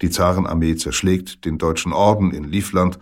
Die 0.01 0.09
Zarenarmee 0.09 0.75
zerschlägt 0.75 1.45
den 1.45 1.59
deutschen 1.59 1.93
Orden 1.93 2.31
in 2.31 2.45
Livland 2.45 2.99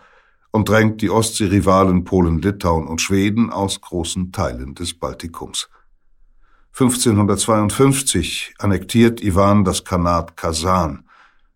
und 0.51 0.67
drängt 0.67 1.01
die 1.01 1.09
Ostsee-Rivalen 1.09 2.03
Polen, 2.03 2.41
Litauen 2.41 2.88
und 2.88 2.99
Schweden 2.99 3.49
aus 3.49 3.80
großen 3.80 4.34
Teilen 4.34 4.75
des 4.75 4.93
Baltikums. 4.93 5.69
1552 6.73 8.55
annektiert 8.59 9.21
Iwan 9.23 9.63
das 9.63 9.86
Khanat 9.86 10.36
Kasan, 10.36 11.07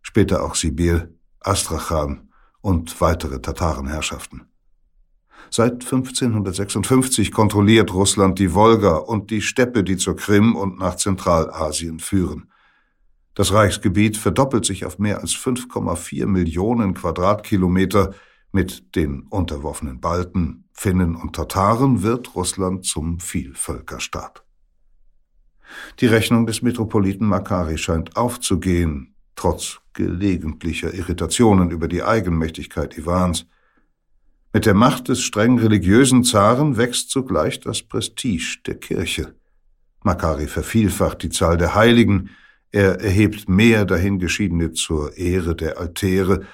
später 0.02 0.42
auch 0.44 0.56
Sibir, 0.56 1.10
Astrachan 1.42 2.30
und 2.62 3.02
weitere 3.02 3.42
Tatarenherrschaften. 3.42 4.51
Seit 5.54 5.84
1556 5.84 7.34
kontrolliert 7.34 7.94
Russland 7.94 8.40
die 8.40 8.54
Wolga 8.54 8.96
und 8.96 9.32
die 9.32 9.42
Steppe, 9.42 9.84
die 9.84 9.98
zur 9.98 10.16
Krim 10.16 10.56
und 10.56 10.80
nach 10.80 10.96
Zentralasien 10.96 12.00
führen. 12.00 12.50
Das 13.34 13.52
Reichsgebiet 13.52 14.16
verdoppelt 14.16 14.64
sich 14.64 14.86
auf 14.86 14.98
mehr 14.98 15.20
als 15.20 15.34
5,4 15.34 16.26
Millionen 16.26 16.94
Quadratkilometer. 16.94 18.14
Mit 18.54 18.96
den 18.96 19.28
unterworfenen 19.30 20.00
Balten, 20.00 20.66
Finnen 20.74 21.16
und 21.16 21.36
Tataren 21.36 22.02
wird 22.02 22.36
Russland 22.36 22.86
zum 22.86 23.20
Vielvölkerstaat. 23.20 24.44
Die 26.00 26.08
Rechnung 26.08 26.46
des 26.46 26.62
Metropoliten 26.62 27.28
Makari 27.28 27.78
scheint 27.78 28.16
aufzugehen, 28.16 29.16
trotz 29.36 29.80
gelegentlicher 29.94 30.94
Irritationen 30.94 31.72
über 31.72 31.88
die 31.88 32.04
Eigenmächtigkeit 32.04 32.98
Iwans. 32.98 33.46
Mit 34.54 34.66
der 34.66 34.74
Macht 34.74 35.08
des 35.08 35.22
streng 35.22 35.60
religiösen 35.60 36.26
Zaren 36.26 36.76
wächst 36.76 37.10
zugleich 37.10 37.62
das 37.62 37.84
Prestige 37.84 38.58
der 38.66 38.76
Kirche. 38.76 39.34
Makari 40.04 40.48
vervielfacht 40.48 41.24
die 41.24 41.30
Zahl 41.30 41.58
der 41.58 41.74
Heiligen, 41.74 42.32
er 42.72 43.00
erhebt 43.00 43.48
mehr 43.48 43.86
dahingeschiedene 43.86 44.74
zur 44.74 45.18
Ehre 45.18 45.56
der 45.56 45.78
Altäre, 45.78 46.46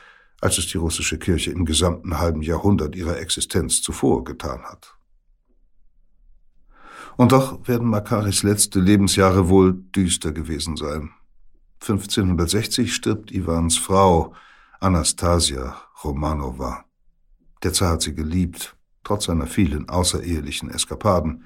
als 0.41 0.57
es 0.57 0.67
die 0.67 0.77
russische 0.77 1.17
Kirche 1.17 1.51
im 1.51 1.65
gesamten 1.65 2.19
halben 2.19 2.41
Jahrhundert 2.41 2.95
ihrer 2.95 3.19
Existenz 3.19 3.81
zuvor 3.81 4.23
getan 4.23 4.63
hat. 4.63 4.95
Und 7.15 7.31
doch 7.31 7.67
werden 7.67 7.89
Makaris 7.89 8.43
letzte 8.43 8.79
Lebensjahre 8.79 9.49
wohl 9.49 9.73
düster 9.95 10.31
gewesen 10.31 10.75
sein. 10.75 11.09
1560 11.81 12.93
stirbt 12.93 13.31
Iwans 13.31 13.77
Frau, 13.77 14.33
Anastasia 14.79 15.81
Romanova. 16.03 16.86
Der 17.63 17.73
Zar 17.73 17.93
hat 17.93 18.01
sie 18.01 18.13
geliebt, 18.13 18.75
trotz 19.03 19.25
seiner 19.25 19.47
vielen 19.47 19.89
außerehelichen 19.89 20.69
Eskapaden. 20.69 21.45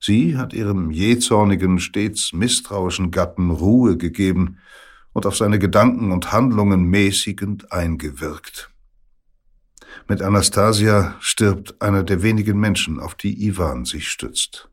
Sie 0.00 0.36
hat 0.36 0.52
ihrem 0.52 0.90
jähzornigen, 0.90 1.78
stets 1.78 2.32
misstrauischen 2.32 3.10
Gatten 3.10 3.50
Ruhe 3.50 3.96
gegeben 3.96 4.58
und 5.12 5.26
auf 5.26 5.36
seine 5.36 5.58
Gedanken 5.58 6.12
und 6.12 6.32
Handlungen 6.32 6.84
mäßigend 6.84 7.72
eingewirkt. 7.72 8.70
Mit 10.06 10.22
Anastasia 10.22 11.16
stirbt 11.20 11.80
einer 11.82 12.02
der 12.02 12.22
wenigen 12.22 12.58
Menschen, 12.58 13.00
auf 13.00 13.14
die 13.14 13.46
Iwan 13.46 13.84
sich 13.84 14.08
stützt. 14.08 14.70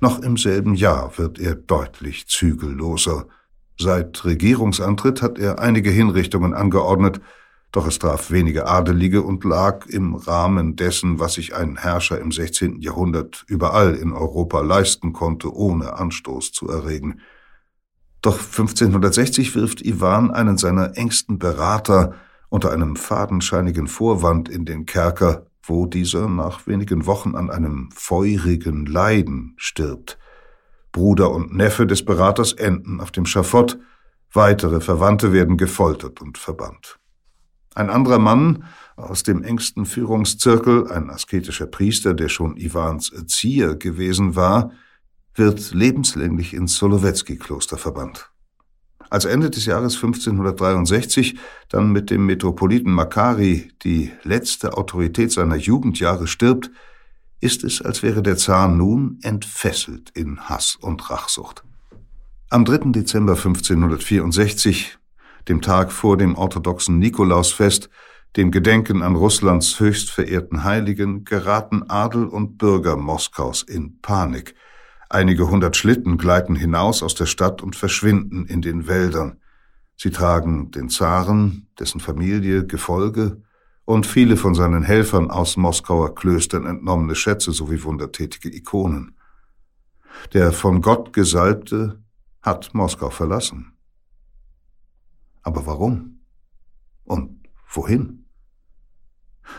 Noch 0.00 0.20
im 0.20 0.36
selben 0.36 0.74
Jahr 0.74 1.16
wird 1.16 1.38
er 1.38 1.54
deutlich 1.54 2.26
zügelloser. 2.26 3.26
Seit 3.78 4.24
Regierungsantritt 4.24 5.22
hat 5.22 5.38
er 5.38 5.58
einige 5.60 5.90
Hinrichtungen 5.90 6.52
angeordnet, 6.52 7.20
doch 7.70 7.86
es 7.86 7.98
traf 7.98 8.30
wenige 8.30 8.66
Adelige 8.66 9.22
und 9.22 9.44
lag 9.44 9.86
im 9.86 10.14
Rahmen 10.14 10.76
dessen, 10.76 11.20
was 11.20 11.34
sich 11.34 11.54
ein 11.54 11.76
Herrscher 11.76 12.18
im 12.18 12.32
16. 12.32 12.80
Jahrhundert 12.80 13.44
überall 13.46 13.94
in 13.94 14.12
Europa 14.12 14.60
leisten 14.60 15.12
konnte, 15.12 15.54
ohne 15.54 15.94
Anstoß 15.94 16.52
zu 16.52 16.68
erregen. 16.68 17.20
Doch 18.22 18.38
1560 18.38 19.54
wirft 19.54 19.82
Iwan 19.82 20.30
einen 20.30 20.56
seiner 20.56 20.96
engsten 20.96 21.38
Berater 21.38 22.14
unter 22.48 22.72
einem 22.72 22.96
fadenscheinigen 22.96 23.86
Vorwand 23.86 24.48
in 24.48 24.64
den 24.64 24.86
Kerker, 24.86 25.46
wo 25.62 25.84
dieser 25.84 26.28
nach 26.28 26.66
wenigen 26.66 27.04
Wochen 27.04 27.36
an 27.36 27.50
einem 27.50 27.90
feurigen 27.94 28.86
Leiden 28.86 29.54
stirbt. 29.58 30.18
Bruder 30.90 31.30
und 31.30 31.54
Neffe 31.54 31.86
des 31.86 32.04
Beraters 32.04 32.54
enden 32.54 33.00
auf 33.00 33.10
dem 33.10 33.26
Schafott, 33.26 33.78
weitere 34.32 34.80
Verwandte 34.80 35.34
werden 35.34 35.58
gefoltert 35.58 36.22
und 36.22 36.38
verbannt. 36.38 36.98
Ein 37.78 37.90
anderer 37.90 38.18
Mann 38.18 38.64
aus 38.96 39.22
dem 39.22 39.44
engsten 39.44 39.86
Führungszirkel, 39.86 40.90
ein 40.90 41.10
asketischer 41.10 41.66
Priester, 41.66 42.12
der 42.12 42.28
schon 42.28 42.56
Iwans 42.56 43.12
Erzieher 43.12 43.76
gewesen 43.76 44.34
war, 44.34 44.72
wird 45.36 45.72
lebenslänglich 45.72 46.54
ins 46.54 46.74
Solowetsky-Kloster 46.74 47.78
verbannt. 47.78 48.32
Als 49.10 49.26
Ende 49.26 49.48
des 49.48 49.64
Jahres 49.66 49.94
1563 49.94 51.38
dann 51.68 51.92
mit 51.92 52.10
dem 52.10 52.26
Metropoliten 52.26 52.92
Makari 52.92 53.70
die 53.84 54.10
letzte 54.24 54.76
Autorität 54.76 55.30
seiner 55.30 55.54
Jugendjahre 55.54 56.26
stirbt, 56.26 56.72
ist 57.38 57.62
es, 57.62 57.80
als 57.80 58.02
wäre 58.02 58.24
der 58.24 58.38
Zar 58.38 58.66
nun 58.66 59.20
entfesselt 59.22 60.10
in 60.14 60.40
Hass 60.40 60.74
und 60.74 61.08
Rachsucht. 61.10 61.62
Am 62.50 62.64
3. 62.64 62.90
Dezember 62.90 63.36
1564, 63.36 64.98
dem 65.48 65.62
Tag 65.62 65.92
vor 65.92 66.16
dem 66.16 66.36
orthodoxen 66.36 66.98
Nikolausfest, 66.98 67.90
dem 68.36 68.50
Gedenken 68.50 69.02
an 69.02 69.16
Russlands 69.16 69.80
höchst 69.80 70.10
verehrten 70.10 70.64
Heiligen, 70.64 71.24
geraten 71.24 71.88
Adel 71.88 72.26
und 72.26 72.58
Bürger 72.58 72.96
Moskaus 72.96 73.62
in 73.62 74.00
Panik– 74.00 74.54
Einige 75.10 75.48
hundert 75.48 75.76
Schlitten 75.76 76.18
gleiten 76.18 76.54
hinaus 76.54 77.02
aus 77.02 77.14
der 77.14 77.24
Stadt 77.24 77.62
und 77.62 77.76
verschwinden 77.76 78.44
in 78.44 78.60
den 78.60 78.86
Wäldern. 78.86 79.40
Sie 79.96 80.10
tragen 80.10 80.70
den 80.70 80.90
Zaren, 80.90 81.68
dessen 81.78 82.00
Familie, 82.00 82.66
Gefolge 82.66 83.42
und 83.86 84.06
viele 84.06 84.36
von 84.36 84.54
seinen 84.54 84.82
Helfern 84.82 85.30
aus 85.30 85.56
Moskauer 85.56 86.14
Klöstern 86.14 86.66
entnommene 86.66 87.14
Schätze 87.14 87.52
sowie 87.52 87.82
wundertätige 87.84 88.54
Ikonen. 88.54 89.16
Der 90.34 90.52
von 90.52 90.82
Gott 90.82 91.14
Gesalbte 91.14 92.02
hat 92.42 92.74
Moskau 92.74 93.08
verlassen. 93.08 93.77
Aber 95.48 95.64
warum? 95.64 96.20
Und 97.04 97.48
wohin? 97.72 98.26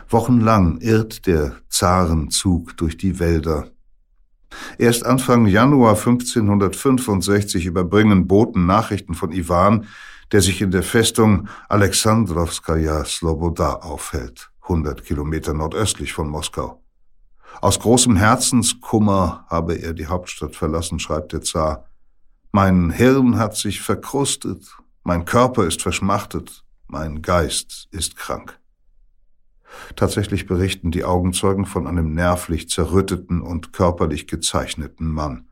Wochenlang 0.07 0.77
irrt 0.81 1.25
der 1.25 1.55
Zarenzug 1.67 2.77
durch 2.77 2.95
die 2.95 3.17
Wälder. 3.17 3.71
Erst 4.77 5.03
Anfang 5.03 5.47
Januar 5.47 5.97
1565 5.97 7.65
überbringen 7.65 8.27
Boten 8.27 8.67
Nachrichten 8.67 9.15
von 9.15 9.31
Iwan, 9.31 9.87
der 10.31 10.41
sich 10.41 10.61
in 10.61 10.69
der 10.69 10.83
Festung 10.83 11.49
Alexandrowskaja 11.69 13.03
Sloboda 13.03 13.73
aufhält, 13.77 14.51
100 14.61 15.03
Kilometer 15.03 15.55
nordöstlich 15.55 16.13
von 16.13 16.29
Moskau. 16.29 16.83
Aus 17.61 17.79
großem 17.79 18.15
Herzenskummer 18.15 19.43
habe 19.49 19.73
er 19.73 19.93
die 19.93 20.05
Hauptstadt 20.05 20.55
verlassen, 20.55 20.99
schreibt 20.99 21.33
der 21.33 21.41
Zar. 21.41 21.85
Mein 22.51 22.91
Hirn 22.91 23.39
hat 23.39 23.57
sich 23.57 23.81
verkrustet, 23.81 24.67
mein 25.03 25.25
Körper 25.25 25.65
ist 25.65 25.81
verschmachtet, 25.81 26.63
mein 26.87 27.21
Geist 27.21 27.87
ist 27.91 28.15
krank. 28.15 28.59
Tatsächlich 29.95 30.47
berichten 30.47 30.91
die 30.91 31.03
Augenzeugen 31.03 31.65
von 31.65 31.87
einem 31.87 32.13
nervlich 32.13 32.69
zerrütteten 32.69 33.41
und 33.41 33.73
körperlich 33.73 34.27
gezeichneten 34.27 35.07
Mann. 35.07 35.47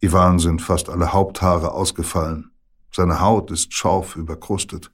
Ivan 0.00 0.38
sind 0.38 0.62
fast 0.62 0.88
alle 0.88 1.12
Haupthaare 1.12 1.72
ausgefallen. 1.72 2.52
Seine 2.92 3.20
Haut 3.20 3.50
ist 3.50 3.74
scharf 3.74 4.16
überkrustet. 4.16 4.90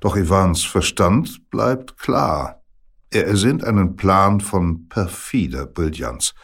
Doch 0.00 0.16
Ivans 0.16 0.64
Verstand 0.64 1.50
bleibt 1.50 1.98
klar. 1.98 2.62
Er 3.10 3.26
ersinnt 3.26 3.64
einen 3.64 3.96
Plan 3.96 4.40
von 4.40 4.88
perfider 4.88 5.66
Brillanz. 5.66 6.34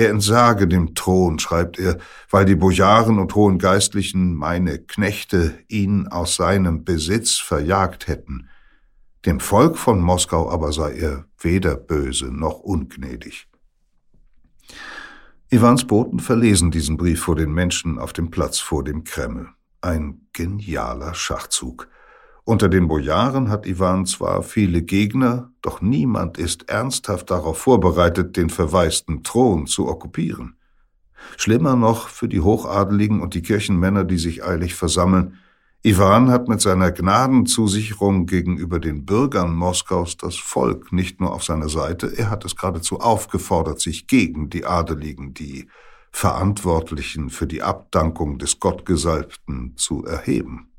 Er 0.00 0.08
entsage 0.08 0.66
dem 0.66 0.94
Thron, 0.94 1.38
schreibt 1.38 1.78
er, 1.78 1.98
weil 2.30 2.46
die 2.46 2.54
Bojaren 2.54 3.18
und 3.18 3.34
hohen 3.34 3.58
Geistlichen, 3.58 4.34
meine 4.34 4.78
Knechte, 4.78 5.58
ihn 5.68 6.08
aus 6.08 6.36
seinem 6.36 6.84
Besitz 6.84 7.36
verjagt 7.36 8.08
hätten. 8.08 8.48
Dem 9.26 9.40
Volk 9.40 9.76
von 9.76 10.00
Moskau 10.00 10.50
aber 10.50 10.72
sei 10.72 10.94
er 10.94 11.26
weder 11.38 11.76
böse 11.76 12.32
noch 12.34 12.60
ungnädig. 12.60 13.46
Ivans 15.50 15.86
Boten 15.86 16.18
verlesen 16.18 16.70
diesen 16.70 16.96
Brief 16.96 17.20
vor 17.20 17.36
den 17.36 17.52
Menschen 17.52 17.98
auf 17.98 18.14
dem 18.14 18.30
Platz 18.30 18.58
vor 18.58 18.82
dem 18.82 19.04
Kreml. 19.04 19.50
Ein 19.82 20.22
genialer 20.32 21.12
Schachzug. 21.12 21.89
Unter 22.50 22.68
den 22.68 22.88
Bojaren 22.88 23.48
hat 23.48 23.64
Iwan 23.64 24.06
zwar 24.06 24.42
viele 24.42 24.82
Gegner, 24.82 25.52
doch 25.62 25.80
niemand 25.80 26.36
ist 26.36 26.68
ernsthaft 26.68 27.30
darauf 27.30 27.58
vorbereitet, 27.58 28.36
den 28.36 28.50
verwaisten 28.50 29.22
Thron 29.22 29.68
zu 29.68 29.86
okkupieren. 29.86 30.56
Schlimmer 31.36 31.76
noch 31.76 32.08
für 32.08 32.26
die 32.26 32.40
Hochadeligen 32.40 33.20
und 33.20 33.34
die 33.34 33.42
Kirchenmänner, 33.42 34.02
die 34.02 34.18
sich 34.18 34.44
eilig 34.44 34.74
versammeln, 34.74 35.38
Iwan 35.84 36.32
hat 36.32 36.48
mit 36.48 36.60
seiner 36.60 36.90
Gnadenzusicherung 36.90 38.26
gegenüber 38.26 38.80
den 38.80 39.06
Bürgern 39.06 39.54
Moskaus 39.54 40.16
das 40.16 40.34
Volk 40.34 40.92
nicht 40.92 41.20
nur 41.20 41.32
auf 41.32 41.44
seiner 41.44 41.68
Seite, 41.68 42.18
er 42.18 42.30
hat 42.30 42.44
es 42.44 42.56
geradezu 42.56 42.98
aufgefordert, 42.98 43.78
sich 43.78 44.08
gegen 44.08 44.50
die 44.50 44.66
Adeligen, 44.66 45.34
die 45.34 45.68
Verantwortlichen 46.10 47.30
für 47.30 47.46
die 47.46 47.62
Abdankung 47.62 48.40
des 48.40 48.58
Gottgesalbten 48.58 49.74
zu 49.76 50.04
erheben. 50.04 50.69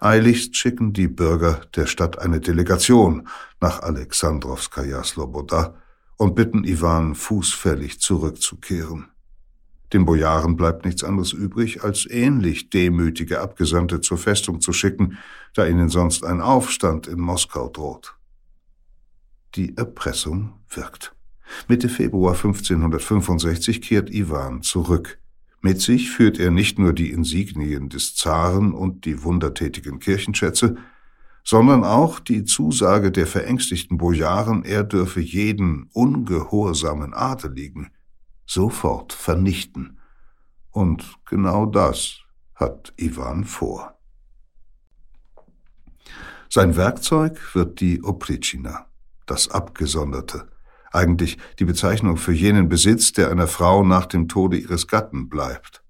Eiligst 0.00 0.56
schicken 0.56 0.92
die 0.92 1.08
Bürger 1.08 1.62
der 1.74 1.86
Stadt 1.86 2.18
eine 2.18 2.40
Delegation 2.40 3.28
nach 3.60 3.80
Alexandrowskaja 3.80 5.02
Sloboda 5.02 5.74
und 6.16 6.34
bitten 6.34 6.64
Iwan 6.64 7.14
fußfällig 7.14 8.00
zurückzukehren. 8.00 9.08
Den 9.92 10.04
Bojaren 10.04 10.56
bleibt 10.56 10.84
nichts 10.84 11.02
anderes 11.02 11.32
übrig, 11.32 11.82
als 11.82 12.06
ähnlich 12.08 12.70
demütige 12.70 13.40
Abgesandte 13.40 14.00
zur 14.00 14.18
Festung 14.18 14.60
zu 14.60 14.72
schicken, 14.72 15.18
da 15.54 15.66
ihnen 15.66 15.88
sonst 15.88 16.24
ein 16.24 16.40
Aufstand 16.40 17.06
in 17.06 17.18
Moskau 17.18 17.68
droht. 17.68 18.14
Die 19.54 19.76
Erpressung 19.76 20.60
wirkt. 20.68 21.14
Mitte 21.66 21.88
Februar 21.88 22.34
1565 22.34 23.80
kehrt 23.80 24.10
Iwan 24.10 24.62
zurück. 24.62 25.18
Mit 25.60 25.80
sich 25.80 26.10
führt 26.10 26.38
er 26.38 26.50
nicht 26.50 26.78
nur 26.78 26.92
die 26.92 27.10
Insignien 27.10 27.88
des 27.88 28.14
Zaren 28.14 28.72
und 28.72 29.04
die 29.04 29.24
wundertätigen 29.24 29.98
Kirchenschätze, 29.98 30.76
sondern 31.42 31.82
auch 31.82 32.20
die 32.20 32.44
Zusage 32.44 33.10
der 33.10 33.26
verängstigten 33.26 33.96
Bojaren, 33.96 34.64
er 34.64 34.84
dürfe 34.84 35.20
jeden 35.20 35.88
ungehorsamen 35.92 37.14
Adeligen 37.14 37.90
sofort 38.46 39.12
vernichten. 39.12 39.98
Und 40.70 41.16
genau 41.24 41.66
das 41.66 42.18
hat 42.54 42.92
Iwan 42.96 43.44
vor. 43.44 43.98
Sein 46.50 46.76
Werkzeug 46.76 47.54
wird 47.54 47.80
die 47.80 48.02
Opritschina, 48.02 48.86
das 49.26 49.48
Abgesonderte, 49.48 50.48
eigentlich 50.92 51.38
die 51.58 51.64
Bezeichnung 51.64 52.16
für 52.16 52.32
jenen 52.32 52.68
Besitz, 52.68 53.12
der 53.12 53.30
einer 53.30 53.46
Frau 53.46 53.84
nach 53.84 54.06
dem 54.06 54.28
Tode 54.28 54.56
ihres 54.56 54.86
Gatten 54.86 55.28
bleibt. 55.28 55.82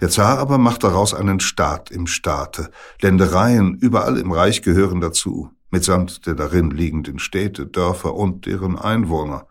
Der 0.00 0.10
Zar 0.10 0.38
aber 0.38 0.58
macht 0.58 0.84
daraus 0.84 1.14
einen 1.14 1.40
Staat 1.40 1.90
im 1.90 2.06
Staate. 2.06 2.70
Ländereien 3.00 3.76
überall 3.76 4.18
im 4.18 4.32
Reich 4.32 4.62
gehören 4.62 5.00
dazu, 5.00 5.50
mitsamt 5.70 6.26
der 6.26 6.34
darin 6.34 6.70
liegenden 6.70 7.18
Städte, 7.18 7.66
Dörfer 7.66 8.14
und 8.14 8.46
deren 8.46 8.78
Einwohner. 8.78 9.46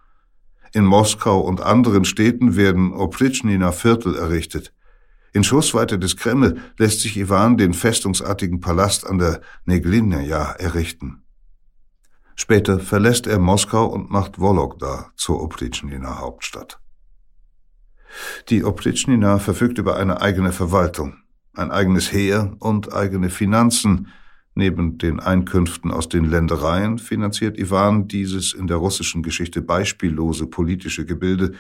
In 0.74 0.84
Moskau 0.84 1.40
und 1.40 1.62
anderen 1.62 2.04
Städten 2.04 2.58
werden 2.58 2.94
Opritschniner 2.94 3.72
Viertel 3.72 4.16
errichtet. 4.16 4.74
In 5.32 5.44
Schussweite 5.44 5.98
des 6.00 6.18
Kreml 6.18 6.58
lässt 6.78 7.02
sich 7.02 7.18
Iwan 7.18 7.58
den 7.58 7.74
festungsartigen 7.74 8.60
Palast 8.60 9.08
an 9.08 9.18
der 9.18 9.42
Neglinja 9.66 10.52
errichten. 10.52 11.25
Später 12.36 12.80
verlässt 12.80 13.28
er 13.28 13.40
Moskau 13.40 13.86
und 13.86 14.12
macht 14.12 14.40
Wologda 14.40 15.12
zur 15.16 15.42
Opritschniner 15.42 16.20
Hauptstadt. 16.20 16.80
Die 18.50 18.64
Opritschnina 18.64 19.40
verfügt 19.40 19.78
über 19.78 19.96
eine 19.96 20.22
eigene 20.22 20.52
Verwaltung, 20.52 21.16
ein 21.54 21.72
eigenes 21.72 22.12
Heer 22.12 22.56
und 22.60 22.94
eigene 22.94 23.30
Finanzen. 23.30 24.10
Neben 24.54 24.98
den 24.98 25.20
Einkünften 25.20 25.92
aus 25.92 26.08
den 26.08 26.26
Ländereien 26.26 26.98
finanziert 26.98 27.58
Iwan 27.58 28.08
dieses 28.08 28.54
in 28.54 28.68
der 28.68 28.78
russischen 28.78 29.22
Geschichte 29.22 29.62
beispiellose 29.62 30.48
politische 30.48 31.06
Gebilde 31.06 31.54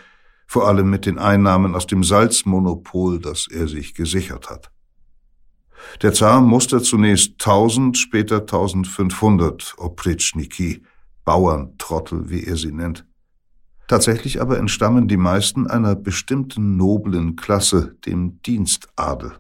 vor 0.48 0.68
allem 0.68 0.90
mit 0.90 1.06
den 1.06 1.18
Einnahmen 1.18 1.76
aus 1.76 1.88
dem 1.88 2.04
Salzmonopol, 2.04 3.20
das 3.20 3.48
er 3.50 3.68
sich 3.68 3.94
gesichert 3.96 4.50
hat. 4.50 4.72
Der 6.02 6.14
Zar 6.14 6.42
muster 6.42 6.82
zunächst 6.82 7.34
1000, 7.34 7.98
später 7.98 8.42
1500 8.42 9.76
Opritschniki, 9.78 10.84
Bauerntrottel, 11.24 12.30
wie 12.30 12.44
er 12.44 12.58
sie 12.58 12.72
nennt. 12.72 13.06
Tatsächlich 13.88 14.42
aber 14.42 14.58
entstammen 14.58 15.08
die 15.08 15.18
meisten 15.18 15.68
einer 15.68 15.96
bestimmten 15.96 16.76
noblen 16.76 17.36
Klasse, 17.36 17.96
dem 18.06 18.42
Dienstadel. 18.42 19.34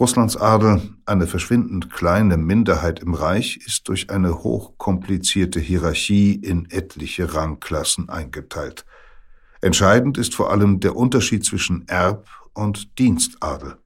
Russlands 0.00 0.36
Adel, 0.36 0.82
eine 1.06 1.28
verschwindend 1.28 1.92
kleine 1.92 2.36
Minderheit 2.36 2.98
im 2.98 3.14
Reich, 3.14 3.60
ist 3.64 3.86
durch 3.88 4.10
eine 4.10 4.42
hochkomplizierte 4.42 5.60
Hierarchie 5.60 6.34
in 6.34 6.68
etliche 6.68 7.32
Rangklassen 7.32 8.08
eingeteilt. 8.08 8.84
Entscheidend 9.60 10.18
ist 10.18 10.34
vor 10.34 10.50
allem 10.50 10.80
der 10.80 10.96
Unterschied 10.96 11.44
zwischen 11.44 11.86
Erb- 11.86 12.26
und 12.54 12.98
Dienstadel. 12.98 13.76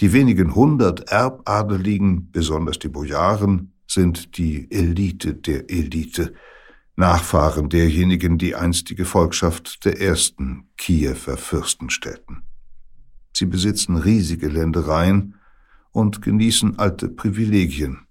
Die 0.00 0.12
wenigen 0.12 0.54
hundert 0.54 1.08
Erbadeligen, 1.10 2.30
besonders 2.30 2.78
die 2.78 2.88
Bojaren, 2.88 3.72
sind 3.86 4.36
die 4.36 4.70
Elite 4.70 5.34
der 5.34 5.70
Elite, 5.70 6.34
Nachfahren 6.96 7.68
derjenigen, 7.68 8.38
die 8.38 8.54
einstige 8.54 9.04
Volkschaft 9.04 9.84
der 9.84 10.00
ersten 10.00 10.68
Kiewer 10.76 11.14
Fürsten 11.14 11.90
stellten. 11.90 12.42
Sie 13.34 13.46
besitzen 13.46 13.96
riesige 13.96 14.48
Ländereien 14.48 15.34
und 15.92 16.22
genießen 16.22 16.78
alte 16.78 17.08
Privilegien. 17.08 18.06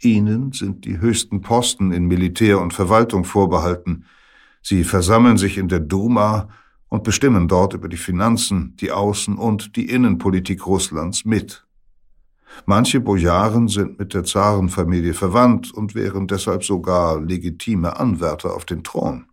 Ihnen 0.00 0.52
sind 0.52 0.84
die 0.84 0.98
höchsten 0.98 1.40
Posten 1.40 1.92
in 1.92 2.06
Militär 2.06 2.60
und 2.60 2.72
Verwaltung 2.72 3.24
vorbehalten. 3.24 4.06
Sie 4.62 4.82
versammeln 4.84 5.36
sich 5.36 5.58
in 5.58 5.68
der 5.68 5.80
Duma 5.80 6.48
und 6.90 7.04
bestimmen 7.04 7.48
dort 7.48 7.72
über 7.72 7.88
die 7.88 7.96
Finanzen, 7.96 8.76
die 8.80 8.92
Außen- 8.92 9.36
und 9.36 9.76
die 9.76 9.88
Innenpolitik 9.88 10.66
Russlands 10.66 11.24
mit. 11.24 11.64
Manche 12.66 13.00
Bojaren 13.00 13.68
sind 13.68 13.98
mit 13.98 14.12
der 14.12 14.24
Zarenfamilie 14.24 15.14
verwandt 15.14 15.72
und 15.72 15.94
wären 15.94 16.26
deshalb 16.26 16.64
sogar 16.64 17.20
legitime 17.20 17.98
Anwärter 17.98 18.54
auf 18.54 18.64
den 18.64 18.82
Thron. 18.82 19.26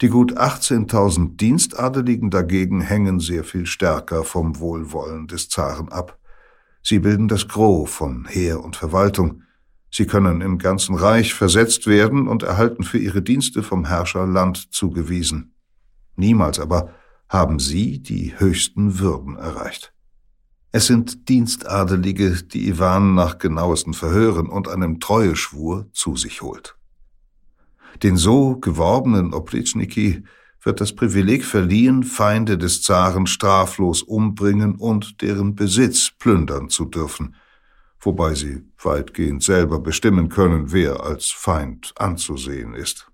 Die 0.00 0.08
gut 0.08 0.36
18.000 0.36 1.36
Dienstadeligen 1.36 2.30
dagegen 2.30 2.82
hängen 2.82 3.20
sehr 3.20 3.42
viel 3.42 3.64
stärker 3.64 4.22
vom 4.22 4.60
Wohlwollen 4.60 5.28
des 5.28 5.48
Zaren 5.48 5.88
ab. 5.88 6.18
Sie 6.82 6.98
bilden 6.98 7.28
das 7.28 7.48
Gros 7.48 7.90
von 7.90 8.26
Heer 8.28 8.62
und 8.62 8.76
Verwaltung. 8.76 9.42
Sie 9.90 10.06
können 10.06 10.42
im 10.42 10.58
ganzen 10.58 10.94
Reich 10.94 11.32
versetzt 11.32 11.86
werden 11.86 12.28
und 12.28 12.42
erhalten 12.42 12.82
für 12.82 12.98
ihre 12.98 13.22
Dienste 13.22 13.62
vom 13.62 13.86
Herrscher 13.86 14.26
Land 14.26 14.74
zugewiesen. 14.74 15.53
Niemals 16.16 16.58
aber 16.58 16.90
haben 17.28 17.58
sie 17.58 18.00
die 18.00 18.38
höchsten 18.38 18.98
Würden 18.98 19.36
erreicht. 19.36 19.92
Es 20.72 20.86
sind 20.86 21.28
Dienstadelige, 21.28 22.42
die 22.42 22.68
Iwan 22.68 23.14
nach 23.14 23.38
genauesten 23.38 23.94
Verhören 23.94 24.48
und 24.48 24.68
einem 24.68 24.98
Treueschwur 24.98 25.88
zu 25.92 26.16
sich 26.16 26.42
holt. 26.42 26.76
Den 28.02 28.16
so 28.16 28.56
geworbenen 28.56 29.32
Oplitschniki 29.34 30.24
wird 30.64 30.80
das 30.80 30.94
Privileg 30.94 31.44
verliehen, 31.44 32.02
Feinde 32.02 32.58
des 32.58 32.82
Zaren 32.82 33.26
straflos 33.26 34.02
umbringen 34.02 34.74
und 34.76 35.22
deren 35.22 35.54
Besitz 35.54 36.10
plündern 36.18 36.70
zu 36.70 36.86
dürfen, 36.86 37.36
wobei 38.00 38.34
sie 38.34 38.62
weitgehend 38.82 39.42
selber 39.42 39.78
bestimmen 39.78 40.28
können, 40.28 40.72
wer 40.72 41.04
als 41.04 41.30
Feind 41.30 41.92
anzusehen 41.96 42.74
ist. 42.74 43.10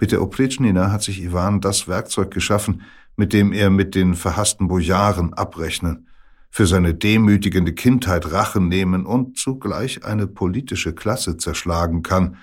Mit 0.00 0.12
der 0.12 0.22
Opletschnina 0.22 0.92
hat 0.92 1.02
sich 1.02 1.22
Iwan 1.22 1.60
das 1.60 1.88
Werkzeug 1.88 2.30
geschaffen, 2.30 2.82
mit 3.16 3.32
dem 3.32 3.52
er 3.52 3.68
mit 3.68 3.94
den 3.94 4.14
verhassten 4.14 4.68
Bojaren 4.68 5.34
abrechnen, 5.34 6.06
für 6.50 6.66
seine 6.66 6.94
demütigende 6.94 7.72
Kindheit 7.74 8.30
Rachen 8.30 8.68
nehmen 8.68 9.04
und 9.04 9.36
zugleich 9.36 10.04
eine 10.04 10.26
politische 10.26 10.94
Klasse 10.94 11.36
zerschlagen 11.36 12.02
kann, 12.02 12.36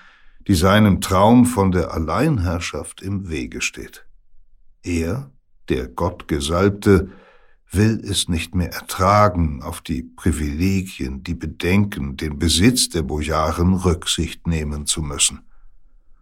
die 0.47 0.53
seinem 0.53 1.01
Traum 1.01 1.45
von 1.45 1.71
der 1.71 1.93
Alleinherrschaft 1.93 3.01
im 3.01 3.29
Wege 3.29 3.61
steht. 3.61 4.05
Er, 4.83 5.31
der 5.69 5.87
Gottgesalbte, 5.87 7.09
will 7.71 7.99
es 8.03 8.29
nicht 8.29 8.53
mehr 8.53 8.71
ertragen, 8.71 9.63
auf 9.63 9.81
die 9.81 10.03
Privilegien, 10.03 11.23
die 11.23 11.33
Bedenken, 11.33 12.15
den 12.15 12.37
Besitz 12.37 12.89
der 12.89 13.01
Bojaren 13.01 13.73
Rücksicht 13.73 14.45
nehmen 14.45 14.85
zu 14.85 15.01
müssen. 15.01 15.41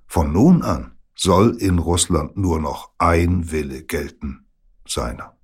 Von 0.08 0.32
nun 0.32 0.62
an 0.62 0.93
soll 1.16 1.58
in 1.60 1.80
Russland 1.80 2.38
nur 2.38 2.60
noch 2.60 2.92
ein 2.98 3.52
Wille 3.52 3.84
gelten, 3.84 4.46
seiner. 4.88 5.36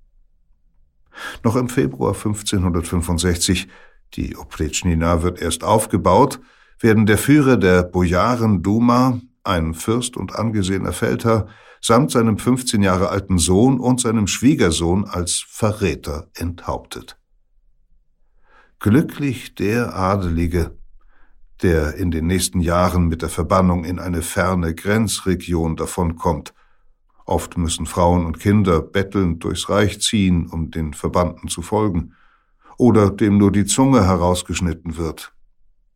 Noch 1.44 1.56
im 1.56 1.68
Februar 1.68 2.14
1565, 2.14 3.68
die 4.14 4.36
Opletschnina 4.36 5.22
wird 5.22 5.40
erst 5.40 5.64
aufgebaut, 5.64 6.40
werden 6.78 7.06
der 7.06 7.18
Führer 7.18 7.56
der 7.56 7.82
Bojaren 7.82 8.62
Duma, 8.62 9.20
ein 9.44 9.74
Fürst 9.74 10.16
und 10.16 10.34
angesehener 10.34 10.92
Feldherr, 10.92 11.48
samt 11.80 12.10
seinem 12.10 12.38
15 12.38 12.82
Jahre 12.82 13.08
alten 13.08 13.38
Sohn 13.38 13.80
und 13.80 14.00
seinem 14.00 14.26
Schwiegersohn 14.26 15.04
als 15.06 15.44
Verräter 15.48 16.28
enthauptet. 16.34 17.18
Glücklich 18.78 19.54
der 19.54 19.94
Adelige, 19.94 20.78
der 21.62 21.94
in 21.94 22.10
den 22.10 22.26
nächsten 22.26 22.60
Jahren 22.60 23.08
mit 23.08 23.22
der 23.22 23.28
Verbannung 23.28 23.84
in 23.84 23.98
eine 23.98 24.22
ferne 24.22 24.74
Grenzregion 24.74 25.76
davonkommt. 25.76 26.54
Oft 27.26 27.56
müssen 27.56 27.86
Frauen 27.86 28.26
und 28.26 28.40
Kinder 28.40 28.80
bettelnd 28.80 29.44
durchs 29.44 29.68
Reich 29.68 30.00
ziehen, 30.00 30.46
um 30.46 30.70
den 30.70 30.94
Verbannten 30.94 31.48
zu 31.48 31.62
folgen, 31.62 32.14
oder 32.76 33.10
dem 33.10 33.38
nur 33.38 33.52
die 33.52 33.66
Zunge 33.66 34.04
herausgeschnitten 34.04 34.96
wird. 34.96 35.32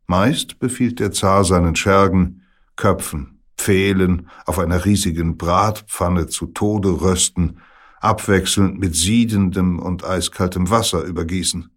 Meist 0.06 0.58
befiehlt 0.58 1.00
der 1.00 1.12
Zar 1.12 1.44
seinen 1.44 1.76
Schergen, 1.76 2.42
Köpfen, 2.76 3.40
Pfählen 3.56 4.28
auf 4.46 4.58
einer 4.58 4.84
riesigen 4.84 5.38
Bratpfanne 5.38 6.26
zu 6.26 6.46
Tode 6.46 7.00
rösten, 7.00 7.58
abwechselnd 8.00 8.78
mit 8.78 8.94
siedendem 8.94 9.78
und 9.78 10.04
eiskaltem 10.04 10.68
Wasser 10.68 11.02
übergießen. 11.02 11.70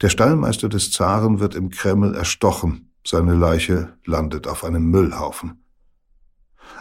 Der 0.00 0.08
Stallmeister 0.08 0.68
des 0.70 0.92
Zaren 0.92 1.40
wird 1.40 1.54
im 1.54 1.68
Kreml 1.68 2.14
erstochen, 2.14 2.90
seine 3.06 3.34
Leiche 3.34 3.94
landet 4.06 4.46
auf 4.46 4.64
einem 4.64 4.90
Müllhaufen. 4.90 5.62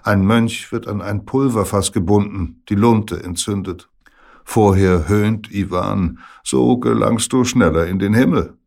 Ein 0.04 0.26
Mönch 0.26 0.72
wird 0.72 0.88
an 0.88 1.02
ein 1.02 1.26
Pulverfass 1.26 1.92
gebunden, 1.92 2.64
die 2.70 2.76
Lunte 2.76 3.22
entzündet. 3.22 3.90
Vorher 4.46 5.10
höhnt 5.10 5.52
Iwan, 5.52 6.20
so 6.44 6.78
gelangst 6.78 7.34
du 7.34 7.44
schneller 7.44 7.88
in 7.88 8.00
den 8.00 8.14
Himmel. 8.14 8.58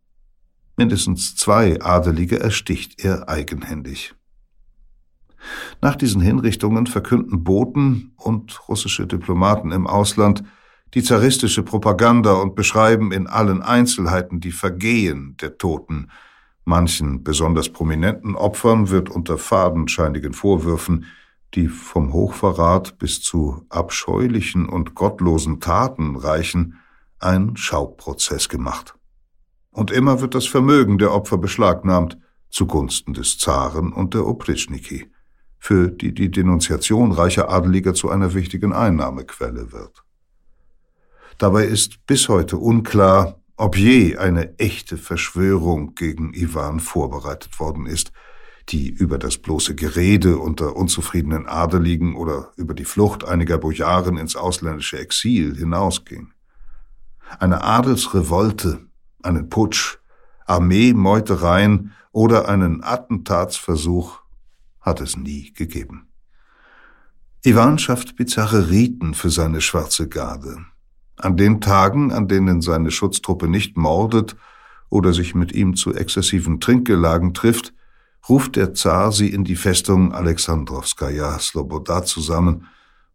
Mindestens 0.76 1.34
zwei 1.36 1.80
Adelige 1.80 2.38
ersticht 2.38 3.02
er 3.02 3.28
eigenhändig. 3.28 4.14
Nach 5.80 5.96
diesen 5.96 6.20
Hinrichtungen 6.20 6.86
verkünden 6.86 7.42
Boten 7.42 8.12
und 8.16 8.68
russische 8.68 9.06
Diplomaten 9.06 9.72
im 9.72 9.86
Ausland 9.86 10.44
die 10.94 11.02
zaristische 11.02 11.62
Propaganda 11.62 12.34
und 12.34 12.54
beschreiben 12.54 13.12
in 13.12 13.26
allen 13.26 13.62
Einzelheiten 13.62 14.40
die 14.40 14.52
Vergehen 14.52 15.36
der 15.40 15.56
Toten. 15.56 16.10
Manchen 16.64 17.24
besonders 17.24 17.70
prominenten 17.70 18.36
Opfern 18.36 18.90
wird 18.90 19.08
unter 19.08 19.38
fadenscheinigen 19.38 20.32
Vorwürfen, 20.34 21.06
die 21.54 21.68
vom 21.68 22.12
Hochverrat 22.12 22.98
bis 22.98 23.20
zu 23.20 23.64
abscheulichen 23.68 24.68
und 24.68 24.94
gottlosen 24.94 25.60
Taten 25.60 26.16
reichen, 26.16 26.78
ein 27.18 27.56
Schauprozess 27.56 28.48
gemacht. 28.48 28.94
Und 29.70 29.90
immer 29.90 30.20
wird 30.20 30.34
das 30.34 30.46
Vermögen 30.46 30.98
der 30.98 31.12
Opfer 31.12 31.38
beschlagnahmt, 31.38 32.18
zugunsten 32.50 33.14
des 33.14 33.38
Zaren 33.38 33.92
und 33.92 34.12
der 34.12 34.26
Opritschniki, 34.26 35.10
für 35.58 35.88
die 35.90 36.12
die 36.12 36.30
Denunziation 36.30 37.12
reicher 37.12 37.48
Adeliger 37.48 37.94
zu 37.94 38.10
einer 38.10 38.34
wichtigen 38.34 38.74
Einnahmequelle 38.74 39.72
wird. 39.72 40.01
Dabei 41.42 41.64
ist 41.64 42.06
bis 42.06 42.28
heute 42.28 42.56
unklar, 42.56 43.34
ob 43.56 43.76
je 43.76 44.16
eine 44.16 44.56
echte 44.60 44.96
Verschwörung 44.96 45.96
gegen 45.96 46.34
Iwan 46.34 46.78
vorbereitet 46.78 47.58
worden 47.58 47.86
ist, 47.86 48.12
die 48.68 48.88
über 48.88 49.18
das 49.18 49.38
bloße 49.38 49.74
Gerede 49.74 50.38
unter 50.38 50.76
unzufriedenen 50.76 51.48
Adeligen 51.48 52.14
oder 52.14 52.52
über 52.54 52.74
die 52.74 52.84
Flucht 52.84 53.24
einiger 53.24 53.58
Bojaren 53.58 54.18
ins 54.18 54.36
ausländische 54.36 55.00
Exil 55.00 55.56
hinausging. 55.56 56.32
Eine 57.40 57.64
Adelsrevolte, 57.64 58.86
einen 59.24 59.48
Putsch, 59.48 59.98
Armeemeutereien 60.46 61.92
oder 62.12 62.48
einen 62.48 62.84
Attentatsversuch 62.84 64.20
hat 64.80 65.00
es 65.00 65.16
nie 65.16 65.52
gegeben. 65.52 66.06
Iwan 67.42 67.80
schafft 67.80 68.14
bizarre 68.14 68.70
Riten 68.70 69.14
für 69.14 69.30
seine 69.30 69.60
schwarze 69.60 70.08
Garde. 70.08 70.66
An 71.22 71.36
den 71.36 71.60
Tagen, 71.60 72.10
an 72.10 72.26
denen 72.26 72.62
seine 72.62 72.90
Schutztruppe 72.90 73.46
nicht 73.46 73.76
mordet 73.76 74.34
oder 74.90 75.12
sich 75.12 75.36
mit 75.36 75.52
ihm 75.52 75.76
zu 75.76 75.94
exzessiven 75.94 76.58
Trinkgelagen 76.58 77.32
trifft, 77.32 77.72
ruft 78.28 78.56
der 78.56 78.74
Zar 78.74 79.12
sie 79.12 79.28
in 79.28 79.44
die 79.44 79.54
Festung 79.54 80.12
Alexandrowskaja 80.12 81.38
Sloboda 81.38 82.04
zusammen, 82.04 82.66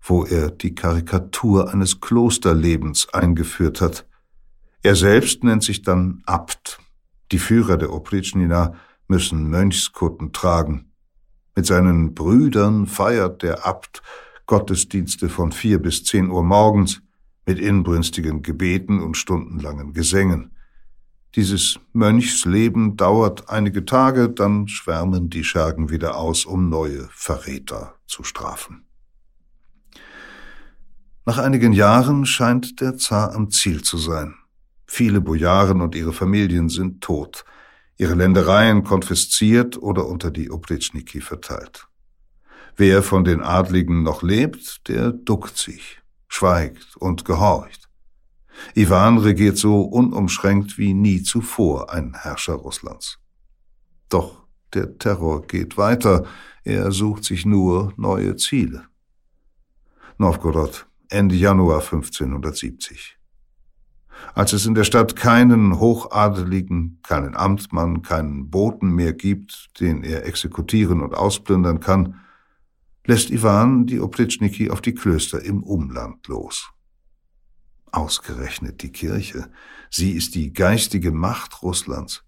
wo 0.01 0.23
er 0.23 0.51
die 0.51 0.73
Karikatur 0.73 1.73
eines 1.73 1.99
Klosterlebens 1.99 3.09
eingeführt 3.13 3.81
hat. 3.81 4.07
Er 4.83 4.95
selbst 4.95 5.43
nennt 5.43 5.63
sich 5.63 5.81
dann 5.81 6.21
Abt. 6.25 6.79
Die 7.33 7.39
Führer 7.39 7.75
der 7.75 7.91
Opritschnina 7.91 8.75
müssen 9.09 9.49
Mönchskutten 9.49 10.31
tragen. 10.31 10.93
Mit 11.57 11.65
seinen 11.65 12.13
Brüdern 12.13 12.87
feiert 12.87 13.43
der 13.43 13.67
Abt 13.67 14.01
Gottesdienste 14.45 15.27
von 15.27 15.51
vier 15.51 15.81
bis 15.81 16.05
zehn 16.05 16.29
Uhr 16.29 16.41
morgens, 16.41 17.01
mit 17.47 17.59
inbrünstigen 17.59 18.43
Gebeten 18.43 19.01
und 19.01 19.15
stundenlangen 19.15 19.93
Gesängen. 19.93 20.51
Dieses 21.35 21.79
Mönchsleben 21.93 22.97
dauert 22.97 23.49
einige 23.49 23.85
Tage, 23.85 24.29
dann 24.29 24.67
schwärmen 24.67 25.29
die 25.29 25.45
Schergen 25.45 25.89
wieder 25.89 26.17
aus, 26.17 26.45
um 26.45 26.69
neue 26.69 27.07
Verräter 27.11 27.95
zu 28.05 28.23
strafen. 28.23 28.85
Nach 31.25 31.37
einigen 31.37 31.73
Jahren 31.73 32.25
scheint 32.25 32.81
der 32.81 32.97
Zar 32.97 33.33
am 33.33 33.49
Ziel 33.49 33.81
zu 33.81 33.97
sein. 33.97 34.35
Viele 34.85 35.21
Bojaren 35.21 35.81
und 35.81 35.95
ihre 35.95 36.13
Familien 36.13 36.69
sind 36.69 37.01
tot, 37.01 37.45
ihre 37.97 38.15
Ländereien 38.15 38.83
konfisziert 38.83 39.77
oder 39.77 40.05
unter 40.05 40.31
die 40.31 40.51
Oplitschniki 40.51 41.21
verteilt. 41.21 41.87
Wer 42.75 43.03
von 43.03 43.23
den 43.23 43.41
Adligen 43.41 44.03
noch 44.03 44.21
lebt, 44.21 44.87
der 44.87 45.11
duckt 45.11 45.57
sich 45.57 46.01
schweigt 46.27 46.95
und 46.97 47.25
gehorcht. 47.25 47.89
Iwan 48.73 49.17
regiert 49.19 49.57
so 49.57 49.81
unumschränkt 49.81 50.77
wie 50.77 50.93
nie 50.93 51.21
zuvor 51.21 51.91
ein 51.91 52.13
Herrscher 52.15 52.53
Russlands. 52.53 53.19
Doch 54.09 54.47
der 54.73 54.97
Terror 54.97 55.45
geht 55.45 55.77
weiter, 55.77 56.25
er 56.63 56.91
sucht 56.91 57.23
sich 57.23 57.45
nur 57.45 57.93
neue 57.97 58.35
Ziele. 58.35 58.85
Novgorod, 60.17 60.87
Ende 61.09 61.35
Januar 61.35 61.81
1570. 61.81 63.17
Als 64.33 64.53
es 64.53 64.65
in 64.65 64.73
der 64.73 64.83
Stadt 64.83 65.15
keinen 65.15 65.79
Hochadeligen, 65.79 66.99
keinen 67.03 67.35
Amtmann, 67.35 68.01
keinen 68.01 68.49
Boten 68.49 68.89
mehr 68.89 69.13
gibt, 69.13 69.79
den 69.79 70.03
er 70.03 70.25
exekutieren 70.25 71.01
und 71.01 71.13
ausplündern 71.13 71.79
kann, 71.79 72.19
lässt 73.07 73.31
Iwan 73.31 73.87
die 73.87 74.01
Oplitschniki 74.01 74.69
auf 74.69 74.81
die 74.81 74.93
Klöster 74.93 75.43
im 75.43 75.63
Umland 75.63 76.27
los. 76.27 76.69
Ausgerechnet 77.91 78.83
die 78.83 78.91
Kirche. 78.91 79.49
Sie 79.89 80.11
ist 80.11 80.35
die 80.35 80.51
geistige 80.51 81.11
Macht 81.11 81.63
Russlands. 81.63 82.23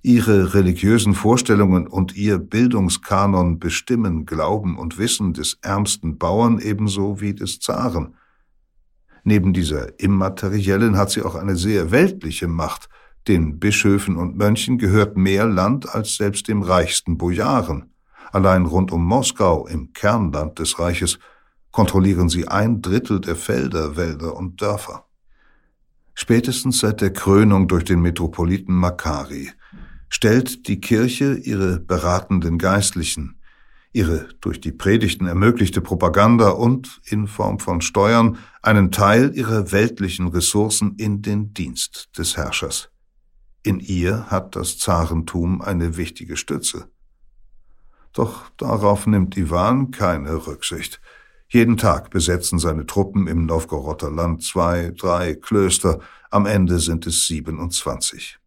Ihre 0.00 0.54
religiösen 0.54 1.14
Vorstellungen 1.14 1.86
und 1.86 2.16
ihr 2.16 2.38
Bildungskanon 2.38 3.58
bestimmen 3.58 4.24
Glauben 4.24 4.78
und 4.78 4.98
Wissen 4.98 5.34
des 5.34 5.58
ärmsten 5.60 6.16
Bauern 6.16 6.60
ebenso 6.60 7.20
wie 7.20 7.34
des 7.34 7.60
Zaren. 7.60 8.14
Neben 9.22 9.52
dieser 9.52 9.98
immateriellen 10.00 10.96
hat 10.96 11.10
sie 11.10 11.22
auch 11.22 11.34
eine 11.34 11.56
sehr 11.56 11.90
weltliche 11.90 12.48
Macht. 12.48 12.88
Den 13.28 13.58
Bischöfen 13.58 14.16
und 14.16 14.36
Mönchen 14.36 14.78
gehört 14.78 15.16
mehr 15.16 15.46
Land 15.46 15.92
als 15.92 16.16
selbst 16.16 16.48
dem 16.48 16.62
reichsten 16.62 17.18
Bojaren. 17.18 17.90
Allein 18.32 18.66
rund 18.66 18.92
um 18.92 19.04
Moskau, 19.04 19.66
im 19.66 19.92
Kernland 19.92 20.58
des 20.58 20.78
Reiches, 20.78 21.18
kontrollieren 21.70 22.28
sie 22.28 22.48
ein 22.48 22.82
Drittel 22.82 23.20
der 23.20 23.36
Felder, 23.36 23.96
Wälder 23.96 24.36
und 24.36 24.60
Dörfer. 24.62 25.06
Spätestens 26.14 26.78
seit 26.78 27.02
der 27.02 27.12
Krönung 27.12 27.68
durch 27.68 27.84
den 27.84 28.00
Metropoliten 28.00 28.74
Makari 28.74 29.50
stellt 30.08 30.66
die 30.68 30.80
Kirche 30.80 31.34
ihre 31.34 31.78
beratenden 31.78 32.56
Geistlichen, 32.56 33.38
ihre 33.92 34.28
durch 34.40 34.60
die 34.60 34.72
Predigten 34.72 35.26
ermöglichte 35.26 35.82
Propaganda 35.82 36.50
und 36.50 37.00
in 37.04 37.26
Form 37.26 37.58
von 37.58 37.82
Steuern 37.82 38.38
einen 38.62 38.90
Teil 38.90 39.32
ihrer 39.34 39.72
weltlichen 39.72 40.28
Ressourcen 40.28 40.94
in 40.96 41.20
den 41.20 41.52
Dienst 41.52 42.08
des 42.16 42.36
Herrschers. 42.36 42.88
In 43.62 43.80
ihr 43.80 44.30
hat 44.30 44.56
das 44.56 44.78
Zarentum 44.78 45.60
eine 45.60 45.96
wichtige 45.96 46.36
Stütze. 46.36 46.88
Doch 48.16 48.48
darauf 48.56 49.06
nimmt 49.06 49.36
Iwan 49.36 49.90
keine 49.90 50.46
Rücksicht. 50.46 51.02
Jeden 51.48 51.76
Tag 51.76 52.08
besetzen 52.08 52.58
seine 52.58 52.86
Truppen 52.86 53.26
im 53.26 53.44
Novgoroder 53.44 54.10
Land 54.10 54.42
zwei, 54.42 54.90
drei 54.96 55.34
Klöster, 55.34 56.00
am 56.30 56.46
Ende 56.46 56.78
sind 56.78 57.06
es 57.06 57.26
27. 57.26 58.38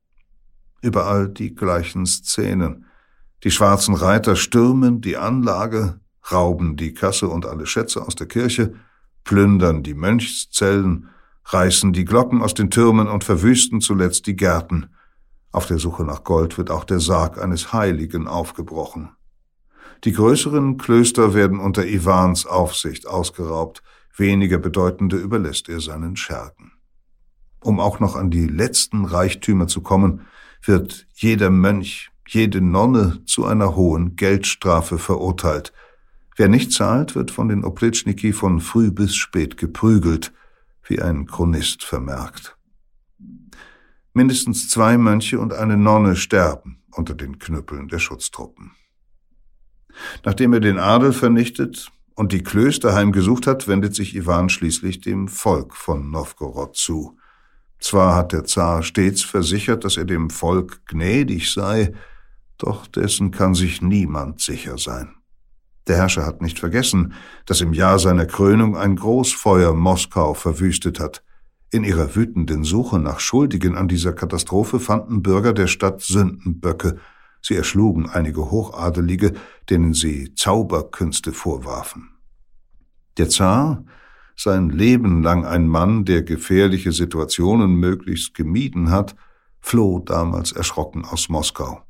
Überall 0.81 1.29
die 1.29 1.53
gleichen 1.53 2.07
Szenen. 2.07 2.85
Die 3.43 3.51
schwarzen 3.51 3.93
Reiter 3.93 4.35
stürmen 4.35 5.01
die 5.01 5.17
Anlage, 5.17 5.99
rauben 6.31 6.75
die 6.75 6.95
Kasse 6.95 7.27
und 7.27 7.45
alle 7.45 7.67
Schätze 7.67 8.01
aus 8.01 8.15
der 8.15 8.27
Kirche, 8.27 8.73
plündern 9.23 9.83
die 9.83 9.93
Mönchszellen, 9.93 11.09
reißen 11.45 11.93
die 11.93 12.05
Glocken 12.05 12.41
aus 12.41 12.55
den 12.55 12.71
Türmen 12.71 13.07
und 13.07 13.23
verwüsten 13.23 13.81
zuletzt 13.81 14.25
die 14.25 14.35
Gärten. 14.35 14.87
Auf 15.51 15.67
der 15.67 15.77
Suche 15.77 16.03
nach 16.05 16.23
Gold 16.23 16.57
wird 16.57 16.71
auch 16.71 16.85
der 16.85 16.99
Sarg 16.99 17.39
eines 17.39 17.71
Heiligen 17.71 18.27
aufgebrochen. 18.27 19.11
Die 20.05 20.13
größeren 20.13 20.77
Klöster 20.77 21.33
werden 21.33 21.59
unter 21.59 21.85
Iwans 21.85 22.45
Aufsicht 22.45 23.05
ausgeraubt, 23.07 23.83
weniger 24.15 24.57
bedeutende 24.57 25.17
überlässt 25.17 25.67
er 25.67 25.81
seinen 25.81 26.15
Schergen. 26.15 26.71
Um 27.61 27.79
auch 27.79 27.99
noch 27.99 28.15
an 28.15 28.31
die 28.31 28.47
letzten 28.47 29.03
Reichtümer 29.05 29.67
zu 29.67 29.81
kommen, 29.81 30.21
wird 30.63 31.07
jeder 31.13 31.49
Mönch, 31.49 32.11
jede 32.27 32.61
Nonne 32.61 33.23
zu 33.25 33.45
einer 33.45 33.75
hohen 33.75 34.15
Geldstrafe 34.15 34.97
verurteilt. 34.97 35.73
Wer 36.37 36.47
nicht 36.47 36.71
zahlt, 36.71 37.15
wird 37.15 37.31
von 37.31 37.49
den 37.49 37.65
Oplitschniki 37.65 38.31
von 38.31 38.61
früh 38.61 38.91
bis 38.91 39.15
spät 39.15 39.57
geprügelt, 39.57 40.31
wie 40.83 41.01
ein 41.01 41.25
Chronist 41.25 41.83
vermerkt. 41.83 42.55
Mindestens 44.13 44.69
zwei 44.69 44.97
Mönche 44.97 45.39
und 45.39 45.53
eine 45.53 45.75
Nonne 45.75 46.15
sterben 46.15 46.81
unter 46.91 47.13
den 47.13 47.39
Knüppeln 47.39 47.89
der 47.89 47.99
Schutztruppen. 47.99 48.71
Nachdem 50.23 50.53
er 50.53 50.59
den 50.59 50.79
Adel 50.79 51.13
vernichtet 51.13 51.91
und 52.15 52.31
die 52.31 52.43
Klöster 52.43 52.93
heimgesucht 52.93 53.47
hat, 53.47 53.67
wendet 53.67 53.95
sich 53.95 54.15
Iwan 54.15 54.49
schließlich 54.49 55.01
dem 55.01 55.27
Volk 55.27 55.75
von 55.75 56.11
Novgorod 56.11 56.75
zu. 56.75 57.17
Zwar 57.79 58.15
hat 58.15 58.33
der 58.33 58.43
Zar 58.43 58.83
stets 58.83 59.23
versichert, 59.23 59.85
dass 59.85 59.97
er 59.97 60.05
dem 60.05 60.29
Volk 60.29 60.85
gnädig 60.85 61.51
sei, 61.51 61.93
doch 62.57 62.87
dessen 62.87 63.31
kann 63.31 63.55
sich 63.55 63.81
niemand 63.81 64.41
sicher 64.41 64.77
sein. 64.77 65.15
Der 65.87 65.97
Herrscher 65.97 66.25
hat 66.25 66.41
nicht 66.41 66.59
vergessen, 66.59 67.13
dass 67.45 67.61
im 67.61 67.73
Jahr 67.73 67.97
seiner 67.97 68.25
Krönung 68.25 68.77
ein 68.77 68.95
Großfeuer 68.95 69.73
Moskau 69.73 70.33
verwüstet 70.33 70.99
hat. 70.99 71.23
In 71.71 71.83
ihrer 71.83 72.15
wütenden 72.15 72.63
Suche 72.63 72.99
nach 72.99 73.19
Schuldigen 73.19 73.75
an 73.75 73.87
dieser 73.87 74.13
Katastrophe 74.13 74.79
fanden 74.79 75.23
Bürger 75.23 75.53
der 75.53 75.67
Stadt 75.67 76.01
Sündenböcke. 76.01 76.99
Sie 77.41 77.55
erschlugen 77.55 78.09
einige 78.09 78.51
Hochadelige, 78.51 79.33
denen 79.69 79.93
sie 79.93 80.33
Zauberkünste 80.35 81.31
vorwarfen. 81.31 82.09
Der 83.17 83.29
Zar, 83.29 83.85
sein 84.35 84.69
Leben 84.69 85.23
lang 85.23 85.45
ein 85.45 85.67
Mann, 85.67 86.05
der 86.05 86.23
gefährliche 86.23 86.91
Situationen 86.91 87.75
möglichst 87.75 88.33
gemieden 88.33 88.89
hat, 88.89 89.15
floh 89.59 89.99
damals 89.99 90.51
erschrocken 90.51 91.03
aus 91.03 91.27
Moskau. 91.27 91.83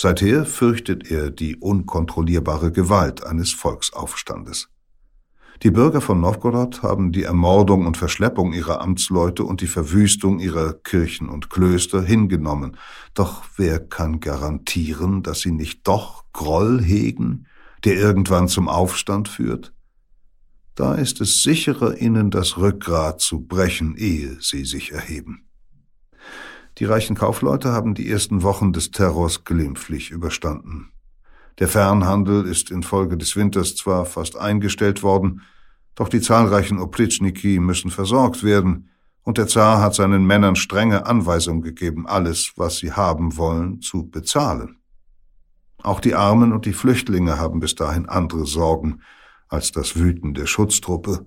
Seither 0.00 0.46
fürchtet 0.46 1.10
er 1.10 1.30
die 1.30 1.56
unkontrollierbare 1.56 2.72
Gewalt 2.72 3.24
eines 3.24 3.52
Volksaufstandes. 3.52 4.68
Die 5.64 5.72
Bürger 5.72 6.00
von 6.00 6.20
Novgorod 6.20 6.84
haben 6.84 7.10
die 7.10 7.24
Ermordung 7.24 7.86
und 7.86 7.96
Verschleppung 7.96 8.52
ihrer 8.52 8.80
Amtsleute 8.80 9.42
und 9.42 9.60
die 9.60 9.66
Verwüstung 9.66 10.38
ihrer 10.38 10.72
Kirchen 10.72 11.28
und 11.28 11.50
Klöster 11.50 12.00
hingenommen. 12.00 12.76
Doch 13.14 13.42
wer 13.56 13.80
kann 13.80 14.20
garantieren, 14.20 15.24
dass 15.24 15.40
sie 15.40 15.50
nicht 15.50 15.86
doch 15.88 16.24
Groll 16.32 16.80
hegen, 16.80 17.46
der 17.84 17.96
irgendwann 17.96 18.46
zum 18.46 18.68
Aufstand 18.68 19.28
führt? 19.28 19.72
Da 20.76 20.94
ist 20.94 21.20
es 21.20 21.42
sicherer, 21.42 21.96
ihnen 22.00 22.30
das 22.30 22.56
Rückgrat 22.56 23.20
zu 23.20 23.40
brechen, 23.40 23.96
ehe 23.96 24.36
sie 24.40 24.64
sich 24.64 24.92
erheben. 24.92 25.48
Die 26.78 26.84
reichen 26.84 27.16
Kaufleute 27.16 27.72
haben 27.72 27.94
die 27.94 28.08
ersten 28.08 28.44
Wochen 28.44 28.72
des 28.72 28.92
Terrors 28.92 29.42
glimpflich 29.42 30.12
überstanden. 30.12 30.92
Der 31.58 31.68
Fernhandel 31.68 32.44
ist 32.46 32.70
infolge 32.70 33.16
des 33.16 33.34
Winters 33.34 33.74
zwar 33.74 34.04
fast 34.04 34.36
eingestellt 34.36 35.02
worden, 35.02 35.42
doch 35.94 36.08
die 36.08 36.20
zahlreichen 36.20 36.78
Oplitschniki 36.78 37.58
müssen 37.58 37.90
versorgt 37.90 38.44
werden, 38.44 38.90
und 39.22 39.36
der 39.36 39.46
Zar 39.46 39.82
hat 39.82 39.94
seinen 39.94 40.26
Männern 40.26 40.56
strenge 40.56 41.04
Anweisung 41.04 41.60
gegeben, 41.60 42.06
alles, 42.06 42.52
was 42.56 42.78
sie 42.78 42.92
haben 42.92 43.36
wollen, 43.36 43.82
zu 43.82 44.08
bezahlen. 44.08 44.78
Auch 45.82 46.00
die 46.00 46.14
Armen 46.14 46.52
und 46.52 46.64
die 46.64 46.72
Flüchtlinge 46.72 47.38
haben 47.38 47.60
bis 47.60 47.74
dahin 47.74 48.08
andere 48.08 48.46
Sorgen 48.46 49.00
als 49.48 49.72
das 49.72 49.96
Wüten 49.96 50.34
der 50.34 50.46
Schutztruppe. 50.46 51.26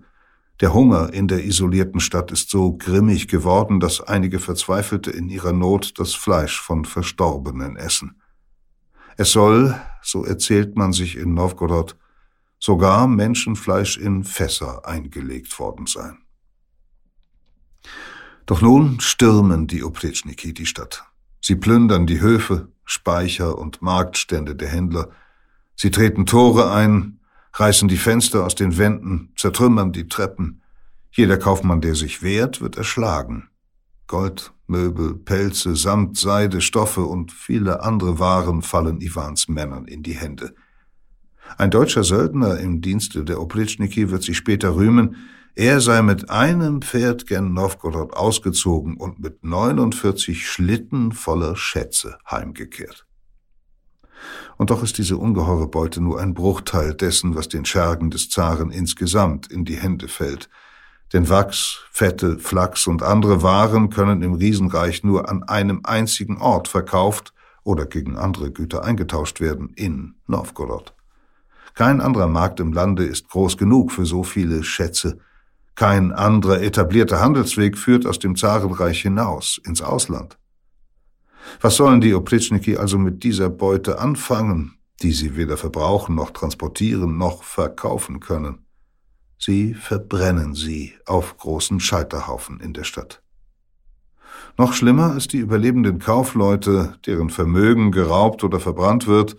Der 0.61 0.73
Hunger 0.73 1.13
in 1.13 1.27
der 1.27 1.43
isolierten 1.43 1.99
Stadt 1.99 2.31
ist 2.31 2.49
so 2.49 2.75
grimmig 2.75 3.27
geworden, 3.27 3.79
dass 3.79 4.01
einige 4.01 4.39
Verzweifelte 4.39 5.11
in 5.11 5.29
ihrer 5.29 5.53
Not 5.53 5.99
das 5.99 6.13
Fleisch 6.13 6.59
von 6.59 6.85
Verstorbenen 6.85 7.75
essen. 7.75 8.20
Es 9.17 9.31
soll, 9.31 9.79
so 10.01 10.25
erzählt 10.25 10.75
man 10.75 10.93
sich 10.93 11.17
in 11.17 11.33
Novgorod, 11.33 11.97
sogar 12.59 13.07
Menschenfleisch 13.07 13.97
in 13.97 14.23
Fässer 14.23 14.85
eingelegt 14.87 15.57
worden 15.59 15.85
sein. 15.85 16.19
Doch 18.45 18.61
nun 18.61 18.99
stürmen 18.99 19.67
die 19.67 19.83
Oplitschniki 19.83 20.53
die 20.53 20.65
Stadt. 20.65 21.05
Sie 21.41 21.55
plündern 21.55 22.05
die 22.05 22.21
Höfe, 22.21 22.69
Speicher 22.83 23.57
und 23.57 23.81
Marktstände 23.81 24.55
der 24.55 24.69
Händler. 24.69 25.09
Sie 25.75 25.89
treten 25.89 26.25
Tore 26.25 26.71
ein, 26.71 27.19
reißen 27.53 27.87
die 27.87 27.97
Fenster 27.97 28.45
aus 28.45 28.55
den 28.55 28.77
Wänden, 28.77 29.33
zertrümmern 29.35 29.91
die 29.91 30.07
Treppen. 30.07 30.61
Jeder 31.11 31.37
Kaufmann, 31.37 31.81
der 31.81 31.95
sich 31.95 32.21
wehrt, 32.21 32.61
wird 32.61 32.77
erschlagen. 32.77 33.50
Gold, 34.11 34.51
Möbel, 34.67 35.15
Pelze, 35.15 35.77
Samt, 35.77 36.17
Seide, 36.17 36.59
Stoffe 36.59 37.05
und 37.05 37.31
viele 37.31 37.81
andere 37.81 38.19
Waren 38.19 38.61
fallen 38.61 38.99
Iwans 38.99 39.47
Männern 39.47 39.85
in 39.85 40.03
die 40.03 40.15
Hände. 40.15 40.53
Ein 41.57 41.71
deutscher 41.71 42.03
Söldner 42.03 42.59
im 42.59 42.81
Dienste 42.81 43.23
der 43.23 43.39
Oplitschniki 43.39 44.11
wird 44.11 44.23
sich 44.23 44.35
später 44.35 44.75
rühmen, 44.75 45.15
er 45.55 45.79
sei 45.79 46.01
mit 46.01 46.29
einem 46.29 46.81
Pferd 46.81 47.25
gen 47.25 47.53
Novgorod 47.53 48.13
ausgezogen 48.13 48.97
und 48.97 49.19
mit 49.19 49.45
49 49.45 50.45
Schlitten 50.45 51.13
voller 51.13 51.55
Schätze 51.55 52.17
heimgekehrt. 52.29 53.05
Und 54.57 54.71
doch 54.71 54.83
ist 54.83 54.97
diese 54.97 55.15
ungeheure 55.15 55.69
Beute 55.69 56.01
nur 56.01 56.19
ein 56.19 56.33
Bruchteil 56.33 56.93
dessen, 56.95 57.35
was 57.35 57.47
den 57.47 57.63
Schergen 57.63 58.11
des 58.11 58.29
Zaren 58.29 58.71
insgesamt 58.71 59.49
in 59.49 59.63
die 59.63 59.77
Hände 59.77 60.09
fällt– 60.09 60.49
denn 61.13 61.29
Wachs, 61.29 61.79
Fette, 61.91 62.39
Flachs 62.39 62.87
und 62.87 63.03
andere 63.03 63.43
Waren 63.43 63.89
können 63.89 64.21
im 64.21 64.33
Riesenreich 64.33 65.03
nur 65.03 65.29
an 65.29 65.43
einem 65.43 65.81
einzigen 65.83 66.37
Ort 66.37 66.67
verkauft 66.67 67.33
oder 67.63 67.85
gegen 67.85 68.17
andere 68.17 68.51
Güter 68.51 68.83
eingetauscht 68.83 69.39
werden, 69.39 69.71
in 69.75 70.15
Novgorod. 70.27 70.93
Kein 71.73 72.01
anderer 72.01 72.27
Markt 72.27 72.59
im 72.59 72.73
Lande 72.73 73.03
ist 73.03 73.29
groß 73.29 73.57
genug 73.57 73.91
für 73.91 74.05
so 74.05 74.23
viele 74.23 74.63
Schätze. 74.63 75.19
Kein 75.75 76.11
anderer 76.11 76.61
etablierter 76.61 77.21
Handelsweg 77.21 77.77
führt 77.77 78.05
aus 78.05 78.19
dem 78.19 78.35
Zarenreich 78.35 79.01
hinaus, 79.01 79.59
ins 79.63 79.81
Ausland. 79.81 80.37
Was 81.59 81.75
sollen 81.75 82.01
die 82.01 82.13
Oplitschniki 82.13 82.77
also 82.77 82.97
mit 82.97 83.23
dieser 83.23 83.49
Beute 83.49 83.99
anfangen, 83.99 84.75
die 85.01 85.11
sie 85.11 85.35
weder 85.35 85.57
verbrauchen 85.57 86.15
noch 86.15 86.31
transportieren 86.31 87.17
noch 87.17 87.43
verkaufen 87.43 88.19
können? 88.19 88.65
Sie 89.43 89.73
verbrennen 89.73 90.53
sie 90.53 90.93
auf 91.07 91.35
großen 91.35 91.79
Scheiterhaufen 91.79 92.59
in 92.59 92.73
der 92.73 92.83
Stadt. 92.83 93.23
Noch 94.55 94.73
schlimmer 94.73 95.17
ist 95.17 95.33
die 95.33 95.39
überlebenden 95.39 95.97
Kaufleute, 95.97 96.99
deren 97.07 97.31
Vermögen 97.31 97.91
geraubt 97.91 98.43
oder 98.43 98.59
verbrannt 98.59 99.07
wird 99.07 99.35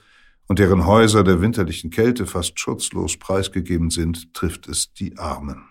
und 0.49 0.59
deren 0.59 0.87
Häuser 0.87 1.23
der 1.23 1.41
winterlichen 1.41 1.91
Kälte 1.91 2.27
fast 2.27 2.59
schutzlos 2.59 3.17
preisgegeben 3.17 3.91
sind, 3.91 4.35
trifft 4.35 4.67
es 4.67 4.93
die 4.93 5.19
Armen. 5.19 5.63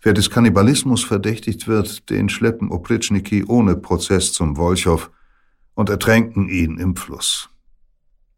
Wer 0.00 0.14
des 0.14 0.30
Kannibalismus 0.30 1.04
verdächtigt 1.04 1.68
wird, 1.68 2.08
den 2.08 2.30
schleppen 2.30 2.70
Opritschniki 2.70 3.44
ohne 3.46 3.76
Prozess 3.76 4.32
zum 4.32 4.56
Wolchow 4.56 5.10
und 5.74 5.90
ertränken 5.90 6.48
ihn 6.48 6.78
im 6.78 6.96
Fluss. 6.96 7.50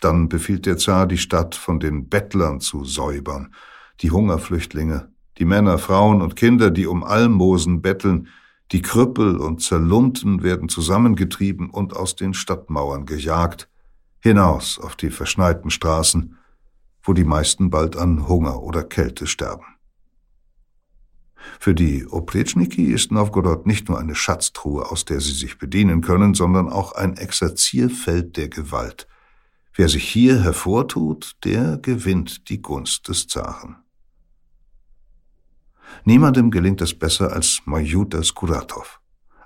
Dann 0.01 0.28
befiehlt 0.28 0.66
der 0.66 0.76
Zar, 0.76 1.07
die 1.07 1.18
Stadt 1.18 1.55
von 1.55 1.78
den 1.78 2.09
Bettlern 2.09 2.59
zu 2.59 2.85
säubern, 2.85 3.55
die 4.03 4.11
Hungerflüchtlinge, 4.11 5.13
die 5.39 5.45
Männer, 5.45 5.79
Frauen 5.79 6.23
und 6.23 6.37
Kinder, 6.37 6.71
die 6.71 6.87
um 6.87 7.05
Almosen 7.05 7.83
betteln, 7.83 8.29
die 8.73 8.83
Krüppel 8.83 9.37
und 9.37 9.63
Zerlumpten 9.63 10.43
werden 10.43 10.69
zusammengetrieben 10.69 11.71
und 11.71 11.95
aus 11.95 12.17
den 12.17 12.35
Stadtmauern 12.35 13.07
gejagt, 13.07 13.69
hinaus 14.21 14.79
auf 14.79 14.97
die 14.97 15.11
verschneiten 15.11 15.71
Straßen, 15.71 16.37
wo 17.03 17.13
die 17.13 17.25
meisten 17.25 17.71
bald 17.71 17.97
an 17.97 18.29
Hunger 18.29 18.63
oder 18.63 18.83
Kälte 18.83 19.27
sterben. 19.27 19.65
Für 21.59 21.75
die 21.75 22.07
Opretschniki 22.07 22.85
ist 22.85 23.11
Novgorod 23.11 23.67
nicht 23.67 23.89
nur 23.89 23.99
eine 23.99 24.15
Schatztruhe, 24.15 24.91
aus 24.91 25.05
der 25.05 25.21
sie 25.21 25.33
sich 25.33 25.59
bedienen 25.59 26.01
können, 26.01 26.35
sondern 26.35 26.69
auch 26.69 26.93
ein 26.93 27.17
Exerzierfeld 27.17 28.37
der 28.37 28.49
Gewalt. 28.49 29.09
Wer 29.75 29.89
sich 29.89 30.09
hier 30.09 30.43
hervortut, 30.43 31.33
der 31.45 31.79
gewinnt 31.79 32.49
die 32.49 32.63
Gunst 32.63 33.09
des 33.09 33.27
Zaren. 33.27 33.82
Niemandem 36.05 36.51
gelingt 36.51 36.80
es 36.80 36.99
besser 36.99 37.32
als 37.32 37.61
Majuta 37.64 38.22
Skuratov, 38.22 39.01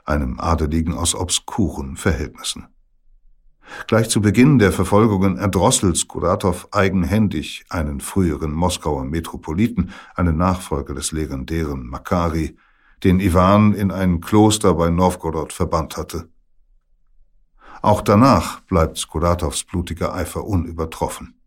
einem 0.05 0.41
Adeligen 0.41 0.95
aus 0.95 1.15
obskuren 1.15 1.97
Verhältnissen. 1.97 2.69
Gleich 3.87 4.09
zu 4.09 4.21
Beginn 4.21 4.59
der 4.59 4.73
Verfolgungen 4.73 5.39
erdrosselt 5.39 5.97
Skuratow 5.97 6.69
eigenhändig 6.71 7.65
einen 7.69 8.01
früheren 8.01 8.53
Moskauer 8.53 9.05
Metropoliten, 9.05 9.91
einen 10.15 10.37
Nachfolger 10.37 10.95
des 10.95 11.13
legendären 11.13 11.87
Makari, 11.87 12.57
den 13.05 13.21
Iwan 13.21 13.75
in 13.75 13.91
ein 13.91 14.21
Kloster 14.21 14.75
bei 14.75 14.91
Novgorod 14.91 15.53
verbannt 15.53 15.97
hatte. 15.97 16.29
Auch 17.83 18.01
danach 18.01 18.61
bleibt 18.63 18.99
Skuratows 18.99 19.65
blutiger 19.65 20.15
Eifer 20.15 20.45
unübertroffen. 20.45 21.41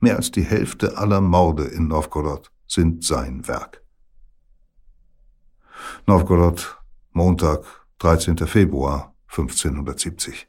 Mehr 0.00 0.16
als 0.16 0.30
die 0.30 0.42
Hälfte 0.42 0.98
aller 0.98 1.20
Morde 1.20 1.64
in 1.64 1.88
Novgorod 1.88 2.50
sind 2.66 3.04
sein 3.04 3.46
Werk. 3.48 3.81
Novgorod, 6.06 6.76
Montag, 7.12 7.64
13. 7.98 8.36
Februar 8.46 9.14
1570. 9.28 10.48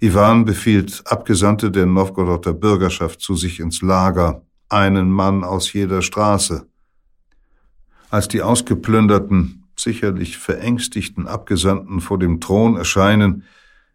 Iwan 0.00 0.44
befiehlt 0.44 1.02
Abgesandte 1.06 1.70
der 1.70 1.86
Novgoroder 1.86 2.54
Bürgerschaft 2.54 3.20
zu 3.20 3.34
sich 3.34 3.60
ins 3.60 3.82
Lager, 3.82 4.42
einen 4.68 5.10
Mann 5.10 5.44
aus 5.44 5.72
jeder 5.72 6.00
Straße. 6.00 6.66
Als 8.08 8.28
die 8.28 8.42
ausgeplünderten, 8.42 9.68
sicherlich 9.76 10.38
verängstigten 10.38 11.26
Abgesandten 11.26 12.00
vor 12.00 12.18
dem 12.18 12.40
Thron 12.40 12.76
erscheinen, 12.76 13.44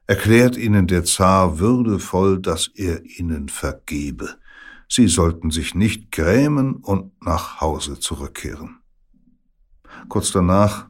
erklärt 0.07 0.57
ihnen 0.57 0.87
der 0.87 1.03
Zar 1.03 1.59
würdevoll, 1.59 2.39
dass 2.39 2.67
er 2.67 3.03
ihnen 3.03 3.49
vergebe. 3.49 4.35
Sie 4.87 5.07
sollten 5.07 5.49
sich 5.49 5.73
nicht 5.73 6.11
grämen 6.11 6.75
und 6.75 7.11
nach 7.23 7.61
Hause 7.61 7.99
zurückkehren. 7.99 8.77
Kurz 10.09 10.31
danach 10.31 10.87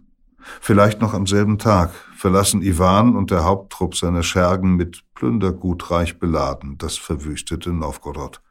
Vielleicht 0.62 1.02
noch 1.02 1.14
am 1.14 1.28
selben 1.28 1.58
Tag 1.58 1.92
verlassen 2.16 2.62
Iwan 2.62 3.16
und 3.16 3.32
der 3.32 3.44
Haupttrupp 3.44 3.96
seiner 3.96 4.24
Schergen 4.24 4.76
mit 4.76 5.04
Plündergut 5.16 5.92
reich 5.92 6.20
beladen 6.20 6.78
das 6.78 6.98
verwüstete 6.98 7.72
Novgorod. 7.72 8.42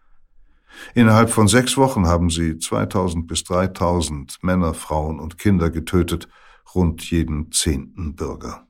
Innerhalb 0.95 1.31
von 1.31 1.47
sechs 1.47 1.77
Wochen 1.77 2.07
haben 2.07 2.31
sie 2.31 2.59
2000 2.59 3.29
bis 3.29 3.45
3000 3.45 4.39
Männer, 4.43 4.75
Frauen 4.75 5.21
und 5.21 5.39
Kinder 5.39 5.71
getötet, 5.71 6.29
rund 6.75 7.09
jeden 7.11 7.53
zehnten 7.53 8.17
Bürger. 8.17 8.67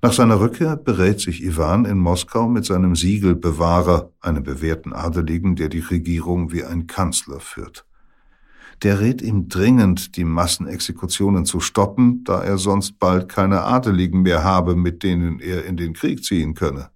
Nach 0.00 0.12
seiner 0.12 0.38
Rückkehr 0.38 0.76
berät 0.76 1.20
sich 1.20 1.42
Iwan 1.42 1.86
in 1.86 1.98
Moskau 1.98 2.46
mit 2.46 2.64
seinem 2.66 2.94
Siegelbewahrer, 2.94 4.12
einem 4.20 4.44
bewährten 4.44 4.92
Adeligen, 4.92 5.56
der 5.56 5.70
die 5.70 5.80
Regierung 5.80 6.52
wie 6.52 6.62
ein 6.62 6.86
Kanzler 6.86 7.40
führt 7.40 7.84
der 8.84 9.00
rät 9.00 9.22
ihm 9.22 9.48
dringend, 9.48 10.16
die 10.16 10.24
Massenexekutionen 10.24 11.46
zu 11.46 11.58
stoppen, 11.60 12.22
da 12.24 12.42
er 12.44 12.58
sonst 12.58 12.98
bald 12.98 13.28
keine 13.28 13.62
Adeligen 13.62 14.22
mehr 14.22 14.44
habe, 14.44 14.76
mit 14.76 15.02
denen 15.02 15.40
er 15.40 15.64
in 15.64 15.76
den 15.76 15.94
Krieg 15.94 16.22
ziehen 16.22 16.54
könne. 16.54 16.90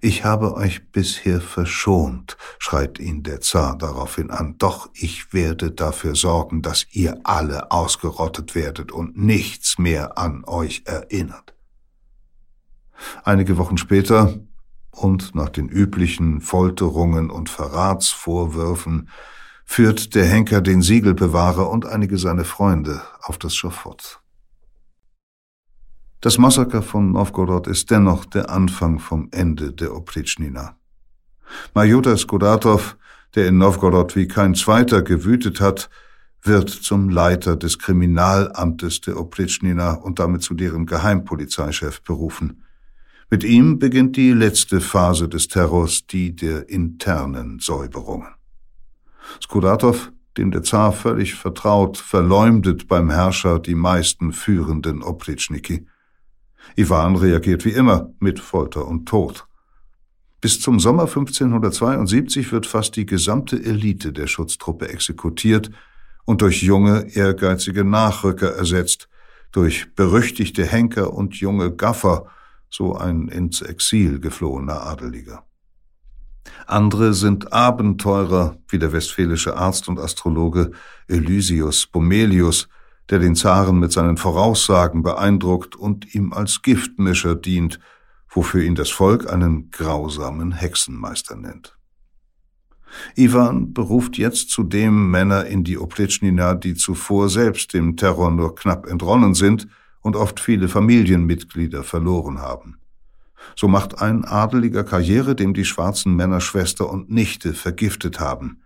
Ich 0.00 0.24
habe 0.24 0.54
euch 0.54 0.90
bisher 0.90 1.42
verschont, 1.42 2.38
schreit 2.58 2.98
ihn 2.98 3.22
der 3.22 3.42
Zar 3.42 3.76
daraufhin 3.76 4.30
an, 4.30 4.56
doch 4.56 4.88
ich 4.94 5.34
werde 5.34 5.70
dafür 5.70 6.14
sorgen, 6.14 6.62
dass 6.62 6.86
ihr 6.90 7.20
alle 7.24 7.70
ausgerottet 7.70 8.54
werdet 8.54 8.90
und 8.90 9.18
nichts 9.18 9.78
mehr 9.78 10.16
an 10.16 10.44
euch 10.46 10.84
erinnert. 10.86 11.54
Einige 13.24 13.58
Wochen 13.58 13.76
später 13.76 14.40
und 14.90 15.34
nach 15.34 15.50
den 15.50 15.68
üblichen 15.68 16.40
Folterungen 16.40 17.28
und 17.28 17.50
Verratsvorwürfen 17.50 19.10
führt 19.72 20.16
der 20.16 20.26
Henker 20.26 20.60
den 20.62 20.82
Siegelbewahrer 20.82 21.70
und 21.70 21.86
einige 21.86 22.18
seine 22.18 22.42
Freunde 22.42 23.02
auf 23.22 23.38
das 23.38 23.54
Schafott. 23.54 24.20
Das 26.20 26.38
Massaker 26.38 26.82
von 26.82 27.12
Novgorod 27.12 27.68
ist 27.68 27.88
dennoch 27.92 28.24
der 28.24 28.50
Anfang 28.50 28.98
vom 28.98 29.28
Ende 29.30 29.72
der 29.72 29.94
Opritschnina. 29.94 30.76
Majuta 31.72 32.16
Skodatov, 32.16 32.96
der 33.36 33.46
in 33.46 33.58
Novgorod 33.58 34.16
wie 34.16 34.26
kein 34.26 34.56
zweiter 34.56 35.02
gewütet 35.02 35.60
hat, 35.60 35.88
wird 36.42 36.68
zum 36.68 37.08
Leiter 37.08 37.54
des 37.54 37.78
Kriminalamtes 37.78 39.02
der 39.02 39.20
Opritschnina 39.20 39.92
und 39.92 40.18
damit 40.18 40.42
zu 40.42 40.54
deren 40.54 40.84
Geheimpolizeichef 40.84 42.02
berufen. 42.02 42.64
Mit 43.30 43.44
ihm 43.44 43.78
beginnt 43.78 44.16
die 44.16 44.32
letzte 44.32 44.80
Phase 44.80 45.28
des 45.28 45.46
Terrors, 45.46 46.08
die 46.08 46.34
der 46.34 46.68
internen 46.68 47.60
Säuberungen. 47.60 48.39
Skuratow, 49.42 50.12
dem 50.36 50.50
der 50.50 50.62
Zar 50.62 50.92
völlig 50.92 51.34
vertraut, 51.34 51.98
verleumdet 51.98 52.88
beim 52.88 53.10
Herrscher 53.10 53.58
die 53.58 53.74
meisten 53.74 54.32
führenden 54.32 55.02
Opritschniki. 55.02 55.86
Iwan 56.76 57.16
reagiert 57.16 57.64
wie 57.64 57.70
immer 57.70 58.12
mit 58.20 58.38
Folter 58.40 58.86
und 58.86 59.06
Tod. 59.06 59.46
Bis 60.40 60.60
zum 60.60 60.80
Sommer 60.80 61.02
1572 61.02 62.50
wird 62.52 62.66
fast 62.66 62.96
die 62.96 63.04
gesamte 63.04 63.62
Elite 63.62 64.12
der 64.12 64.26
Schutztruppe 64.26 64.88
exekutiert 64.88 65.70
und 66.24 66.40
durch 66.40 66.62
junge, 66.62 67.14
ehrgeizige 67.14 67.84
Nachrücker 67.84 68.54
ersetzt, 68.54 69.08
durch 69.52 69.94
berüchtigte 69.94 70.64
Henker 70.64 71.12
und 71.12 71.34
junge 71.36 71.74
Gaffer, 71.74 72.26
so 72.70 72.94
ein 72.94 73.28
ins 73.28 73.62
Exil 73.62 74.20
geflohener 74.20 74.86
Adeliger. 74.86 75.44
Andere 76.66 77.14
sind 77.14 77.52
Abenteurer, 77.52 78.56
wie 78.68 78.78
der 78.78 78.92
westfälische 78.92 79.56
Arzt 79.56 79.88
und 79.88 79.98
Astrologe 79.98 80.70
Elysius 81.08 81.86
Bomelius, 81.86 82.68
der 83.10 83.18
den 83.18 83.34
Zaren 83.34 83.78
mit 83.78 83.92
seinen 83.92 84.16
Voraussagen 84.16 85.02
beeindruckt 85.02 85.76
und 85.76 86.14
ihm 86.14 86.32
als 86.32 86.62
Giftmischer 86.62 87.34
dient, 87.34 87.80
wofür 88.28 88.62
ihn 88.62 88.76
das 88.76 88.90
Volk 88.90 89.30
einen 89.30 89.70
grausamen 89.70 90.52
Hexenmeister 90.52 91.36
nennt. 91.36 91.76
Ivan 93.14 93.72
beruft 93.72 94.18
jetzt 94.18 94.50
zudem 94.50 95.10
Männer 95.10 95.46
in 95.46 95.64
die 95.64 95.78
Oplitschnina, 95.78 96.54
die 96.54 96.74
zuvor 96.74 97.28
selbst 97.28 97.72
dem 97.72 97.96
Terror 97.96 98.30
nur 98.30 98.54
knapp 98.54 98.86
entronnen 98.86 99.34
sind 99.34 99.68
und 100.00 100.16
oft 100.16 100.40
viele 100.40 100.68
Familienmitglieder 100.68 101.84
verloren 101.84 102.38
haben. 102.38 102.79
So 103.56 103.68
macht 103.68 104.00
ein 104.00 104.24
Adeliger 104.24 104.84
Karriere, 104.84 105.34
dem 105.34 105.54
die 105.54 105.64
schwarzen 105.64 106.14
Männer 106.14 106.40
Schwester 106.40 106.90
und 106.90 107.10
Nichte 107.10 107.54
vergiftet 107.54 108.20
haben. 108.20 108.62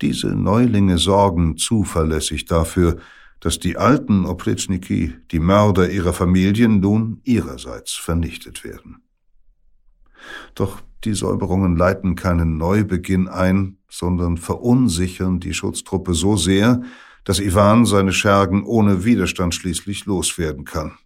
Diese 0.00 0.28
Neulinge 0.28 0.98
sorgen 0.98 1.56
zuverlässig 1.56 2.44
dafür, 2.44 2.98
dass 3.40 3.58
die 3.58 3.76
alten 3.76 4.24
Opritschniki, 4.24 5.14
die 5.30 5.40
Mörder 5.40 5.90
ihrer 5.90 6.12
Familien, 6.12 6.80
nun 6.80 7.20
ihrerseits 7.24 7.92
vernichtet 7.92 8.64
werden. 8.64 9.02
Doch 10.54 10.80
die 11.04 11.14
Säuberungen 11.14 11.76
leiten 11.76 12.14
keinen 12.14 12.56
Neubeginn 12.56 13.26
ein, 13.26 13.78
sondern 13.88 14.36
verunsichern 14.36 15.40
die 15.40 15.54
Schutztruppe 15.54 16.14
so 16.14 16.36
sehr, 16.36 16.82
dass 17.24 17.40
Iwan 17.40 17.84
seine 17.86 18.12
Schergen 18.12 18.64
ohne 18.64 19.04
Widerstand 19.04 19.54
schließlich 19.54 20.06
loswerden 20.06 20.64
kann. 20.64 20.98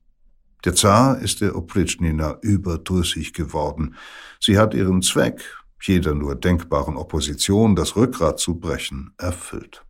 Der 0.64 0.74
Zar 0.74 1.20
ist 1.20 1.40
der 1.40 1.56
Opritschnina 1.56 2.38
überdrüssig 2.42 3.32
geworden. 3.32 3.94
Sie 4.40 4.58
hat 4.58 4.74
ihren 4.74 5.02
Zweck, 5.02 5.42
jeder 5.82 6.14
nur 6.14 6.34
denkbaren 6.34 6.96
Opposition 6.96 7.76
das 7.76 7.96
Rückgrat 7.96 8.38
zu 8.40 8.58
brechen, 8.58 9.12
erfüllt. 9.18 9.86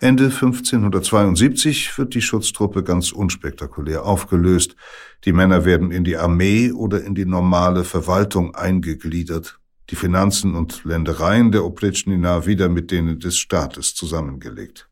Ende 0.00 0.24
1572 0.24 1.96
wird 1.96 2.14
die 2.14 2.22
Schutztruppe 2.22 2.82
ganz 2.82 3.12
unspektakulär 3.12 4.04
aufgelöst. 4.04 4.74
Die 5.24 5.32
Männer 5.32 5.64
werden 5.64 5.92
in 5.92 6.04
die 6.04 6.16
Armee 6.16 6.72
oder 6.72 7.02
in 7.04 7.14
die 7.14 7.24
normale 7.24 7.84
Verwaltung 7.84 8.54
eingegliedert, 8.54 9.60
die 9.90 9.96
Finanzen 9.96 10.54
und 10.54 10.84
Ländereien 10.84 11.52
der 11.52 11.64
Opritschnina 11.64 12.46
wieder 12.46 12.68
mit 12.68 12.90
denen 12.90 13.20
des 13.20 13.36
Staates 13.36 13.94
zusammengelegt. 13.94 14.88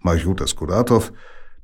Marjuta 0.00 0.46
Skodatow, 0.46 1.12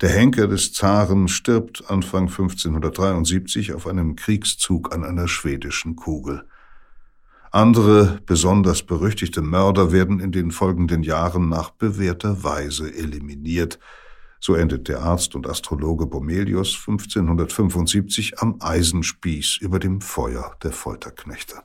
der 0.01 0.09
Henker 0.09 0.47
des 0.47 0.73
Zaren, 0.73 1.29
stirbt 1.29 1.91
Anfang 1.91 2.29
1573 2.29 3.75
auf 3.75 3.87
einem 3.87 4.17
Kriegszug 4.17 4.95
an 4.95 5.05
einer 5.05 5.29
schwedischen 5.29 5.97
Kugel. 5.97 6.47
Andere, 7.53 8.21
besonders 8.27 8.83
berüchtigte 8.83 9.43
Mörder 9.43 9.93
werden 9.93 10.21
in 10.21 10.33
den 10.33 10.53
folgenden 10.53 11.03
Jahren 11.03 11.49
nach 11.49 11.71
bewährter 11.71 12.45
Weise 12.45 12.95
eliminiert. 12.95 13.79
So 14.39 14.55
endet 14.55 14.89
der 14.89 15.03
Arzt 15.03 15.35
und 15.35 15.47
Astrologe 15.47 16.07
Bomelius 16.07 16.77
1575 16.77 18.39
am 18.39 18.57
Eisenspieß 18.61 19.59
über 19.61 19.81
dem 19.81 20.01
Feuer 20.01 20.57
der 20.63 20.73
Folterknechte. 20.73 21.57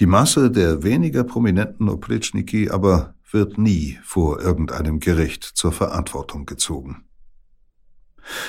Die 0.00 0.06
Masse 0.06 0.50
der 0.50 0.82
weniger 0.82 1.22
prominenten 1.22 1.88
Oplitschniki 1.88 2.68
aber 2.68 3.14
wird 3.34 3.58
nie 3.58 3.98
vor 4.02 4.40
irgendeinem 4.40 5.00
Gericht 5.00 5.44
zur 5.44 5.72
Verantwortung 5.72 6.46
gezogen. 6.46 7.04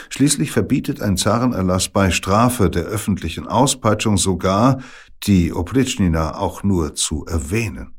Schließlich 0.10 0.52
verbietet 0.52 1.02
ein 1.02 1.18
Zarenerlass 1.18 1.90
bei 1.90 2.10
Strafe 2.12 2.70
der 2.70 2.84
öffentlichen 2.84 3.48
Auspeitschung 3.48 4.18
sogar, 4.18 4.82
die 5.24 5.52
Oplitschnina 5.52 6.38
auch 6.38 6.64
nur 6.64 6.96
zu 6.96 7.26
erwähnen. 7.26 7.96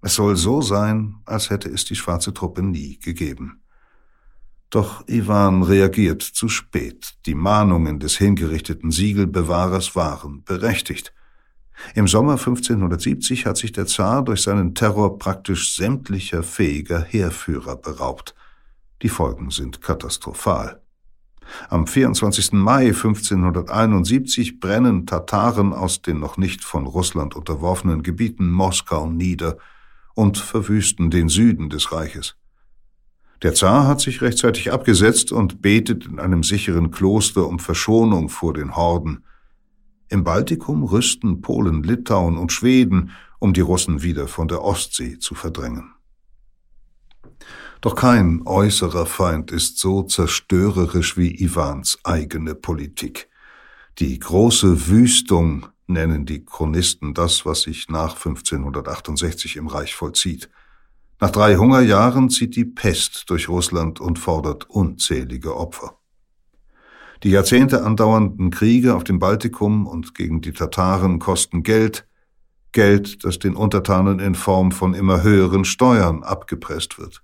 Es 0.00 0.16
soll 0.16 0.36
so 0.36 0.60
sein, 0.60 1.16
als 1.24 1.50
hätte 1.50 1.68
es 1.68 1.84
die 1.84 1.94
schwarze 1.94 2.34
Truppe 2.34 2.62
nie 2.62 2.98
gegeben. 2.98 3.62
Doch 4.70 5.06
Iwan 5.06 5.62
reagiert 5.62 6.22
zu 6.22 6.48
spät. 6.48 7.14
Die 7.26 7.36
Mahnungen 7.36 8.00
des 8.00 8.16
hingerichteten 8.18 8.90
Siegelbewahrers 8.90 9.94
waren 9.94 10.42
berechtigt. 10.42 11.13
Im 11.94 12.08
Sommer 12.08 12.32
1570 12.32 13.46
hat 13.46 13.56
sich 13.56 13.72
der 13.72 13.86
Zar 13.86 14.24
durch 14.24 14.42
seinen 14.42 14.74
Terror 14.74 15.18
praktisch 15.18 15.74
sämtlicher 15.74 16.42
fähiger 16.42 17.00
Heerführer 17.02 17.76
beraubt. 17.76 18.34
Die 19.02 19.08
Folgen 19.08 19.50
sind 19.50 19.82
katastrophal. 19.82 20.80
Am 21.68 21.86
24. 21.86 22.52
Mai 22.52 22.86
1571 22.86 24.60
brennen 24.60 25.06
Tataren 25.06 25.72
aus 25.72 26.02
den 26.02 26.18
noch 26.18 26.36
nicht 26.36 26.64
von 26.64 26.86
Russland 26.86 27.36
unterworfenen 27.36 28.02
Gebieten 28.02 28.50
Moskau 28.50 29.06
nieder 29.06 29.58
und 30.14 30.38
verwüsten 30.38 31.10
den 31.10 31.28
Süden 31.28 31.68
des 31.70 31.92
Reiches. 31.92 32.36
Der 33.42 33.54
Zar 33.54 33.86
hat 33.86 34.00
sich 34.00 34.22
rechtzeitig 34.22 34.72
abgesetzt 34.72 35.32
und 35.32 35.60
betet 35.60 36.06
in 36.06 36.18
einem 36.18 36.42
sicheren 36.42 36.90
Kloster 36.90 37.46
um 37.46 37.58
Verschonung 37.58 38.30
vor 38.30 38.54
den 38.54 38.74
Horden. 38.74 39.24
Im 40.08 40.24
Baltikum 40.24 40.84
rüsten 40.84 41.40
Polen, 41.40 41.82
Litauen 41.82 42.36
und 42.36 42.52
Schweden, 42.52 43.10
um 43.38 43.52
die 43.52 43.60
Russen 43.60 44.02
wieder 44.02 44.28
von 44.28 44.48
der 44.48 44.62
Ostsee 44.62 45.18
zu 45.18 45.34
verdrängen. 45.34 45.92
Doch 47.80 47.96
kein 47.96 48.42
äußerer 48.46 49.04
Feind 49.04 49.50
ist 49.50 49.78
so 49.78 50.02
zerstörerisch 50.02 51.18
wie 51.18 51.42
Iwans 51.42 51.98
eigene 52.02 52.54
Politik. 52.54 53.28
Die 53.98 54.18
große 54.18 54.88
Wüstung 54.88 55.66
nennen 55.86 56.24
die 56.24 56.44
Chronisten 56.44 57.14
das, 57.14 57.44
was 57.44 57.62
sich 57.62 57.88
nach 57.88 58.16
1568 58.16 59.56
im 59.56 59.66
Reich 59.66 59.94
vollzieht. 59.94 60.48
Nach 61.20 61.30
drei 61.30 61.56
Hungerjahren 61.56 62.30
zieht 62.30 62.56
die 62.56 62.64
Pest 62.64 63.28
durch 63.28 63.48
Russland 63.48 64.00
und 64.00 64.18
fordert 64.18 64.68
unzählige 64.68 65.56
Opfer. 65.56 65.98
Die 67.22 67.30
Jahrzehnte 67.30 67.84
andauernden 67.84 68.50
Kriege 68.50 68.94
auf 68.94 69.04
dem 69.04 69.18
Baltikum 69.18 69.86
und 69.86 70.14
gegen 70.14 70.40
die 70.40 70.52
Tataren 70.52 71.18
kosten 71.18 71.62
Geld, 71.62 72.06
Geld, 72.72 73.24
das 73.24 73.38
den 73.38 73.54
Untertanen 73.54 74.18
in 74.18 74.34
Form 74.34 74.72
von 74.72 74.94
immer 74.94 75.22
höheren 75.22 75.64
Steuern 75.64 76.22
abgepresst 76.22 76.98
wird. 76.98 77.22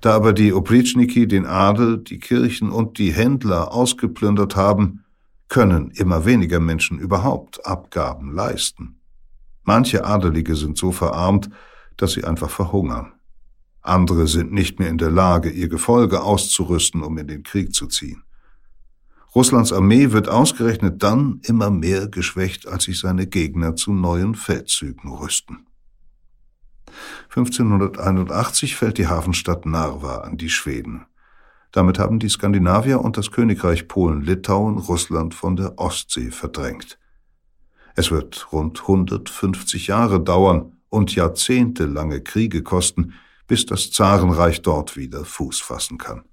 Da 0.00 0.14
aber 0.14 0.32
die 0.32 0.52
Oplitschniki 0.52 1.26
den 1.26 1.44
Adel, 1.44 1.98
die 1.98 2.18
Kirchen 2.18 2.70
und 2.70 2.98
die 2.98 3.12
Händler 3.12 3.72
ausgeplündert 3.72 4.54
haben, 4.54 5.04
können 5.48 5.90
immer 5.90 6.24
weniger 6.24 6.60
Menschen 6.60 6.98
überhaupt 6.98 7.66
Abgaben 7.66 8.32
leisten. 8.32 9.00
Manche 9.64 10.04
Adelige 10.04 10.54
sind 10.54 10.78
so 10.78 10.92
verarmt, 10.92 11.50
dass 11.96 12.12
sie 12.12 12.24
einfach 12.24 12.50
verhungern. 12.50 13.12
Andere 13.82 14.26
sind 14.26 14.52
nicht 14.52 14.78
mehr 14.78 14.88
in 14.88 14.98
der 14.98 15.10
Lage, 15.10 15.50
ihr 15.50 15.68
Gefolge 15.68 16.22
auszurüsten, 16.22 17.02
um 17.02 17.16
in 17.18 17.26
den 17.26 17.42
Krieg 17.42 17.74
zu 17.74 17.86
ziehen. 17.86 18.22
Russlands 19.34 19.72
Armee 19.72 20.12
wird 20.12 20.28
ausgerechnet 20.28 21.02
dann 21.02 21.40
immer 21.44 21.70
mehr 21.70 22.08
geschwächt, 22.08 22.66
als 22.66 22.84
sich 22.84 22.98
seine 22.98 23.26
Gegner 23.26 23.76
zu 23.76 23.92
neuen 23.92 24.34
Feldzügen 24.34 25.12
rüsten. 25.12 25.66
1581 27.28 28.74
fällt 28.76 28.98
die 28.98 29.06
Hafenstadt 29.06 29.66
Narva 29.66 30.18
an 30.18 30.38
die 30.38 30.48
Schweden. 30.48 31.06
Damit 31.72 31.98
haben 31.98 32.18
die 32.18 32.30
Skandinavier 32.30 33.00
und 33.00 33.18
das 33.18 33.30
Königreich 33.30 33.88
Polen-Litauen 33.88 34.78
Russland 34.78 35.34
von 35.34 35.56
der 35.56 35.78
Ostsee 35.78 36.30
verdrängt. 36.30 36.98
Es 37.94 38.10
wird 38.10 38.52
rund 38.52 38.80
150 38.80 39.88
Jahre 39.88 40.20
dauern 40.20 40.72
und 40.88 41.14
jahrzehntelange 41.14 42.22
Kriege 42.22 42.62
kosten, 42.62 43.12
bis 43.46 43.66
das 43.66 43.90
Zarenreich 43.90 44.62
dort 44.62 44.96
wieder 44.96 45.24
Fuß 45.24 45.60
fassen 45.60 45.98
kann. 45.98 46.24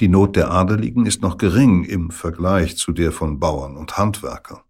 Die 0.00 0.08
Not 0.08 0.34
der 0.34 0.50
Adeligen 0.50 1.04
ist 1.04 1.20
noch 1.20 1.36
gering 1.36 1.84
im 1.84 2.10
Vergleich 2.10 2.78
zu 2.78 2.92
der 2.92 3.12
von 3.12 3.38
Bauern 3.38 3.76
und 3.76 3.98
Handwerkern. 3.98 4.60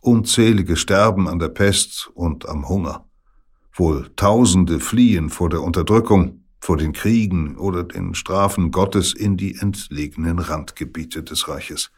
Unzählige 0.00 0.76
sterben 0.76 1.26
an 1.26 1.40
der 1.40 1.48
Pest 1.48 2.08
und 2.14 2.48
am 2.48 2.68
Hunger. 2.68 3.04
Wohl 3.72 4.10
Tausende 4.14 4.78
fliehen 4.78 5.28
vor 5.28 5.48
der 5.48 5.62
Unterdrückung, 5.62 6.44
vor 6.60 6.76
den 6.76 6.92
Kriegen 6.92 7.56
oder 7.56 7.82
den 7.82 8.14
Strafen 8.14 8.70
Gottes 8.70 9.12
in 9.12 9.36
die 9.36 9.56
entlegenen 9.56 10.38
Randgebiete 10.38 11.24
des 11.24 11.48
Reiches. 11.48 11.90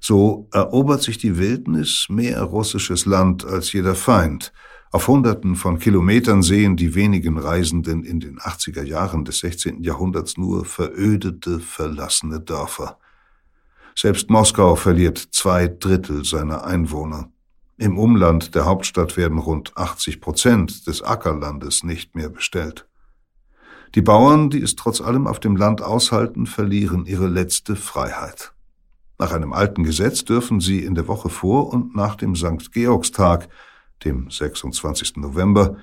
So 0.00 0.48
erobert 0.52 1.02
sich 1.02 1.18
die 1.18 1.36
Wildnis 1.36 2.06
mehr 2.08 2.42
russisches 2.42 3.04
Land 3.04 3.44
als 3.44 3.72
jeder 3.74 3.94
Feind. 3.94 4.50
Auf 4.92 5.08
Hunderten 5.08 5.56
von 5.56 5.78
Kilometern 5.78 6.42
sehen 6.42 6.76
die 6.76 6.94
wenigen 6.94 7.38
Reisenden 7.38 8.04
in 8.04 8.20
den 8.20 8.38
80er 8.38 8.82
Jahren 8.82 9.24
des 9.24 9.40
16. 9.40 9.82
Jahrhunderts 9.82 10.36
nur 10.38 10.64
verödete, 10.64 11.60
verlassene 11.60 12.40
Dörfer. 12.40 12.98
Selbst 13.96 14.30
Moskau 14.30 14.76
verliert 14.76 15.18
zwei 15.18 15.68
Drittel 15.68 16.24
seiner 16.24 16.64
Einwohner. 16.64 17.30
Im 17.78 17.98
Umland 17.98 18.54
der 18.54 18.64
Hauptstadt 18.64 19.16
werden 19.16 19.38
rund 19.38 19.76
80 19.76 20.20
Prozent 20.20 20.86
des 20.86 21.02
Ackerlandes 21.02 21.82
nicht 21.82 22.14
mehr 22.14 22.28
bestellt. 22.28 22.86
Die 23.94 24.02
Bauern, 24.02 24.50
die 24.50 24.62
es 24.62 24.76
trotz 24.76 25.00
allem 25.00 25.26
auf 25.26 25.40
dem 25.40 25.56
Land 25.56 25.82
aushalten, 25.82 26.46
verlieren 26.46 27.06
ihre 27.06 27.26
letzte 27.26 27.76
Freiheit. 27.76 28.52
Nach 29.18 29.32
einem 29.32 29.52
alten 29.52 29.84
Gesetz 29.84 30.24
dürfen 30.24 30.60
sie 30.60 30.84
in 30.84 30.94
der 30.94 31.08
Woche 31.08 31.28
vor 31.28 31.72
und 31.72 31.94
nach 31.96 32.16
dem 32.16 32.36
St. 32.36 32.72
Georgstag, 32.72 33.48
dem 34.04 34.30
26. 34.30 35.16
November, 35.16 35.76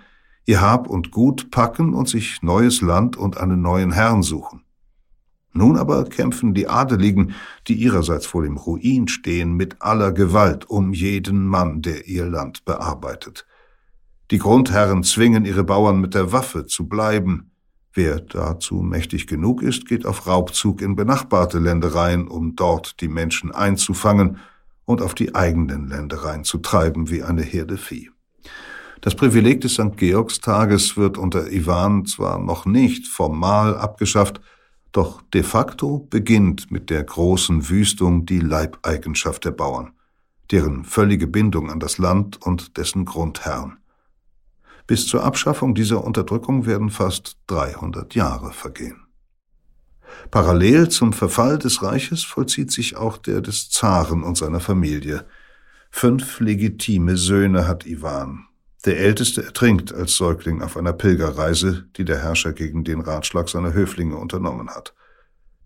ihr 0.45 0.61
Hab 0.61 0.88
und 0.88 1.11
Gut 1.11 1.51
packen 1.51 1.93
und 1.93 2.07
sich 2.07 2.41
neues 2.41 2.82
Land 2.82 3.16
und 3.18 3.38
einen 3.38 3.61
neuen 3.61 3.91
Herrn 3.91 4.24
suchen. 4.24 4.61
Nun 5.53 5.78
aber 5.78 6.05
kämpfen 6.05 6.55
die 6.55 6.68
Adeligen, 6.68 7.36
die 7.68 7.76
ihrerseits 7.76 8.26
vor 8.26 8.43
dem 8.43 8.57
Ruin 8.57 9.07
stehen, 9.07 9.53
mit 9.53 9.82
aller 9.82 10.11
Gewalt 10.11 10.68
um 10.70 10.93
jeden 10.93 11.45
Mann, 11.45 11.84
der 11.84 12.07
ihr 12.07 12.26
Land 12.26 12.66
bearbeitet. 12.66 13.45
Die 14.32 14.39
Grundherren 14.39 15.03
zwingen 15.03 15.45
ihre 15.45 15.64
Bauern 15.64 16.01
mit 16.01 16.16
der 16.16 16.32
Waffe 16.32 16.66
zu 16.66 16.88
bleiben. 16.88 17.51
Wer 17.93 18.20
dazu 18.20 18.82
mächtig 18.82 19.28
genug 19.28 19.61
ist, 19.61 19.86
geht 19.86 20.07
auf 20.07 20.26
Raubzug 20.26 20.82
in 20.82 20.95
benachbarte 20.95 21.59
Ländereien, 21.59 22.28
um 22.28 22.55
dort 22.55 22.99
die 23.01 23.07
Menschen 23.07 23.51
einzufangen 23.51 24.39
und 24.86 25.02
auf 25.02 25.16
die 25.16 25.36
eigenen 25.36 25.88
Ländereien 25.88 26.44
zu 26.44 26.58
treiben 26.58 27.10
wie 27.10 27.24
eine 27.24 27.42
Herde 27.42 27.78
Vieh. 27.78 28.10
Das 29.02 29.16
Privileg 29.16 29.60
des 29.62 29.74
St. 29.74 29.98
Georgstages 29.98 30.96
wird 30.96 31.18
unter 31.18 31.52
Iwan 31.52 32.06
zwar 32.06 32.40
noch 32.40 32.66
nicht 32.66 33.08
formal 33.08 33.78
abgeschafft, 33.78 34.40
doch 34.94 35.22
de 35.34 35.44
facto 35.44 36.00
beginnt 36.10 36.72
mit 36.72 36.90
der 36.90 37.04
großen 37.04 37.68
Wüstung 37.68 38.26
die 38.26 38.40
Leibeigenschaft 38.40 39.44
der 39.44 39.52
Bauern, 39.52 39.92
deren 40.52 40.86
völlige 40.86 41.28
Bindung 41.28 41.70
an 41.70 41.82
das 41.82 41.98
Land 41.98 42.42
und 42.42 42.78
dessen 42.78 43.04
Grundherrn. 43.04 43.78
Bis 44.88 45.08
zur 45.08 45.24
Abschaffung 45.24 45.76
dieser 45.76 46.04
Unterdrückung 46.04 46.66
werden 46.66 46.90
fast 46.90 47.38
300 47.48 48.16
Jahre 48.16 48.52
vergehen. 48.52 49.03
Parallel 50.32 50.89
zum 50.89 51.14
Verfall 51.14 51.57
des 51.57 51.84
Reiches 51.84 52.24
vollzieht 52.24 52.72
sich 52.72 52.95
auch 52.95 53.18
der 53.18 53.41
des 53.41 53.70
Zaren 53.70 54.24
und 54.24 54.38
seiner 54.38 54.59
Familie. 54.59 55.26
Fünf 55.91 56.39
legitime 56.39 57.18
Söhne 57.18 57.68
hat 57.68 57.86
Iwan, 57.86 58.45
der 58.86 58.99
Älteste 58.99 59.43
ertrinkt 59.43 59.93
als 59.93 60.18
Säugling 60.18 60.61
auf 60.61 60.76
einer 60.76 60.91
Pilgerreise, 60.91 61.86
die 61.95 62.03
der 62.03 62.20
Herrscher 62.20 62.51
gegen 62.51 62.84
den 62.84 62.99
Ratschlag 62.99 63.47
seiner 63.47 63.74
Höflinge 63.74 64.18
unternommen 64.18 64.70
hat. 64.70 64.93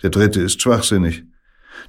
Der 0.04 0.12
dritte 0.12 0.42
ist 0.42 0.62
schwachsinnig. 0.62 1.24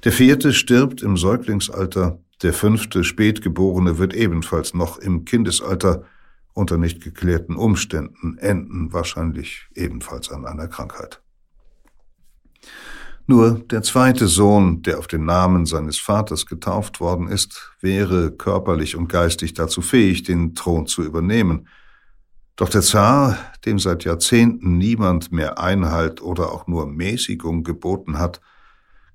Der 0.03 0.11
vierte 0.11 0.53
stirbt 0.53 1.03
im 1.03 1.17
Säuglingsalter, 1.17 2.19
der 2.41 2.53
fünfte 2.53 3.03
Spätgeborene 3.03 3.97
wird 3.99 4.15
ebenfalls 4.15 4.73
noch 4.73 4.97
im 4.97 5.25
Kindesalter 5.25 6.05
unter 6.53 6.77
nicht 6.77 7.01
geklärten 7.03 7.55
Umständen 7.55 8.37
enden 8.37 8.91
wahrscheinlich 8.91 9.67
ebenfalls 9.75 10.31
an 10.31 10.45
einer 10.45 10.67
Krankheit. 10.67 11.21
Nur 13.29 13.59
der 13.59 13.83
zweite 13.83 14.25
Sohn, 14.27 14.81
der 14.81 14.97
auf 14.97 15.05
den 15.05 15.23
Namen 15.23 15.67
seines 15.67 15.99
Vaters 15.99 16.47
getauft 16.47 16.99
worden 16.99 17.27
ist, 17.27 17.75
wäre 17.79 18.31
körperlich 18.31 18.95
und 18.95 19.07
geistig 19.07 19.53
dazu 19.53 19.83
fähig, 19.83 20.23
den 20.23 20.55
Thron 20.55 20.87
zu 20.87 21.03
übernehmen. 21.03 21.67
Doch 22.55 22.69
der 22.69 22.81
Zar, 22.81 23.37
dem 23.67 23.77
seit 23.77 24.03
Jahrzehnten 24.03 24.79
niemand 24.79 25.31
mehr 25.31 25.59
Einhalt 25.59 26.23
oder 26.23 26.51
auch 26.51 26.65
nur 26.65 26.87
Mäßigung 26.87 27.63
geboten 27.63 28.17
hat, 28.17 28.41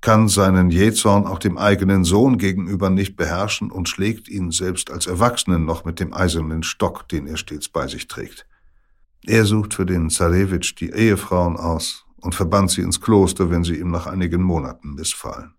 kann 0.00 0.28
seinen 0.28 0.70
Jähzorn 0.70 1.26
auch 1.26 1.40
dem 1.40 1.58
eigenen 1.58 2.04
Sohn 2.04 2.38
gegenüber 2.38 2.90
nicht 2.90 3.16
beherrschen 3.16 3.72
und 3.72 3.88
schlägt 3.88 4.28
ihn 4.28 4.52
selbst 4.52 4.92
als 4.92 5.08
Erwachsenen 5.08 5.64
noch 5.64 5.84
mit 5.84 5.98
dem 5.98 6.14
eisernen 6.14 6.62
Stock, 6.62 7.08
den 7.08 7.26
er 7.26 7.36
stets 7.36 7.68
bei 7.68 7.88
sich 7.88 8.06
trägt. 8.06 8.46
Er 9.26 9.44
sucht 9.44 9.74
für 9.74 9.86
den 9.86 10.08
Zarewitsch 10.08 10.76
die 10.78 10.90
Ehefrauen 10.90 11.56
aus 11.56 12.03
und 12.24 12.34
verbannt 12.34 12.70
sie 12.70 12.80
ins 12.80 13.00
Kloster, 13.00 13.50
wenn 13.50 13.64
sie 13.64 13.76
ihm 13.76 13.90
nach 13.90 14.06
einigen 14.06 14.42
Monaten 14.42 14.94
missfallen. 14.94 15.54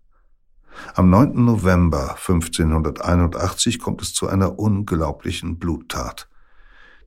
Am 0.94 1.08
9. 1.08 1.44
November 1.44 2.16
1581 2.16 3.78
kommt 3.78 4.02
es 4.02 4.12
zu 4.12 4.28
einer 4.28 4.58
unglaublichen 4.58 5.58
Bluttat. 5.58 6.28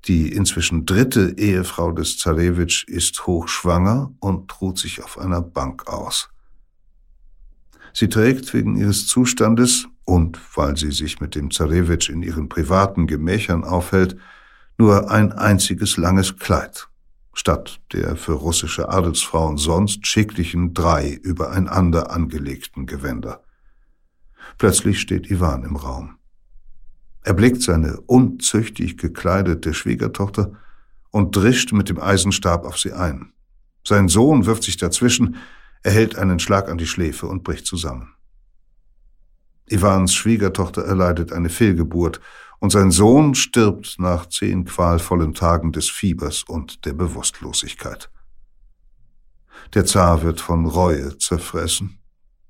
Die 0.06 0.32
inzwischen 0.32 0.86
dritte 0.86 1.36
Ehefrau 1.38 1.92
des 1.92 2.18
Zarewitsch 2.18 2.86
ist 2.88 3.28
hochschwanger 3.28 4.14
und 4.20 4.62
ruht 4.62 4.80
sich 4.80 5.04
auf 5.04 5.20
einer 5.20 5.42
Bank 5.42 5.88
aus. 5.88 6.30
Sie 7.94 8.08
trägt 8.08 8.54
wegen 8.54 8.78
ihres 8.78 9.08
Zustandes 9.08 9.88
und 10.06 10.40
weil 10.56 10.78
sie 10.78 10.92
sich 10.92 11.20
mit 11.20 11.36
dem 11.36 11.52
Zarewitsch 11.52 12.10
in 12.10 12.24
ihren 12.24 12.48
privaten 12.48 13.08
Gemächern 13.08 13.66
aufhält, 13.66 14.16
nur 14.78 15.12
ein 15.12 15.34
einziges 15.34 15.98
langes 15.98 16.38
Kleid 16.38 16.90
statt 17.40 17.80
der 17.94 18.18
für 18.18 18.34
russische 18.34 18.90
Adelsfrauen 18.90 19.56
sonst 19.56 20.06
schicklichen 20.06 20.74
drei 20.74 21.14
übereinander 21.14 22.12
angelegten 22.12 22.86
Gewänder. 22.86 23.46
Plötzlich 24.58 25.00
steht 25.00 25.32
Iwan 25.32 25.64
im 25.64 25.78
Raum. 25.78 26.18
Er 27.24 27.34
blickt 27.34 27.62
seine 27.62 28.02
unzüchtig 28.02 28.98
gekleidete 28.98 29.74
Schwiegertochter 29.74 30.52
und 31.12 31.34
drischt 31.34 31.72
mit 31.72 31.88
dem 31.88 31.98
Eisenstab 31.98 32.66
auf 32.66 32.78
sie 32.78 32.92
ein. 32.92 33.32
Sein 33.88 34.10
Sohn 34.10 34.46
wirft 34.46 34.64
sich 34.64 34.76
dazwischen, 34.76 35.38
erhält 35.82 36.18
einen 36.18 36.40
Schlag 36.40 36.68
an 36.68 36.78
die 36.78 36.88
Schläfe 36.88 37.26
und 37.28 37.46
bricht 37.46 37.66
zusammen. 37.66 38.16
Iwans 39.70 40.14
Schwiegertochter 40.14 40.84
erleidet 40.84 41.32
eine 41.32 41.50
Fehlgeburt 41.50 42.20
und 42.60 42.72
sein 42.72 42.92
Sohn 42.92 43.36
stirbt 43.36 43.96
nach 44.00 44.28
zehn 44.28 44.66
qualvollen 44.66 45.34
Tagen 45.34 45.72
des 45.72 45.90
Fiebers 45.90 46.44
und 46.44 46.86
der 46.86 46.94
Bewusstlosigkeit. 46.94 48.10
Der 49.74 49.86
Zar 49.86 50.22
wird 50.24 50.42
von 50.42 50.66
Reue 50.66 51.18
zerfressen. 51.18 52.00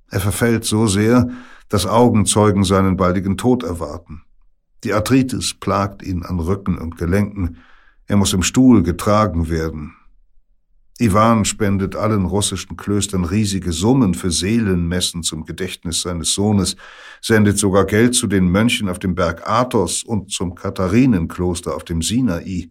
Er 0.10 0.20
verfällt 0.20 0.66
so 0.66 0.88
sehr, 0.88 1.30
dass 1.70 1.86
Augenzeugen 1.86 2.64
seinen 2.64 2.97
baldigen 2.97 3.38
Tod 3.38 3.64
erwarten. 3.64 4.24
Die 4.84 4.93
Arthritis 4.93 5.53
plagt 5.53 6.01
ihn 6.01 6.24
an 6.24 6.39
Rücken 6.39 6.78
und 6.78 6.97
Gelenken. 6.97 7.57
Er 8.07 8.18
muss 8.18 8.34
im 8.34 8.43
Stuhl 8.43 8.82
getragen 8.82 9.49
werden. 9.49 9.95
Iwan 11.02 11.45
spendet 11.45 11.95
allen 11.95 12.26
russischen 12.26 12.76
Klöstern 12.76 13.24
riesige 13.24 13.72
Summen 13.72 14.14
für 14.14 14.32
Seelenmessen 14.32 15.24
zum 15.24 15.45
Gedächtnis 15.45 16.02
seines 16.02 16.34
Sohnes, 16.34 16.76
sendet 17.22 17.58
sogar 17.58 17.86
Geld 17.86 18.16
zu 18.16 18.28
den 18.28 18.50
Mönchen 18.50 18.89
auf 18.89 19.00
dem 19.00 19.16
Berg 19.16 19.47
Athos 19.50 20.04
und 20.04 20.30
zum 20.30 20.56
Katharinenkloster 20.56 21.74
auf 21.74 21.86
dem 21.86 22.02
Sinai. 22.02 22.70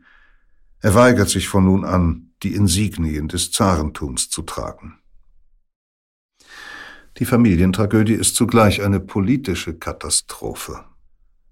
Er 0.80 0.94
weigert 0.94 1.30
sich 1.30 1.48
von 1.48 1.64
nun 1.64 1.86
an, 1.86 2.32
die 2.42 2.54
Insignien 2.54 3.28
des 3.28 3.50
Zarentums 3.50 4.28
zu 4.28 4.42
tragen. 4.42 4.98
Die 7.18 7.24
Familientragödie 7.24 8.12
ist 8.12 8.36
zugleich 8.36 8.82
eine 8.82 9.00
politische 9.00 9.74
Katastrophe. 9.74 10.84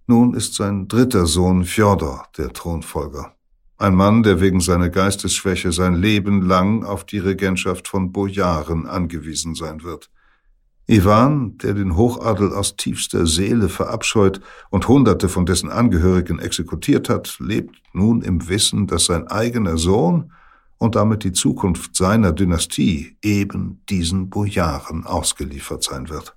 Nun 0.06 0.34
ist 0.34 0.54
sein 0.54 0.88
dritter 0.88 1.26
Sohn 1.26 1.64
Fjodor 1.64 2.28
der 2.36 2.52
Thronfolger. 2.52 3.35
Ein 3.78 3.94
Mann, 3.94 4.22
der 4.22 4.40
wegen 4.40 4.60
seiner 4.60 4.88
Geistesschwäche 4.88 5.70
sein 5.70 5.94
Leben 5.94 6.40
lang 6.40 6.82
auf 6.82 7.04
die 7.04 7.18
Regentschaft 7.18 7.88
von 7.88 8.10
Bojaren 8.10 8.86
angewiesen 8.86 9.54
sein 9.54 9.82
wird. 9.82 10.10
Iwan, 10.86 11.58
der 11.58 11.74
den 11.74 11.96
Hochadel 11.96 12.54
aus 12.54 12.76
tiefster 12.76 13.26
Seele 13.26 13.68
verabscheut 13.68 14.40
und 14.70 14.88
Hunderte 14.88 15.28
von 15.28 15.44
dessen 15.44 15.68
Angehörigen 15.68 16.38
exekutiert 16.38 17.08
hat, 17.08 17.36
lebt 17.38 17.76
nun 17.92 18.22
im 18.22 18.48
Wissen, 18.48 18.86
dass 18.86 19.06
sein 19.06 19.26
eigener 19.26 19.76
Sohn 19.76 20.32
und 20.78 20.94
damit 20.94 21.24
die 21.24 21.32
Zukunft 21.32 21.96
seiner 21.96 22.32
Dynastie 22.32 23.16
eben 23.20 23.82
diesen 23.90 24.30
Bojaren 24.30 25.04
ausgeliefert 25.04 25.82
sein 25.82 26.08
wird. 26.08 26.34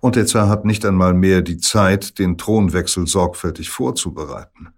Und 0.00 0.14
der 0.14 0.26
Zar 0.26 0.48
hat 0.48 0.64
nicht 0.64 0.84
einmal 0.84 1.14
mehr 1.14 1.42
die 1.42 1.58
Zeit, 1.58 2.18
den 2.18 2.38
Thronwechsel 2.38 3.06
sorgfältig 3.06 3.70
vorzubereiten. 3.70 4.68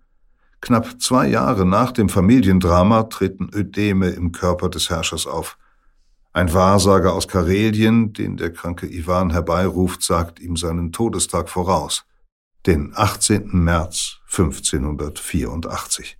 Knapp 0.62 1.02
zwei 1.02 1.26
Jahre 1.26 1.66
nach 1.66 1.90
dem 1.90 2.08
Familiendrama 2.08 3.02
treten 3.02 3.50
Ödeme 3.52 4.10
im 4.10 4.30
Körper 4.30 4.68
des 4.68 4.90
Herrschers 4.90 5.26
auf. 5.26 5.58
Ein 6.32 6.54
Wahrsager 6.54 7.14
aus 7.14 7.26
Karelien, 7.26 8.12
den 8.12 8.36
der 8.36 8.52
kranke 8.52 8.86
Iwan 8.86 9.30
herbeiruft, 9.30 10.04
sagt 10.04 10.38
ihm 10.38 10.56
seinen 10.56 10.92
Todestag 10.92 11.48
voraus, 11.48 12.04
den 12.64 12.92
18. 12.94 13.50
März 13.52 14.20
1584. 14.30 16.16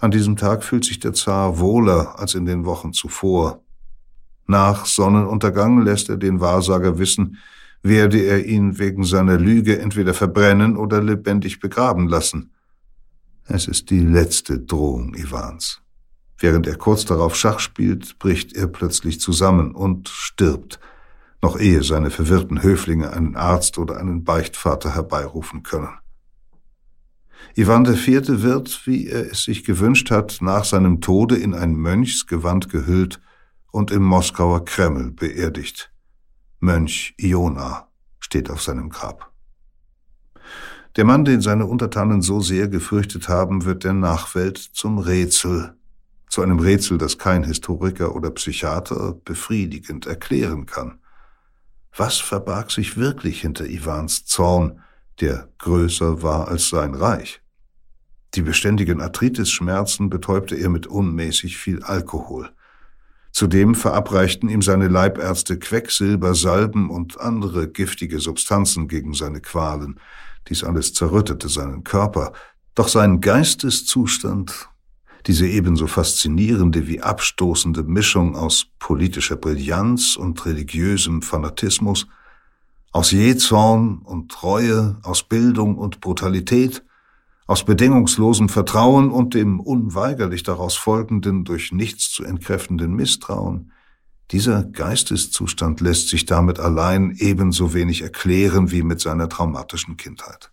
An 0.00 0.10
diesem 0.10 0.36
Tag 0.36 0.64
fühlt 0.64 0.86
sich 0.86 0.98
der 0.98 1.12
Zar 1.12 1.58
wohler 1.58 2.18
als 2.18 2.34
in 2.34 2.46
den 2.46 2.64
Wochen 2.64 2.94
zuvor. 2.94 3.62
Nach 4.46 4.86
Sonnenuntergang 4.86 5.82
lässt 5.82 6.08
er 6.08 6.16
den 6.16 6.40
Wahrsager 6.40 6.98
wissen, 6.98 7.36
werde 7.82 8.18
er 8.18 8.46
ihn 8.46 8.78
wegen 8.78 9.04
seiner 9.04 9.36
Lüge 9.36 9.78
entweder 9.78 10.14
verbrennen 10.14 10.78
oder 10.78 11.02
lebendig 11.02 11.60
begraben 11.60 12.08
lassen. 12.08 12.55
Es 13.48 13.68
ist 13.68 13.90
die 13.90 14.00
letzte 14.00 14.58
Drohung 14.58 15.14
Iwans. 15.14 15.80
Während 16.38 16.66
er 16.66 16.76
kurz 16.76 17.04
darauf 17.04 17.36
Schach 17.36 17.60
spielt, 17.60 18.18
bricht 18.18 18.54
er 18.54 18.66
plötzlich 18.66 19.20
zusammen 19.20 19.72
und 19.72 20.08
stirbt, 20.08 20.80
noch 21.42 21.58
ehe 21.58 21.82
seine 21.84 22.10
verwirrten 22.10 22.62
Höflinge 22.62 23.12
einen 23.12 23.36
Arzt 23.36 23.78
oder 23.78 23.98
einen 23.98 24.24
Beichtvater 24.24 24.94
herbeirufen 24.94 25.62
können. 25.62 25.90
Iwan 27.54 27.86
IV. 27.86 28.42
wird, 28.42 28.86
wie 28.86 29.06
er 29.06 29.30
es 29.30 29.44
sich 29.44 29.64
gewünscht 29.64 30.10
hat, 30.10 30.38
nach 30.40 30.64
seinem 30.64 31.00
Tode 31.00 31.36
in 31.36 31.54
ein 31.54 31.74
Mönchsgewand 31.74 32.68
gehüllt 32.68 33.20
und 33.70 33.92
im 33.92 34.02
Moskauer 34.02 34.64
Kreml 34.64 35.12
beerdigt. 35.12 35.92
Mönch 36.58 37.14
Iona 37.16 37.88
steht 38.18 38.50
auf 38.50 38.60
seinem 38.60 38.88
Grab. 38.90 39.35
Der 40.96 41.04
Mann, 41.04 41.26
den 41.26 41.42
seine 41.42 41.66
Untertanen 41.66 42.22
so 42.22 42.40
sehr 42.40 42.68
gefürchtet 42.68 43.28
haben, 43.28 43.66
wird 43.66 43.84
der 43.84 43.92
Nachwelt 43.92 44.56
zum 44.56 44.98
Rätsel, 44.98 45.74
zu 46.30 46.40
einem 46.40 46.58
Rätsel, 46.58 46.96
das 46.96 47.18
kein 47.18 47.44
Historiker 47.44 48.16
oder 48.16 48.30
Psychiater 48.30 49.12
befriedigend 49.24 50.06
erklären 50.06 50.64
kann. 50.64 50.98
Was 51.94 52.16
verbarg 52.16 52.70
sich 52.70 52.96
wirklich 52.96 53.42
hinter 53.42 53.66
Iwans 53.66 54.24
Zorn, 54.24 54.80
der 55.20 55.50
größer 55.58 56.22
war 56.22 56.48
als 56.48 56.70
sein 56.70 56.94
Reich? 56.94 57.42
Die 58.34 58.42
beständigen 58.42 59.02
Arthritis-Schmerzen 59.02 60.08
betäubte 60.08 60.56
er 60.56 60.70
mit 60.70 60.86
unmäßig 60.86 61.58
viel 61.58 61.82
Alkohol. 61.82 62.50
Zudem 63.32 63.74
verabreichten 63.74 64.48
ihm 64.48 64.62
seine 64.62 64.88
Leibärzte 64.88 65.58
Quecksilber, 65.58 66.34
Salben 66.34 66.88
und 66.88 67.20
andere 67.20 67.68
giftige 67.68 68.18
Substanzen 68.18 68.88
gegen 68.88 69.12
seine 69.12 69.42
Qualen. 69.42 70.00
Dies 70.48 70.64
alles 70.64 70.94
zerrüttete 70.94 71.48
seinen 71.48 71.84
Körper, 71.84 72.32
doch 72.74 72.88
sein 72.88 73.20
Geisteszustand, 73.20 74.68
diese 75.26 75.46
ebenso 75.46 75.86
faszinierende 75.86 76.86
wie 76.86 77.00
abstoßende 77.00 77.82
Mischung 77.82 78.36
aus 78.36 78.66
politischer 78.78 79.36
Brillanz 79.36 80.16
und 80.16 80.44
religiösem 80.46 81.22
Fanatismus, 81.22 82.06
aus 82.92 83.10
Jähzorn 83.10 83.98
und 84.04 84.30
Treue, 84.30 84.96
aus 85.02 85.24
Bildung 85.24 85.76
und 85.76 86.00
Brutalität, 86.00 86.84
aus 87.46 87.64
bedingungslosem 87.64 88.48
Vertrauen 88.48 89.10
und 89.10 89.34
dem 89.34 89.60
unweigerlich 89.60 90.42
daraus 90.42 90.76
folgenden, 90.76 91.44
durch 91.44 91.72
nichts 91.72 92.10
zu 92.10 92.24
entkräftenden 92.24 92.94
Misstrauen, 92.94 93.72
dieser 94.32 94.64
Geisteszustand 94.64 95.80
lässt 95.80 96.08
sich 96.08 96.26
damit 96.26 96.58
allein 96.58 97.14
ebenso 97.18 97.74
wenig 97.74 98.02
erklären 98.02 98.70
wie 98.70 98.82
mit 98.82 99.00
seiner 99.00 99.28
traumatischen 99.28 99.96
Kindheit. 99.96 100.50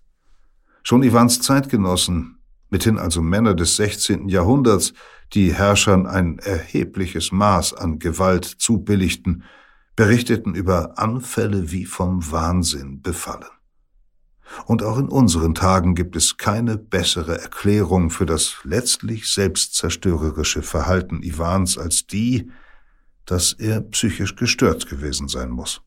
Schon 0.84 1.02
Iwans 1.02 1.42
Zeitgenossen, 1.42 2.38
mithin 2.70 3.00
also 3.00 3.22
Männer 3.22 3.56
des 3.56 3.78
16. 3.78 4.30
Jahrhunderts, 4.30 4.94
die 5.34 5.54
Herrschern 5.54 6.06
ein 6.06 6.40
erhebliches 6.40 7.32
Maß 7.32 7.74
an 7.74 8.00
Gewalt 8.00 8.46
zubilligten, 8.46 9.44
berichteten 9.96 10.54
über 10.56 11.00
Anfälle 11.00 11.72
wie 11.72 11.86
vom 11.86 12.32
Wahnsinn 12.32 13.02
befallen. 13.02 13.46
Und 14.66 14.84
auch 14.84 15.00
in 15.00 15.08
unseren 15.08 15.56
Tagen 15.56 15.96
gibt 15.96 16.16
es 16.16 16.38
keine 16.38 16.78
bessere 16.78 17.42
Erklärung 17.42 18.10
für 18.10 18.26
das 18.26 18.58
letztlich 18.64 19.28
selbstzerstörerische 19.28 20.62
Verhalten 20.62 21.24
Iwans 21.24 21.78
als 21.78 22.06
die, 22.06 22.52
dass 23.26 23.54
er 23.54 23.82
psychisch 23.82 24.36
gestört 24.36 24.90
gewesen 24.90 25.28
sein 25.28 25.50
muss. 25.50 25.82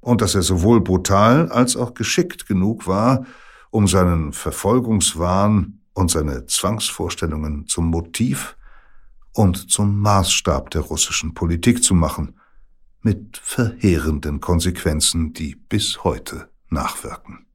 Und 0.00 0.20
dass 0.20 0.34
er 0.34 0.42
sowohl 0.42 0.80
brutal 0.80 1.50
als 1.50 1.76
auch 1.76 1.94
geschickt 1.94 2.46
genug 2.46 2.86
war, 2.86 3.26
um 3.70 3.86
seinen 3.88 4.32
Verfolgungswahn 4.32 5.80
und 5.92 6.10
seine 6.10 6.46
Zwangsvorstellungen 6.46 7.66
zum 7.66 7.86
Motiv 7.86 8.56
und 9.32 9.70
zum 9.70 10.00
Maßstab 10.00 10.70
der 10.70 10.82
russischen 10.82 11.34
Politik 11.34 11.82
zu 11.82 11.94
machen, 11.94 12.38
mit 13.02 13.36
verheerenden 13.36 14.40
Konsequenzen, 14.40 15.32
die 15.32 15.54
bis 15.54 16.04
heute 16.04 16.50
nachwirken. 16.68 17.47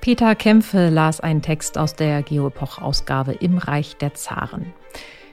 Peter 0.00 0.34
Kämpfe 0.34 0.88
las 0.88 1.20
einen 1.20 1.42
Text 1.42 1.76
aus 1.76 1.94
der 1.94 2.22
Geopoch-Ausgabe 2.22 3.32
Im 3.32 3.58
Reich 3.58 3.96
der 3.98 4.14
Zaren. 4.14 4.72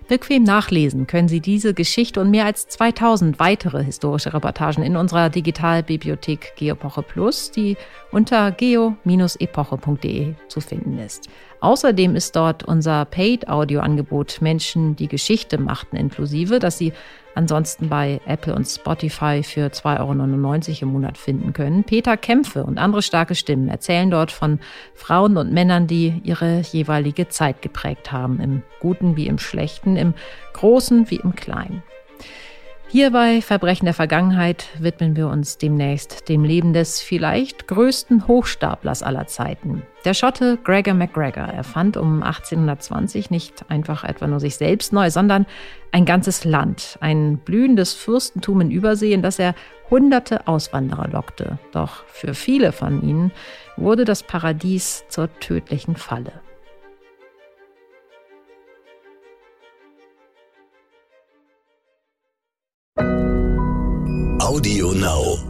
Bequem 0.10 0.44
nachlesen 0.44 1.07
können 1.07 1.27
Sie 1.30 1.41
diese 1.41 1.73
Geschichte 1.73 2.19
und 2.22 2.31
mehr 2.31 2.45
als 2.45 2.68
2000 2.68 3.39
weitere 3.39 3.84
historische 3.84 4.34
Reportagen 4.34 4.84
in 4.84 4.95
unserer 4.95 5.30
Digitalbibliothek 5.30 6.53
Geopoche 6.56 7.02
Plus, 7.02 7.52
die 7.52 7.76
unter 8.11 8.52
geo-epoche.de 8.52 10.34
zu 10.48 10.61
finden 10.61 10.99
ist. 10.99 11.30
Außerdem 11.60 12.15
ist 12.15 12.35
dort 12.35 12.64
unser 12.64 13.06
Paid-Audio-Angebot 13.06 14.41
Menschen, 14.41 14.95
die 14.95 15.07
Geschichte 15.07 15.57
machten, 15.57 15.98
inklusive, 15.98 16.60
das 16.60 16.77
Sie 16.77 16.94
ansonsten 17.38 17.88
bei 17.88 18.19
Apple 18.26 18.53
und 18.53 18.65
Spotify 18.65 19.43
für 19.43 19.68
2,99 19.68 20.69
Euro 20.69 20.81
im 20.81 20.88
Monat 20.89 21.18
finden 21.18 21.53
können. 21.53 21.84
Peter 21.84 22.18
Kämpfe 22.18 22.64
und 22.64 22.80
andere 22.80 23.03
starke 23.03 23.35
Stimmen 23.35 23.69
erzählen 23.69 24.09
dort 24.09 24.31
von 24.31 24.59
Frauen 24.95 25.38
und 25.38 25.53
Männern, 25.53 25.88
die 25.88 26.19
ihre 26.23 26.61
jeweilige 26.72 27.30
Zeit 27.30 27.61
geprägt 27.61 28.11
haben, 28.11 28.39
im 28.39 28.64
Guten 28.80 29.15
wie 29.15 29.27
im 29.27 29.38
Schlechten, 29.38 29.95
im 29.95 30.15
Großen 30.53 31.09
wie 31.11 31.18
im 31.18 31.35
Kleinen. 31.35 31.84
Hier 32.89 33.11
bei 33.11 33.41
Verbrechen 33.41 33.84
der 33.84 33.93
Vergangenheit 33.93 34.69
widmen 34.80 35.18
wir 35.18 35.27
uns 35.27 35.57
demnächst 35.57 36.30
dem 36.30 36.45
Leben 36.45 36.72
des 36.72 37.01
vielleicht 37.01 37.68
größten 37.68 38.27
Hochstaplers 38.30 39.03
aller 39.03 39.27
Zeiten. 39.27 39.84
Der 40.05 40.14
Schotte 40.14 40.57
Gregor 40.64 40.93
MacGregor 40.93 41.43
erfand 41.43 41.97
um 41.97 42.23
1820 42.23 43.30
nicht 43.30 43.69
einfach 43.69 44.05
etwa 44.05 44.27
nur 44.27 44.39
sich 44.39 44.55
selbst 44.55 44.93
neu, 44.93 45.09
sondern 45.09 45.45
ein 45.91 46.05
ganzes 46.05 46.45
Land, 46.45 46.97
ein 47.01 47.39
blühendes 47.39 47.93
Fürstentum 47.93 48.61
in 48.61 48.72
Übersee, 48.72 49.11
in 49.11 49.22
das 49.22 49.38
er 49.38 49.53
hunderte 49.89 50.47
Auswanderer 50.47 51.09
lockte. 51.09 51.59
Doch 51.73 52.05
für 52.05 52.34
viele 52.34 52.72
von 52.72 53.03
ihnen 53.03 53.34
wurde 53.76 54.05
das 54.05 54.23
Paradies 54.23 55.03
zur 55.09 55.30
tödlichen 55.41 55.97
Falle. 55.97 56.31
Audio 64.40 64.91
Now. 64.94 65.47